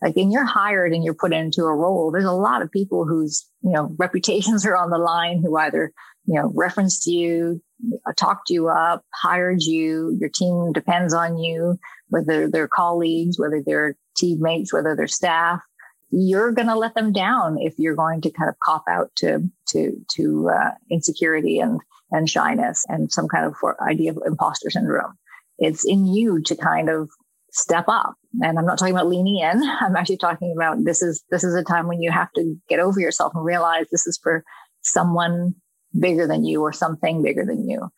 Like 0.02 0.14
when 0.14 0.30
you're 0.30 0.44
hired 0.44 0.92
and 0.92 1.02
you're 1.02 1.14
put 1.14 1.32
into 1.32 1.62
a 1.62 1.74
role, 1.74 2.10
there's 2.10 2.24
a 2.24 2.32
lot 2.32 2.62
of 2.62 2.70
people 2.70 3.04
whose, 3.04 3.48
you 3.62 3.72
know, 3.72 3.94
reputations 3.98 4.66
are 4.66 4.76
on 4.76 4.90
the 4.90 4.98
line 4.98 5.42
who 5.42 5.56
either, 5.56 5.92
you 6.28 6.34
know, 6.34 6.52
referenced 6.54 7.06
you, 7.06 7.62
talked 8.18 8.50
you 8.50 8.68
up, 8.68 9.02
hired 9.14 9.62
you, 9.62 10.14
your 10.20 10.28
team 10.28 10.72
depends 10.74 11.14
on 11.14 11.38
you, 11.38 11.78
whether 12.08 12.50
they're 12.50 12.68
colleagues, 12.68 13.38
whether 13.38 13.62
they're 13.64 13.96
teammates, 14.14 14.70
whether 14.70 14.94
they're 14.94 15.08
staff. 15.08 15.60
You're 16.10 16.52
going 16.52 16.68
to 16.68 16.76
let 16.76 16.94
them 16.94 17.12
down 17.12 17.56
if 17.58 17.74
you're 17.78 17.96
going 17.96 18.20
to 18.22 18.30
kind 18.30 18.50
of 18.50 18.56
cop 18.62 18.84
out 18.90 19.10
to 19.16 19.40
to 19.70 19.96
to 20.16 20.50
uh, 20.50 20.70
insecurity 20.90 21.58
and 21.60 21.80
and 22.10 22.28
shyness 22.28 22.84
and 22.88 23.10
some 23.10 23.28
kind 23.28 23.46
of 23.46 23.54
idea 23.80 24.10
of 24.10 24.18
imposter 24.26 24.68
syndrome. 24.68 25.14
It's 25.58 25.86
in 25.86 26.06
you 26.06 26.42
to 26.42 26.56
kind 26.56 26.90
of 26.90 27.08
step 27.52 27.86
up. 27.88 28.14
And 28.42 28.58
I'm 28.58 28.66
not 28.66 28.78
talking 28.78 28.94
about 28.94 29.08
leaning 29.08 29.38
in. 29.38 29.62
I'm 29.80 29.96
actually 29.96 30.18
talking 30.18 30.54
about 30.54 30.84
this 30.84 31.00
is 31.00 31.24
this 31.30 31.42
is 31.42 31.54
a 31.54 31.64
time 31.64 31.88
when 31.88 32.02
you 32.02 32.10
have 32.10 32.32
to 32.34 32.54
get 32.68 32.80
over 32.80 33.00
yourself 33.00 33.32
and 33.34 33.44
realize 33.44 33.86
this 33.90 34.06
is 34.06 34.18
for 34.22 34.44
someone 34.82 35.54
bigger 35.98 36.26
than 36.26 36.44
you 36.44 36.62
or 36.62 36.72
something 36.72 37.22
bigger 37.22 37.44
than 37.44 37.68
you. 37.68 37.90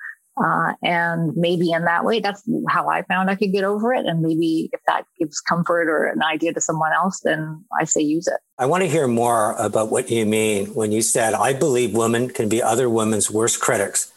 Uh, 0.42 0.72
and 0.82 1.36
maybe 1.36 1.70
in 1.72 1.84
that 1.84 2.04
way, 2.04 2.20
that's 2.20 2.42
how 2.68 2.88
I 2.88 3.02
found 3.02 3.28
I 3.28 3.34
could 3.34 3.52
get 3.52 3.64
over 3.64 3.92
it. 3.92 4.06
And 4.06 4.22
maybe 4.22 4.70
if 4.72 4.80
that 4.86 5.04
gives 5.18 5.40
comfort 5.40 5.88
or 5.88 6.06
an 6.06 6.22
idea 6.22 6.54
to 6.54 6.60
someone 6.60 6.92
else, 6.92 7.20
then 7.20 7.62
I 7.78 7.84
say 7.84 8.00
use 8.00 8.26
it. 8.26 8.40
I 8.58 8.64
want 8.66 8.82
to 8.82 8.88
hear 8.88 9.06
more 9.06 9.54
about 9.58 9.90
what 9.90 10.10
you 10.10 10.24
mean 10.24 10.66
when 10.68 10.92
you 10.92 11.02
said, 11.02 11.34
I 11.34 11.52
believe 11.52 11.94
women 11.94 12.30
can 12.30 12.48
be 12.48 12.62
other 12.62 12.88
women's 12.88 13.30
worst 13.30 13.60
critics 13.60 14.12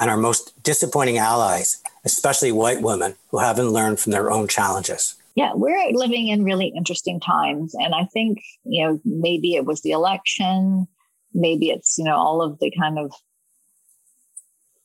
and 0.00 0.08
our 0.08 0.16
most 0.16 0.62
disappointing 0.62 1.18
allies, 1.18 1.82
especially 2.04 2.52
white 2.52 2.80
women 2.80 3.16
who 3.30 3.38
haven't 3.38 3.70
learned 3.70 4.00
from 4.00 4.12
their 4.12 4.30
own 4.30 4.48
challenges. 4.48 5.16
Yeah, 5.34 5.52
we're 5.54 5.92
living 5.92 6.28
in 6.28 6.44
really 6.44 6.68
interesting 6.68 7.20
times. 7.20 7.74
And 7.74 7.94
I 7.94 8.04
think, 8.06 8.42
you 8.64 8.84
know, 8.84 9.00
maybe 9.04 9.54
it 9.54 9.66
was 9.66 9.82
the 9.82 9.90
election 9.90 10.88
maybe 11.38 11.70
it's 11.70 11.96
you 11.98 12.04
know 12.04 12.16
all 12.16 12.42
of 12.42 12.58
the 12.60 12.72
kind 12.78 12.98
of 12.98 13.12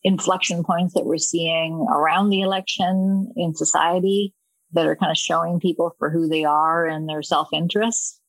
inflection 0.04 0.64
points 0.64 0.94
that 0.94 1.06
we're 1.06 1.18
seeing 1.18 1.86
around 1.90 2.30
the 2.30 2.42
election 2.42 3.32
in 3.36 3.56
society 3.56 4.34
that 4.74 4.86
are 4.86 4.96
kind 4.96 5.12
of 5.12 5.18
showing 5.18 5.60
people 5.60 5.96
for 5.98 6.10
who 6.10 6.28
they 6.28 6.44
are 6.44 6.86
and 6.86 7.08
their 7.08 7.22
self-interest 7.22 8.20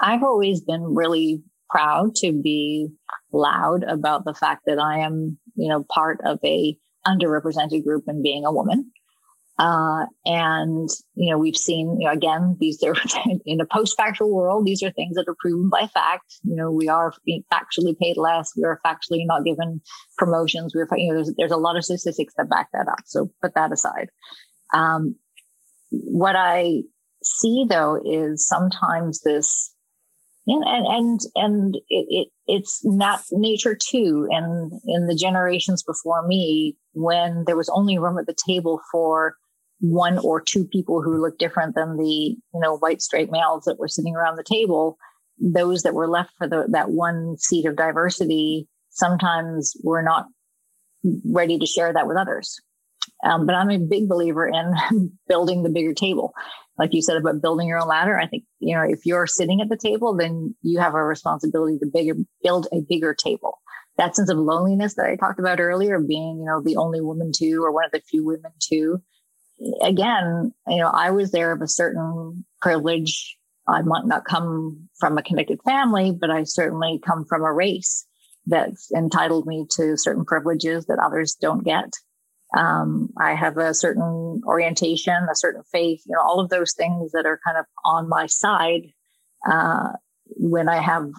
i've 0.00 0.22
always 0.22 0.60
been 0.60 0.94
really 0.94 1.42
proud 1.70 2.14
to 2.16 2.32
be 2.32 2.88
loud 3.32 3.84
about 3.84 4.24
the 4.24 4.34
fact 4.34 4.62
that 4.66 4.78
I 4.78 4.98
am, 4.98 5.38
you 5.54 5.68
know, 5.68 5.84
part 5.92 6.20
of 6.24 6.38
a 6.44 6.76
underrepresented 7.06 7.84
group 7.84 8.04
and 8.06 8.22
being 8.22 8.44
a 8.44 8.52
woman. 8.52 8.90
Uh, 9.60 10.06
and 10.24 10.88
you 11.16 11.30
know 11.30 11.36
we've 11.36 11.56
seen 11.56 11.94
you 12.00 12.06
know 12.06 12.12
again 12.14 12.56
these 12.60 12.82
are 12.82 12.94
in 13.44 13.60
a 13.60 13.66
post-factual 13.66 14.34
world 14.34 14.64
these 14.64 14.82
are 14.82 14.90
things 14.92 15.14
that 15.16 15.26
are 15.28 15.36
proven 15.38 15.68
by 15.68 15.86
fact. 15.86 16.24
You 16.44 16.56
know 16.56 16.70
we 16.70 16.88
are 16.88 17.12
factually 17.52 17.98
paid 17.98 18.16
less. 18.16 18.52
We 18.56 18.64
are 18.64 18.80
factually 18.84 19.26
not 19.26 19.44
given 19.44 19.82
promotions. 20.16 20.72
We're 20.74 20.88
you 20.96 21.08
know 21.08 21.16
there's, 21.16 21.34
there's 21.36 21.52
a 21.52 21.58
lot 21.58 21.76
of 21.76 21.84
statistics 21.84 22.32
that 22.38 22.48
back 22.48 22.68
that 22.72 22.88
up. 22.90 23.00
So 23.04 23.30
put 23.42 23.54
that 23.54 23.70
aside. 23.70 24.08
Um, 24.72 25.16
what 25.90 26.36
i 26.36 26.82
see 27.22 27.66
though 27.68 28.00
is 28.02 28.48
sometimes 28.48 29.20
this 29.22 29.74
and 30.46 30.64
and 30.66 31.20
and, 31.34 31.74
it, 31.90 32.06
it, 32.08 32.28
it's 32.46 32.80
not 32.82 33.20
nature 33.30 33.76
too. 33.76 34.26
And 34.30 34.72
in 34.86 35.06
the 35.06 35.14
generations 35.14 35.82
before 35.82 36.26
me 36.26 36.76
when 36.94 37.44
there 37.46 37.58
was 37.58 37.68
only 37.68 37.98
room 37.98 38.18
at 38.18 38.26
the 38.26 38.36
table 38.46 38.80
for 38.90 39.36
one 39.80 40.18
or 40.18 40.40
two 40.40 40.64
people 40.64 41.02
who 41.02 41.20
looked 41.20 41.38
different 41.38 41.74
than 41.74 41.96
the 41.96 42.04
you 42.04 42.60
know 42.60 42.76
white 42.78 43.00
straight 43.02 43.30
males 43.30 43.64
that 43.64 43.78
were 43.78 43.88
sitting 43.88 44.14
around 44.14 44.36
the 44.36 44.44
table 44.44 44.98
those 45.40 45.82
that 45.82 45.94
were 45.94 46.08
left 46.08 46.32
for 46.36 46.46
the, 46.46 46.66
that 46.70 46.90
one 46.90 47.36
seat 47.38 47.64
of 47.64 47.76
diversity 47.76 48.68
sometimes 48.90 49.74
were 49.82 50.02
not 50.02 50.26
ready 51.24 51.58
to 51.58 51.66
share 51.66 51.92
that 51.92 52.06
with 52.06 52.18
others. 52.18 52.60
Um, 53.24 53.46
but 53.46 53.54
i'm 53.54 53.70
a 53.70 53.78
big 53.78 54.08
believer 54.08 54.46
in 54.46 55.10
building 55.28 55.62
the 55.62 55.70
bigger 55.70 55.94
table. 55.94 56.32
Like 56.78 56.94
you 56.94 57.02
said 57.02 57.16
about 57.16 57.42
building 57.42 57.68
your 57.68 57.78
own 57.78 57.88
ladder 57.88 58.18
i 58.18 58.26
think 58.26 58.44
you 58.58 58.74
know 58.74 58.82
if 58.82 59.04
you're 59.04 59.26
sitting 59.26 59.60
at 59.60 59.68
the 59.68 59.76
table 59.76 60.16
then 60.16 60.54
you 60.62 60.78
have 60.78 60.94
a 60.94 61.04
responsibility 61.04 61.78
to 61.78 61.86
bigger, 61.92 62.14
build 62.42 62.68
a 62.72 62.80
bigger 62.88 63.14
table. 63.14 63.58
That 63.96 64.16
sense 64.16 64.30
of 64.30 64.38
loneliness 64.38 64.94
that 64.94 65.06
i 65.06 65.16
talked 65.16 65.38
about 65.38 65.60
earlier 65.60 65.98
being 66.00 66.38
you 66.40 66.44
know 66.44 66.62
the 66.62 66.76
only 66.76 67.00
woman 67.00 67.32
too 67.34 67.62
or 67.62 67.72
one 67.72 67.84
of 67.84 67.92
the 67.92 68.00
few 68.00 68.24
women 68.24 68.52
too 68.58 69.02
again, 69.82 70.52
you 70.66 70.78
know, 70.78 70.88
I 70.88 71.10
was 71.10 71.32
there 71.32 71.52
of 71.52 71.62
a 71.62 71.68
certain 71.68 72.44
privilege. 72.60 73.36
I 73.68 73.82
might 73.82 74.06
not 74.06 74.24
come 74.24 74.88
from 74.98 75.18
a 75.18 75.22
connected 75.22 75.60
family, 75.64 76.16
but 76.18 76.30
I 76.30 76.44
certainly 76.44 77.00
come 77.04 77.24
from 77.24 77.42
a 77.42 77.52
race 77.52 78.06
that's 78.46 78.90
entitled 78.92 79.46
me 79.46 79.66
to 79.76 79.96
certain 79.96 80.24
privileges 80.24 80.86
that 80.86 80.98
others 80.98 81.36
don't 81.40 81.64
get. 81.64 81.92
Um, 82.56 83.10
I 83.18 83.34
have 83.34 83.58
a 83.58 83.74
certain 83.74 84.40
orientation, 84.44 85.14
a 85.30 85.36
certain 85.36 85.62
faith, 85.70 86.02
you 86.06 86.14
know, 86.16 86.22
all 86.22 86.40
of 86.40 86.50
those 86.50 86.72
things 86.72 87.12
that 87.12 87.26
are 87.26 87.38
kind 87.46 87.58
of 87.58 87.66
on 87.84 88.08
my 88.08 88.26
side. 88.26 88.86
Uh, 89.48 89.90
when 90.36 90.68
I 90.68 90.78
have 90.78 91.10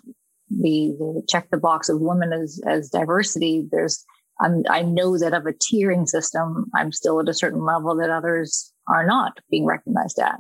the, 0.50 0.94
the 0.98 1.24
check 1.30 1.50
the 1.50 1.58
box 1.58 1.88
of 1.88 2.02
women 2.02 2.34
as, 2.34 2.62
as 2.66 2.90
diversity, 2.90 3.66
there's 3.72 4.06
I'm, 4.42 4.64
I 4.70 4.82
know 4.82 5.18
that 5.18 5.34
of 5.34 5.46
a 5.46 5.54
tiering 5.54 6.08
system, 6.08 6.66
I'm 6.74 6.92
still 6.92 7.20
at 7.20 7.30
a 7.30 7.34
certain 7.34 7.64
level 7.64 7.96
that 7.98 8.10
others 8.10 8.74
are 8.88 9.06
not 9.06 9.40
being 9.50 9.66
recognized 9.66 10.20
at. 10.20 10.40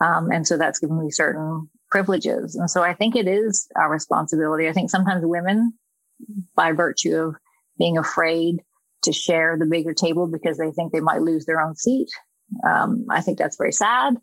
Um, 0.00 0.30
and 0.30 0.46
so 0.46 0.56
that's 0.56 0.78
given 0.78 0.98
me 1.00 1.10
certain 1.10 1.68
privileges. 1.90 2.54
And 2.54 2.70
so 2.70 2.82
I 2.82 2.94
think 2.94 3.14
it 3.14 3.28
is 3.28 3.68
our 3.76 3.90
responsibility. 3.90 4.68
I 4.68 4.72
think 4.72 4.90
sometimes 4.90 5.24
women, 5.24 5.74
by 6.54 6.72
virtue 6.72 7.16
of 7.16 7.36
being 7.78 7.98
afraid 7.98 8.62
to 9.02 9.12
share 9.12 9.56
the 9.58 9.66
bigger 9.66 9.92
table 9.92 10.26
because 10.26 10.58
they 10.58 10.70
think 10.70 10.92
they 10.92 11.00
might 11.00 11.20
lose 11.20 11.44
their 11.44 11.60
own 11.60 11.76
seat. 11.76 12.08
Um, 12.66 13.06
I 13.10 13.20
think 13.20 13.38
that's 13.38 13.56
very 13.56 13.72
sad. 13.72 14.16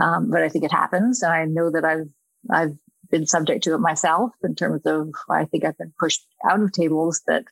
Um, 0.00 0.30
but 0.30 0.42
I 0.42 0.48
think 0.48 0.64
it 0.64 0.72
happens. 0.72 1.22
And 1.22 1.32
I 1.32 1.44
know 1.46 1.70
that 1.70 1.84
I've, 1.84 2.08
I've 2.50 2.76
been 3.10 3.26
subject 3.26 3.64
to 3.64 3.74
it 3.74 3.78
myself 3.78 4.30
in 4.44 4.54
terms 4.54 4.82
of, 4.86 5.08
I 5.28 5.46
think 5.46 5.64
I've 5.64 5.78
been 5.78 5.92
pushed 5.98 6.24
out 6.48 6.60
of 6.60 6.72
tables 6.72 7.22
that 7.26 7.44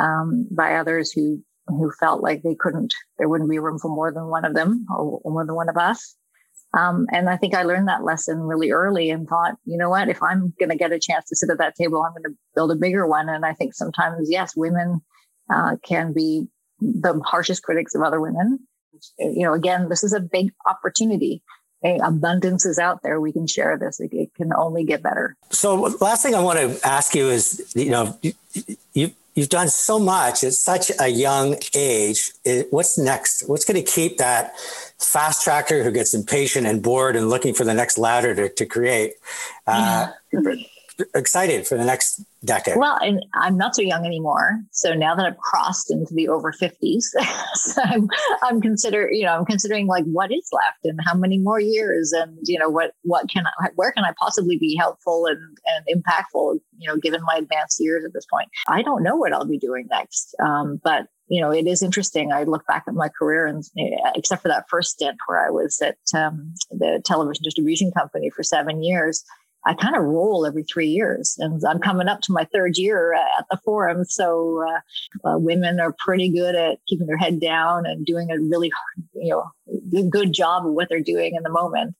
um, 0.00 0.48
by 0.50 0.74
others 0.74 1.12
who 1.12 1.42
who 1.70 1.92
felt 2.00 2.22
like 2.22 2.42
they 2.42 2.54
couldn't, 2.54 2.94
there 3.18 3.28
wouldn't 3.28 3.50
be 3.50 3.58
room 3.58 3.78
for 3.78 3.88
more 3.88 4.12
than 4.12 4.26
one 4.26 4.44
of 4.44 4.54
them 4.54 4.86
or, 4.90 5.20
more 5.24 5.46
than 5.46 5.54
one 5.54 5.68
of 5.68 5.76
us. 5.76 6.16
Um, 6.76 7.06
and 7.12 7.28
I 7.28 7.36
think 7.36 7.54
I 7.54 7.62
learned 7.62 7.88
that 7.88 8.04
lesson 8.04 8.38
really 8.40 8.70
early 8.70 9.10
and 9.10 9.28
thought, 9.28 9.54
you 9.64 9.76
know 9.76 9.90
what, 9.90 10.08
if 10.08 10.22
I'm 10.22 10.54
going 10.58 10.70
to 10.70 10.76
get 10.76 10.92
a 10.92 11.00
chance 11.00 11.28
to 11.28 11.36
sit 11.36 11.50
at 11.50 11.58
that 11.58 11.74
table, 11.74 12.02
I'm 12.02 12.12
going 12.12 12.32
to 12.32 12.38
build 12.54 12.70
a 12.70 12.76
bigger 12.76 13.06
one. 13.06 13.28
And 13.28 13.44
I 13.44 13.54
think 13.54 13.74
sometimes, 13.74 14.28
yes, 14.30 14.54
women 14.56 15.00
uh, 15.52 15.76
can 15.84 16.12
be 16.12 16.46
the 16.80 17.20
harshest 17.24 17.62
critics 17.64 17.94
of 17.94 18.02
other 18.02 18.20
women. 18.20 18.60
You 19.18 19.42
know, 19.42 19.52
again, 19.52 19.88
this 19.88 20.04
is 20.04 20.12
a 20.12 20.20
big 20.20 20.52
opportunity. 20.66 21.42
abundance 21.82 22.64
is 22.64 22.78
out 22.78 23.02
there. 23.02 23.20
We 23.20 23.32
can 23.32 23.46
share 23.48 23.76
this. 23.76 23.98
It, 23.98 24.32
can 24.34 24.52
only 24.56 24.84
get 24.84 25.02
better. 25.02 25.36
So, 25.50 25.74
last 26.00 26.22
thing 26.22 26.34
I 26.34 26.40
want 26.40 26.58
to 26.58 26.86
ask 26.86 27.14
you 27.14 27.30
is, 27.30 27.72
you 27.74 27.90
know, 27.90 28.18
you 28.92 29.12
you've 29.34 29.48
done 29.48 29.68
so 29.68 29.98
much 29.98 30.44
at 30.44 30.52
such 30.52 30.90
a 30.98 31.08
young 31.08 31.56
age. 31.74 32.32
It, 32.44 32.68
what's 32.70 32.98
next? 32.98 33.48
What's 33.48 33.64
going 33.64 33.82
to 33.82 33.90
keep 33.90 34.18
that 34.18 34.58
fast 34.98 35.44
tracker 35.44 35.82
who 35.82 35.90
gets 35.90 36.14
impatient 36.14 36.66
and 36.66 36.82
bored 36.82 37.16
and 37.16 37.28
looking 37.28 37.54
for 37.54 37.64
the 37.64 37.74
next 37.74 37.98
ladder 37.98 38.34
to, 38.34 38.48
to 38.48 38.66
create 38.66 39.14
uh, 39.66 40.08
yeah. 40.32 40.40
Excited 41.14 41.66
for 41.66 41.76
the 41.76 41.84
next 41.84 42.22
decade? 42.44 42.76
Well, 42.76 42.98
and 43.00 43.24
I'm 43.34 43.56
not 43.56 43.74
so 43.74 43.82
young 43.82 44.04
anymore. 44.06 44.60
So 44.72 44.94
now 44.94 45.14
that 45.14 45.26
I've 45.26 45.38
crossed 45.38 45.90
into 45.90 46.14
the 46.14 46.28
over 46.28 46.52
50s, 46.52 47.02
so 47.54 47.82
I'm 47.82 48.08
I'm 48.42 48.60
consider 48.60 49.10
you 49.12 49.24
know 49.24 49.38
I'm 49.38 49.44
considering 49.44 49.86
like 49.86 50.04
what 50.04 50.32
is 50.32 50.48
left 50.52 50.84
and 50.84 50.98
how 51.04 51.14
many 51.14 51.38
more 51.38 51.60
years 51.60 52.12
and 52.12 52.38
you 52.44 52.58
know 52.58 52.68
what 52.68 52.92
what 53.02 53.28
can 53.28 53.46
I 53.46 53.68
where 53.74 53.92
can 53.92 54.04
I 54.04 54.12
possibly 54.18 54.58
be 54.58 54.76
helpful 54.76 55.26
and 55.26 55.40
and 55.66 56.02
impactful 56.02 56.60
you 56.78 56.88
know 56.88 56.96
given 56.96 57.22
my 57.22 57.36
advanced 57.36 57.78
years 57.80 58.04
at 58.04 58.12
this 58.12 58.26
point. 58.32 58.48
I 58.68 58.82
don't 58.82 59.02
know 59.02 59.16
what 59.16 59.32
I'll 59.32 59.44
be 59.44 59.58
doing 59.58 59.86
next, 59.90 60.34
um, 60.40 60.80
but 60.82 61.06
you 61.30 61.40
know, 61.40 61.52
it 61.52 61.68
is 61.68 61.80
interesting. 61.80 62.32
I 62.32 62.42
look 62.42 62.66
back 62.66 62.84
at 62.88 62.94
my 62.94 63.08
career, 63.08 63.46
and 63.46 63.64
except 64.16 64.42
for 64.42 64.48
that 64.48 64.68
first 64.68 64.90
stint 64.90 65.16
where 65.26 65.46
I 65.46 65.50
was 65.50 65.80
at 65.80 65.96
um, 66.12 66.52
the 66.70 67.00
television 67.04 67.44
distribution 67.44 67.92
company 67.92 68.30
for 68.30 68.42
seven 68.42 68.82
years, 68.82 69.24
I 69.66 69.74
kind 69.74 69.94
of 69.94 70.02
roll 70.02 70.46
every 70.46 70.62
three 70.62 70.88
years, 70.88 71.36
and 71.38 71.62
I'm 71.68 71.80
coming 71.80 72.08
up 72.08 72.22
to 72.22 72.32
my 72.32 72.44
third 72.52 72.76
year 72.76 73.14
at 73.14 73.44
the 73.50 73.58
forum. 73.64 74.04
So 74.04 74.64
uh, 74.66 75.28
uh, 75.28 75.38
women 75.38 75.80
are 75.80 75.94
pretty 75.98 76.30
good 76.30 76.54
at 76.54 76.78
keeping 76.88 77.06
their 77.06 77.18
head 77.18 77.40
down 77.40 77.84
and 77.84 78.06
doing 78.06 78.30
a 78.30 78.40
really, 78.40 78.72
you 79.14 79.30
know, 79.30 80.08
good 80.08 80.32
job 80.32 80.66
of 80.66 80.72
what 80.72 80.88
they're 80.88 81.02
doing 81.02 81.34
in 81.34 81.42
the 81.42 81.50
moment. 81.50 81.94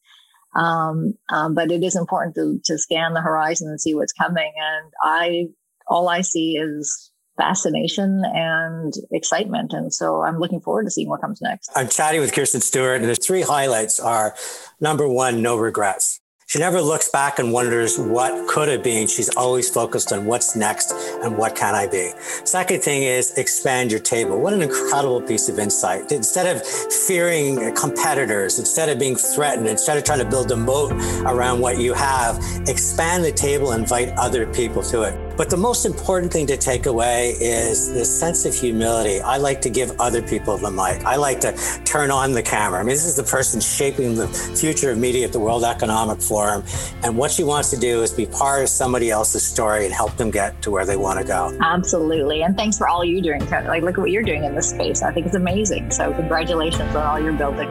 Um, 0.57 1.15
um, 1.31 1.55
but 1.55 1.71
it 1.71 1.83
is 1.83 1.97
important 1.97 2.35
to, 2.35 2.61
to 2.65 2.79
scan 2.79 3.15
the 3.15 3.21
horizon 3.21 3.69
and 3.69 3.81
see 3.81 3.95
what's 3.95 4.13
coming. 4.13 4.53
And 4.57 4.93
I, 5.03 5.47
all 5.87 6.09
I 6.09 6.23
see 6.23 6.57
is 6.57 7.11
fascination 7.37 8.23
and 8.25 8.93
excitement. 9.13 9.73
And 9.73 9.93
so 9.93 10.23
I'm 10.23 10.39
looking 10.39 10.61
forward 10.61 10.85
to 10.85 10.91
seeing 10.91 11.09
what 11.09 11.21
comes 11.21 11.41
next. 11.41 11.71
I'm 11.75 11.89
chatting 11.89 12.21
with 12.21 12.33
Kirstine 12.33 12.63
Stewart, 12.63 13.01
and 13.01 13.09
the 13.09 13.15
three 13.15 13.43
highlights 13.43 14.01
are 14.01 14.35
number 14.81 15.09
one, 15.09 15.41
no 15.43 15.57
regrets. 15.57 16.20
She 16.51 16.59
never 16.59 16.83
looks 16.83 17.09
back 17.09 17.39
and 17.39 17.53
wonders 17.53 17.97
what 17.97 18.49
could 18.49 18.67
have 18.67 18.83
been. 18.83 19.07
She's 19.07 19.29
always 19.37 19.71
focused 19.71 20.13
on 20.13 20.27
what's 20.27 20.57
next 20.57 20.91
and 21.23 21.39
what 21.39 21.55
can 21.55 21.77
I 21.77 21.87
be. 21.87 22.11
Second 22.43 22.83
thing 22.83 23.05
is 23.05 23.39
expand 23.39 23.93
your 23.93 24.01
table. 24.01 24.41
What 24.41 24.53
an 24.53 24.61
incredible 24.61 25.23
piece 25.23 25.49
of 25.49 25.61
insight. 25.61 26.11
Instead 26.11 26.57
of 26.57 26.67
fearing 26.67 27.73
competitors, 27.77 28.59
instead 28.59 28.89
of 28.89 28.99
being 28.99 29.15
threatened, 29.15 29.69
instead 29.69 29.97
of 29.97 30.03
trying 30.03 30.19
to 30.19 30.25
build 30.25 30.51
a 30.51 30.57
moat 30.57 30.91
around 31.25 31.61
what 31.61 31.79
you 31.79 31.95
have, 31.95 32.37
expand 32.67 33.23
the 33.23 33.31
table, 33.31 33.71
invite 33.71 34.09
other 34.19 34.45
people 34.53 34.83
to 34.83 35.03
it. 35.03 35.30
But 35.41 35.49
the 35.49 35.57
most 35.57 35.86
important 35.86 36.30
thing 36.30 36.47
to 36.49 36.57
take 36.59 36.84
away 36.84 37.30
is 37.41 37.91
this 37.95 38.20
sense 38.20 38.45
of 38.45 38.55
humility. 38.55 39.22
I 39.22 39.38
like 39.38 39.62
to 39.62 39.70
give 39.70 39.99
other 39.99 40.20
people 40.20 40.59
the 40.59 40.70
mic. 40.70 41.03
I 41.07 41.16
like 41.16 41.41
to 41.41 41.57
turn 41.86 42.11
on 42.11 42.32
the 42.32 42.43
camera. 42.43 42.78
I 42.78 42.82
mean, 42.82 42.91
this 42.91 43.07
is 43.07 43.16
the 43.16 43.22
person 43.22 43.59
shaping 43.59 44.16
the 44.16 44.28
future 44.28 44.91
of 44.91 44.99
media 44.99 45.24
at 45.24 45.32
the 45.32 45.41
World 45.41 45.64
Economic 45.64 46.20
Forum. 46.20 46.62
And 47.03 47.16
what 47.16 47.30
she 47.30 47.43
wants 47.43 47.70
to 47.70 47.78
do 47.78 48.03
is 48.03 48.12
be 48.12 48.26
part 48.26 48.64
of 48.64 48.68
somebody 48.68 49.09
else's 49.11 49.43
story 49.43 49.86
and 49.86 49.95
help 49.95 50.14
them 50.18 50.30
get 50.30 50.61
to 50.61 50.70
where 50.70 50.84
they 50.84 50.99
want 50.99 51.18
to 51.20 51.24
go. 51.24 51.57
Absolutely. 51.62 52.43
And 52.43 52.55
thanks 52.55 52.76
for 52.76 52.86
all 52.86 53.03
you're 53.03 53.22
doing. 53.22 53.41
Like, 53.49 53.82
look 53.82 53.97
at 53.97 54.01
what 54.03 54.11
you're 54.11 54.22
doing 54.22 54.45
in 54.45 54.55
this 54.55 54.68
space. 54.68 55.01
I 55.01 55.11
think 55.11 55.24
it's 55.24 55.36
amazing. 55.36 55.91
So, 55.91 56.12
congratulations 56.12 56.95
on 56.95 57.07
all 57.07 57.18
you're 57.18 57.32
building. 57.32 57.70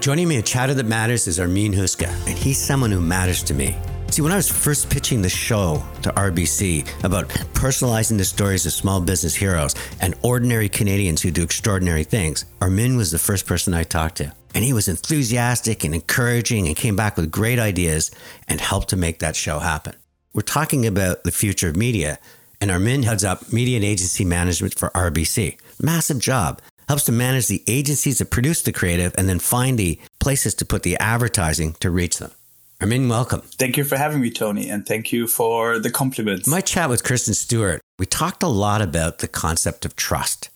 Joining 0.00 0.26
me 0.26 0.38
at 0.38 0.46
Chatter 0.46 0.74
That 0.74 0.86
Matters 0.86 1.28
is 1.28 1.38
Armin 1.38 1.74
Huska, 1.74 2.08
and 2.26 2.36
he's 2.36 2.58
someone 2.58 2.90
who 2.90 3.00
matters 3.00 3.44
to 3.44 3.54
me. 3.54 3.76
See, 4.10 4.22
when 4.22 4.32
I 4.32 4.36
was 4.36 4.50
first 4.50 4.90
pitching 4.90 5.22
the 5.22 5.28
show 5.28 5.84
to 6.02 6.10
RBC 6.10 7.04
about 7.04 7.28
personalizing 7.54 8.18
the 8.18 8.24
stories 8.24 8.66
of 8.66 8.72
small 8.72 9.00
business 9.00 9.36
heroes 9.36 9.76
and 10.00 10.16
ordinary 10.22 10.68
Canadians 10.68 11.22
who 11.22 11.30
do 11.30 11.44
extraordinary 11.44 12.02
things, 12.02 12.44
Armin 12.60 12.96
was 12.96 13.12
the 13.12 13.20
first 13.20 13.46
person 13.46 13.72
I 13.72 13.84
talked 13.84 14.16
to. 14.16 14.32
And 14.52 14.64
he 14.64 14.72
was 14.72 14.88
enthusiastic 14.88 15.84
and 15.84 15.94
encouraging 15.94 16.66
and 16.66 16.74
came 16.74 16.96
back 16.96 17.16
with 17.16 17.30
great 17.30 17.60
ideas 17.60 18.10
and 18.48 18.60
helped 18.60 18.88
to 18.88 18.96
make 18.96 19.20
that 19.20 19.36
show 19.36 19.60
happen. 19.60 19.94
We're 20.34 20.42
talking 20.42 20.86
about 20.86 21.22
the 21.22 21.30
future 21.30 21.68
of 21.68 21.76
media, 21.76 22.18
and 22.60 22.68
Armin 22.68 23.04
heads 23.04 23.22
up 23.22 23.52
media 23.52 23.76
and 23.76 23.84
agency 23.84 24.24
management 24.24 24.76
for 24.76 24.90
RBC. 24.90 25.56
Massive 25.80 26.18
job. 26.18 26.60
Helps 26.88 27.04
to 27.04 27.12
manage 27.12 27.46
the 27.46 27.62
agencies 27.68 28.18
that 28.18 28.32
produce 28.32 28.62
the 28.62 28.72
creative 28.72 29.14
and 29.16 29.28
then 29.28 29.38
find 29.38 29.78
the 29.78 30.00
places 30.18 30.52
to 30.56 30.64
put 30.64 30.82
the 30.82 30.96
advertising 30.96 31.74
to 31.74 31.92
reach 31.92 32.18
them. 32.18 32.32
Armin, 32.80 33.10
welcome. 33.10 33.42
Thank 33.42 33.76
you 33.76 33.84
for 33.84 33.98
having 33.98 34.22
me, 34.22 34.30
Tony, 34.30 34.70
and 34.70 34.86
thank 34.86 35.12
you 35.12 35.26
for 35.26 35.78
the 35.78 35.90
compliments. 35.90 36.46
My 36.46 36.62
chat 36.62 36.88
with 36.88 37.02
Kirstine 37.04 37.34
Stewart, 37.34 37.82
we 37.98 38.06
talked 38.06 38.42
a 38.42 38.48
lot 38.48 38.80
about 38.80 39.18
the 39.18 39.28
concept 39.28 39.84
of 39.84 39.96
trust. 39.96 40.48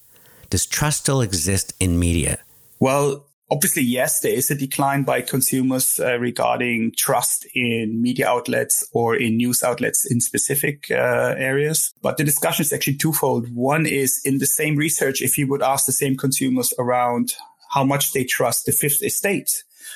Does 0.48 0.64
trust 0.64 1.00
still 1.00 1.20
exist 1.20 1.74
in 1.80 1.98
media? 1.98 2.38
Well, 2.80 3.26
obviously, 3.50 3.82
yes, 3.82 4.20
there 4.20 4.32
is 4.32 4.50
a 4.50 4.54
decline 4.54 5.02
by 5.02 5.20
consumers 5.20 6.00
uh, 6.00 6.18
regarding 6.18 6.92
trust 6.96 7.46
in 7.54 8.00
media 8.00 8.26
outlets 8.26 8.88
or 8.94 9.14
in 9.14 9.36
news 9.36 9.62
outlets 9.62 10.10
in 10.10 10.22
specific 10.22 10.90
uh, 10.90 11.34
areas. 11.36 11.92
But 12.00 12.16
the 12.16 12.24
discussion 12.24 12.62
is 12.62 12.72
actually 12.72 12.96
twofold. 12.96 13.54
One 13.54 13.84
is 13.84 14.18
in 14.24 14.38
the 14.38 14.46
same 14.46 14.76
research, 14.76 15.20
if 15.20 15.36
you 15.36 15.46
would 15.48 15.62
ask 15.62 15.84
the 15.84 15.92
same 15.92 16.16
consumers 16.16 16.72
around 16.78 17.34
how 17.74 17.84
much 17.84 18.12
they 18.12 18.24
trust 18.24 18.64
the 18.64 18.72
fifth 18.72 19.02
estate, 19.02 19.50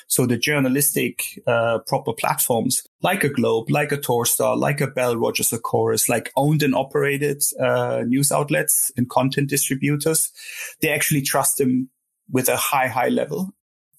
so 0.08 0.24
the 0.24 0.38
journalistic 0.38 1.40
uh, 1.46 1.78
proper 1.86 2.14
platforms 2.14 2.82
like 3.02 3.24
a 3.24 3.28
Globe, 3.28 3.70
like 3.70 3.92
a 3.92 3.98
Torstar, 3.98 4.58
like 4.58 4.80
a 4.80 4.86
Bell, 4.86 5.16
Rogers, 5.16 5.52
or 5.52 5.58
Corus, 5.58 6.08
like 6.08 6.32
owned 6.34 6.62
and 6.62 6.74
operated 6.74 7.42
uh, 7.60 8.02
news 8.06 8.32
outlets 8.32 8.90
and 8.96 9.08
content 9.08 9.50
distributors, 9.50 10.32
they 10.80 10.88
actually 10.88 11.20
trust 11.20 11.58
them 11.58 11.90
with 12.30 12.48
a 12.48 12.56
high, 12.56 12.88
high 12.88 13.10
level. 13.10 13.50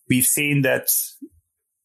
We've 0.09 0.25
seen 0.25 0.63
that 0.63 0.89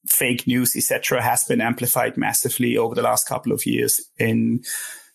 fake 0.09 0.47
news, 0.47 0.75
etc., 0.75 1.23
has 1.23 1.45
been 1.45 1.61
amplified 1.61 2.17
massively 2.17 2.79
over 2.79 2.95
the 2.95 3.03
last 3.03 3.29
couple 3.29 3.53
of 3.53 3.67
years 3.67 4.01
in 4.19 4.63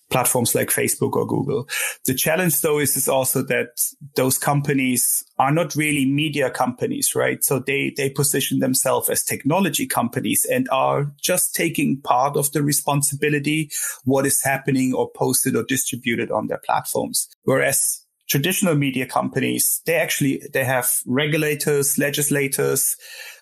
platforms 0.09 0.55
like 0.55 0.69
Facebook 0.69 1.13
or 1.13 1.25
Google. 1.25 1.67
The 2.05 2.13
challenge 2.13 2.61
though 2.61 2.79
is, 2.79 2.97
is 2.97 3.07
also 3.07 3.41
that 3.43 3.79
those 4.15 4.37
companies 4.37 5.23
are 5.37 5.51
not 5.51 5.75
really 5.75 6.05
media 6.05 6.49
companies, 6.49 7.15
right? 7.15 7.43
So 7.43 7.59
they, 7.59 7.93
they 7.95 8.09
position 8.09 8.59
themselves 8.59 9.09
as 9.09 9.23
technology 9.23 9.87
companies 9.87 10.45
and 10.49 10.67
are 10.71 11.11
just 11.21 11.53
taking 11.53 12.01
part 12.01 12.35
of 12.35 12.51
the 12.51 12.63
responsibility, 12.63 13.69
what 14.03 14.25
is 14.25 14.41
happening 14.43 14.93
or 14.93 15.09
posted 15.15 15.55
or 15.55 15.63
distributed 15.63 16.31
on 16.31 16.47
their 16.47 16.61
platforms. 16.65 17.29
Whereas 17.43 18.05
traditional 18.29 18.75
media 18.75 19.05
companies, 19.05 19.81
they 19.85 19.95
actually, 19.95 20.41
they 20.53 20.63
have 20.63 20.91
regulators, 21.05 21.97
legislators, 21.97 22.95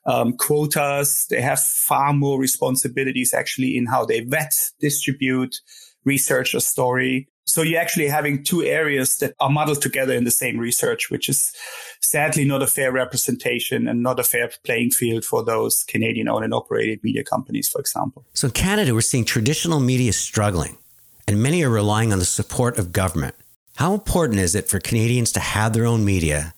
um, 0.05 0.33
quotas. 0.37 1.27
They 1.29 1.41
have 1.41 1.59
far 1.59 2.13
more 2.13 2.39
responsibilities 2.39 3.33
actually 3.33 3.77
in 3.77 3.85
how 3.85 4.05
they 4.05 4.21
vet, 4.21 4.53
distribute, 4.79 5.57
research 6.07 6.55
a 6.55 6.61
story. 6.61 7.27
So 7.45 7.61
you're 7.61 7.79
actually 7.79 8.07
having 8.07 8.43
two 8.43 8.63
areas 8.63 9.17
that 9.17 9.33
are 9.39 9.49
muddled 9.49 9.81
together 9.81 10.13
in 10.13 10.23
the 10.23 10.31
same 10.31 10.57
research, 10.57 11.09
which 11.11 11.29
is 11.29 11.53
sadly 12.01 12.45
not 12.45 12.61
a 12.61 12.67
fair 12.67 12.91
representation 12.91 13.87
and 13.87 14.01
not 14.01 14.19
a 14.19 14.23
fair 14.23 14.49
playing 14.65 14.91
field 14.91 15.23
for 15.23 15.43
those 15.43 15.83
Canadian 15.87 16.27
owned 16.27 16.45
and 16.45 16.53
operated 16.53 17.03
media 17.03 17.23
companies, 17.23 17.69
for 17.69 17.79
example. 17.79 18.25
So 18.33 18.47
in 18.47 18.53
Canada, 18.53 18.93
we're 18.93 19.01
seeing 19.01 19.25
traditional 19.25 19.79
media 19.79 20.13
struggling, 20.13 20.77
and 21.27 21.41
many 21.41 21.63
are 21.63 21.69
relying 21.69 22.11
on 22.11 22.19
the 22.19 22.25
support 22.25 22.77
of 22.77 22.91
government. 22.91 23.35
How 23.77 23.93
important 23.93 24.39
is 24.39 24.55
it 24.55 24.67
for 24.67 24.79
Canadians 24.79 25.31
to 25.33 25.39
have 25.39 25.73
their 25.73 25.85
own 25.85 26.03
media? 26.03 26.53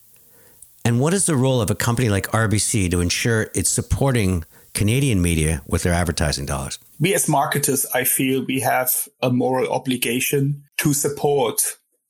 And 0.85 0.99
what 0.99 1.13
is 1.13 1.25
the 1.25 1.35
role 1.35 1.61
of 1.61 1.69
a 1.69 1.75
company 1.75 2.09
like 2.09 2.27
RBC 2.27 2.89
to 2.91 3.01
ensure 3.01 3.51
it's 3.53 3.69
supporting 3.69 4.45
Canadian 4.73 5.21
media 5.21 5.61
with 5.67 5.83
their 5.83 5.93
advertising 5.93 6.45
dollars? 6.45 6.79
We 6.99 7.13
as 7.13 7.29
marketers, 7.29 7.85
I 7.93 8.03
feel 8.03 8.45
we 8.45 8.59
have 8.59 8.91
a 9.21 9.31
moral 9.31 9.71
obligation 9.71 10.63
to 10.79 10.93
support 10.93 11.61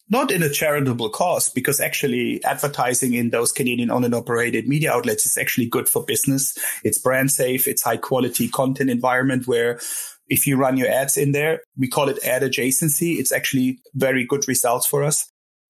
not 0.09 0.31
in 0.31 0.41
a 0.41 0.49
charitable 0.49 1.09
cause, 1.09 1.49
because 1.49 1.79
actually 1.79 2.43
advertising 2.43 3.13
in 3.13 3.29
those 3.29 3.51
Canadian 3.51 3.91
owned 3.91 4.05
and 4.05 4.15
operated 4.15 4.67
media 4.67 4.91
outlets 4.91 5.25
is 5.25 5.37
actually 5.37 5.67
good 5.67 5.87
for 5.87 6.03
business. 6.03 6.57
It's 6.83 6.97
brand 6.97 7.31
safe. 7.31 7.67
It's 7.67 7.83
high 7.83 7.97
quality 7.97 8.47
content 8.47 8.89
environment 8.89 9.47
where 9.47 9.79
if 10.27 10.47
you 10.47 10.57
run 10.57 10.77
your 10.77 10.89
ads 10.89 11.15
in 11.15 11.31
there, 11.31 11.61
we 11.77 11.87
call 11.87 12.09
it 12.09 12.23
ad 12.25 12.41
adjacency. 12.41 13.19
It's 13.19 13.31
actually 13.31 13.79
very 13.93 14.25
good 14.25 14.47
results 14.47 14.87
for 14.87 15.03
us. 15.03 15.29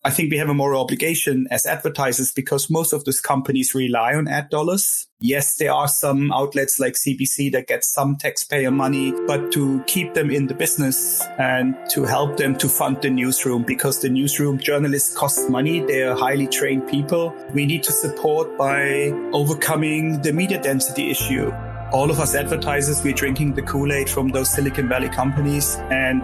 I 0.09 0.11
think 0.11 0.31
we 0.31 0.37
have 0.37 0.49
a 0.49 0.55
moral 0.55 0.81
obligation 0.81 1.47
as 1.51 1.67
advertisers 1.67 2.31
because 2.31 2.67
most 2.67 2.93
of 2.93 3.05
these 3.05 3.21
companies 3.21 3.75
rely 3.75 4.15
on 4.15 4.27
ad 4.27 4.49
dollars. 4.49 5.05
Yes, 5.21 5.57
there 5.57 5.71
are 5.71 5.87
some 5.87 6.31
outlets 6.31 6.79
like 6.79 6.95
CBC 6.95 7.51
that 7.51 7.67
get 7.67 7.83
some 7.83 8.15
taxpayer 8.15 8.71
money, 8.71 9.13
but 9.27 9.51
to 9.51 9.83
keep 9.85 10.15
them 10.15 10.31
in 10.31 10.47
the 10.47 10.55
business 10.55 11.21
and 11.37 11.75
to 11.91 12.05
help 12.05 12.37
them 12.37 12.57
to 12.57 12.67
fund 12.67 12.99
the 13.03 13.11
newsroom 13.11 13.61
because 13.61 14.01
the 14.01 14.09
newsroom 14.09 14.57
journalists 14.57 15.15
cost 15.15 15.47
money. 15.47 15.81
They 15.81 16.01
are 16.01 16.17
highly 16.17 16.47
trained 16.47 16.87
people. 16.87 17.31
We 17.53 17.67
need 17.67 17.83
to 17.83 17.91
support 17.91 18.57
by 18.57 19.11
overcoming 19.31 20.23
the 20.23 20.33
media 20.33 20.59
density 20.59 21.11
issue 21.11 21.53
all 21.91 22.11
of 22.11 22.19
us 22.19 22.35
advertisers, 22.35 23.03
we're 23.03 23.15
drinking 23.15 23.55
the 23.55 23.63
Kool-Aid 23.63 24.07
from 24.11 24.27
those 24.29 24.51
Silicon 24.51 24.87
Valley 24.87 25.09
companies. 25.09 25.75
And 25.89 26.21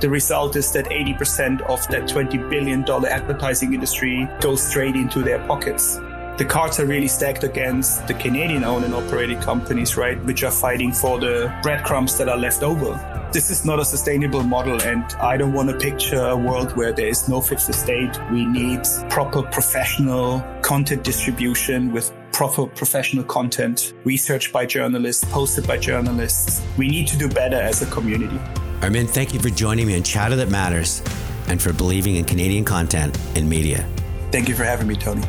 the 0.00 0.08
result 0.08 0.54
is 0.54 0.70
that 0.72 0.86
80% 0.86 1.60
of 1.62 1.86
that 1.88 2.02
$20 2.02 2.48
billion 2.48 2.88
advertising 2.88 3.74
industry 3.74 4.28
goes 4.40 4.62
straight 4.62 4.94
into 4.94 5.22
their 5.22 5.44
pockets. 5.46 5.98
The 6.38 6.44
cards 6.44 6.78
are 6.78 6.86
really 6.86 7.08
stacked 7.08 7.42
against 7.42 8.06
the 8.06 8.14
Canadian 8.14 8.62
owned 8.62 8.84
and 8.84 8.94
operated 8.94 9.40
companies, 9.40 9.96
right, 9.96 10.22
which 10.24 10.44
are 10.44 10.52
fighting 10.52 10.92
for 10.92 11.18
the 11.18 11.52
breadcrumbs 11.64 12.16
that 12.18 12.28
are 12.28 12.36
left 12.36 12.62
over. 12.62 12.94
This 13.32 13.50
is 13.50 13.64
not 13.64 13.80
a 13.80 13.84
sustainable 13.84 14.44
model, 14.44 14.80
and 14.82 15.02
I 15.14 15.36
don't 15.36 15.52
want 15.52 15.68
to 15.68 15.76
picture 15.76 16.28
a 16.28 16.36
world 16.36 16.76
where 16.76 16.92
there 16.92 17.08
is 17.08 17.28
no 17.28 17.40
fifth 17.40 17.68
estate. 17.68 18.16
We 18.30 18.46
need 18.46 18.82
proper 19.10 19.42
professional 19.42 20.40
content 20.62 21.02
distribution 21.02 21.92
with 21.92 22.12
proper 22.30 22.66
professional 22.66 23.24
content, 23.24 23.94
research 24.04 24.52
by 24.52 24.64
journalists, 24.64 25.24
posted 25.32 25.66
by 25.66 25.78
journalists. 25.78 26.62
We 26.76 26.86
need 26.86 27.08
to 27.08 27.18
do 27.18 27.28
better 27.28 27.56
as 27.56 27.82
a 27.82 27.86
community. 27.86 28.38
Armin, 28.82 29.08
thank 29.08 29.34
you 29.34 29.40
for 29.40 29.50
joining 29.50 29.88
me 29.88 29.96
on 29.96 30.04
Chatter 30.04 30.36
That 30.36 30.50
Matters 30.50 31.02
and 31.48 31.60
for 31.60 31.72
believing 31.72 32.16
in 32.16 32.24
Canadian 32.24 32.64
content 32.64 33.18
and 33.34 33.48
media. 33.48 33.88
Thank 34.30 34.48
you 34.48 34.54
for 34.54 34.62
having 34.64 34.86
me, 34.86 34.94
Tony. 34.94 35.22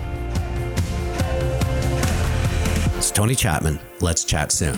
It's 2.98 3.10
Tony 3.10 3.34
Chapman. 3.34 3.80
Let's 4.02 4.24
chat 4.24 4.52
soon. 4.52 4.78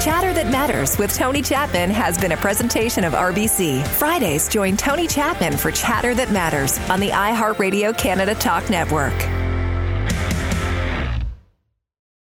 Chatter 0.00 0.32
That 0.32 0.48
Matters 0.50 0.98
with 0.98 1.14
Tony 1.14 1.40
Chapman 1.40 1.90
has 1.90 2.18
been 2.18 2.32
a 2.32 2.36
presentation 2.36 3.04
of 3.04 3.12
RBC. 3.12 3.86
Fridays, 3.86 4.48
join 4.48 4.76
Tony 4.76 5.06
Chapman 5.06 5.56
for 5.56 5.70
Chatter 5.70 6.14
That 6.14 6.32
Matters 6.32 6.78
on 6.90 6.98
the 6.98 7.10
iHeartRadio 7.10 7.96
Canada 7.96 8.34
Talk 8.34 8.68
Network. 8.70 9.47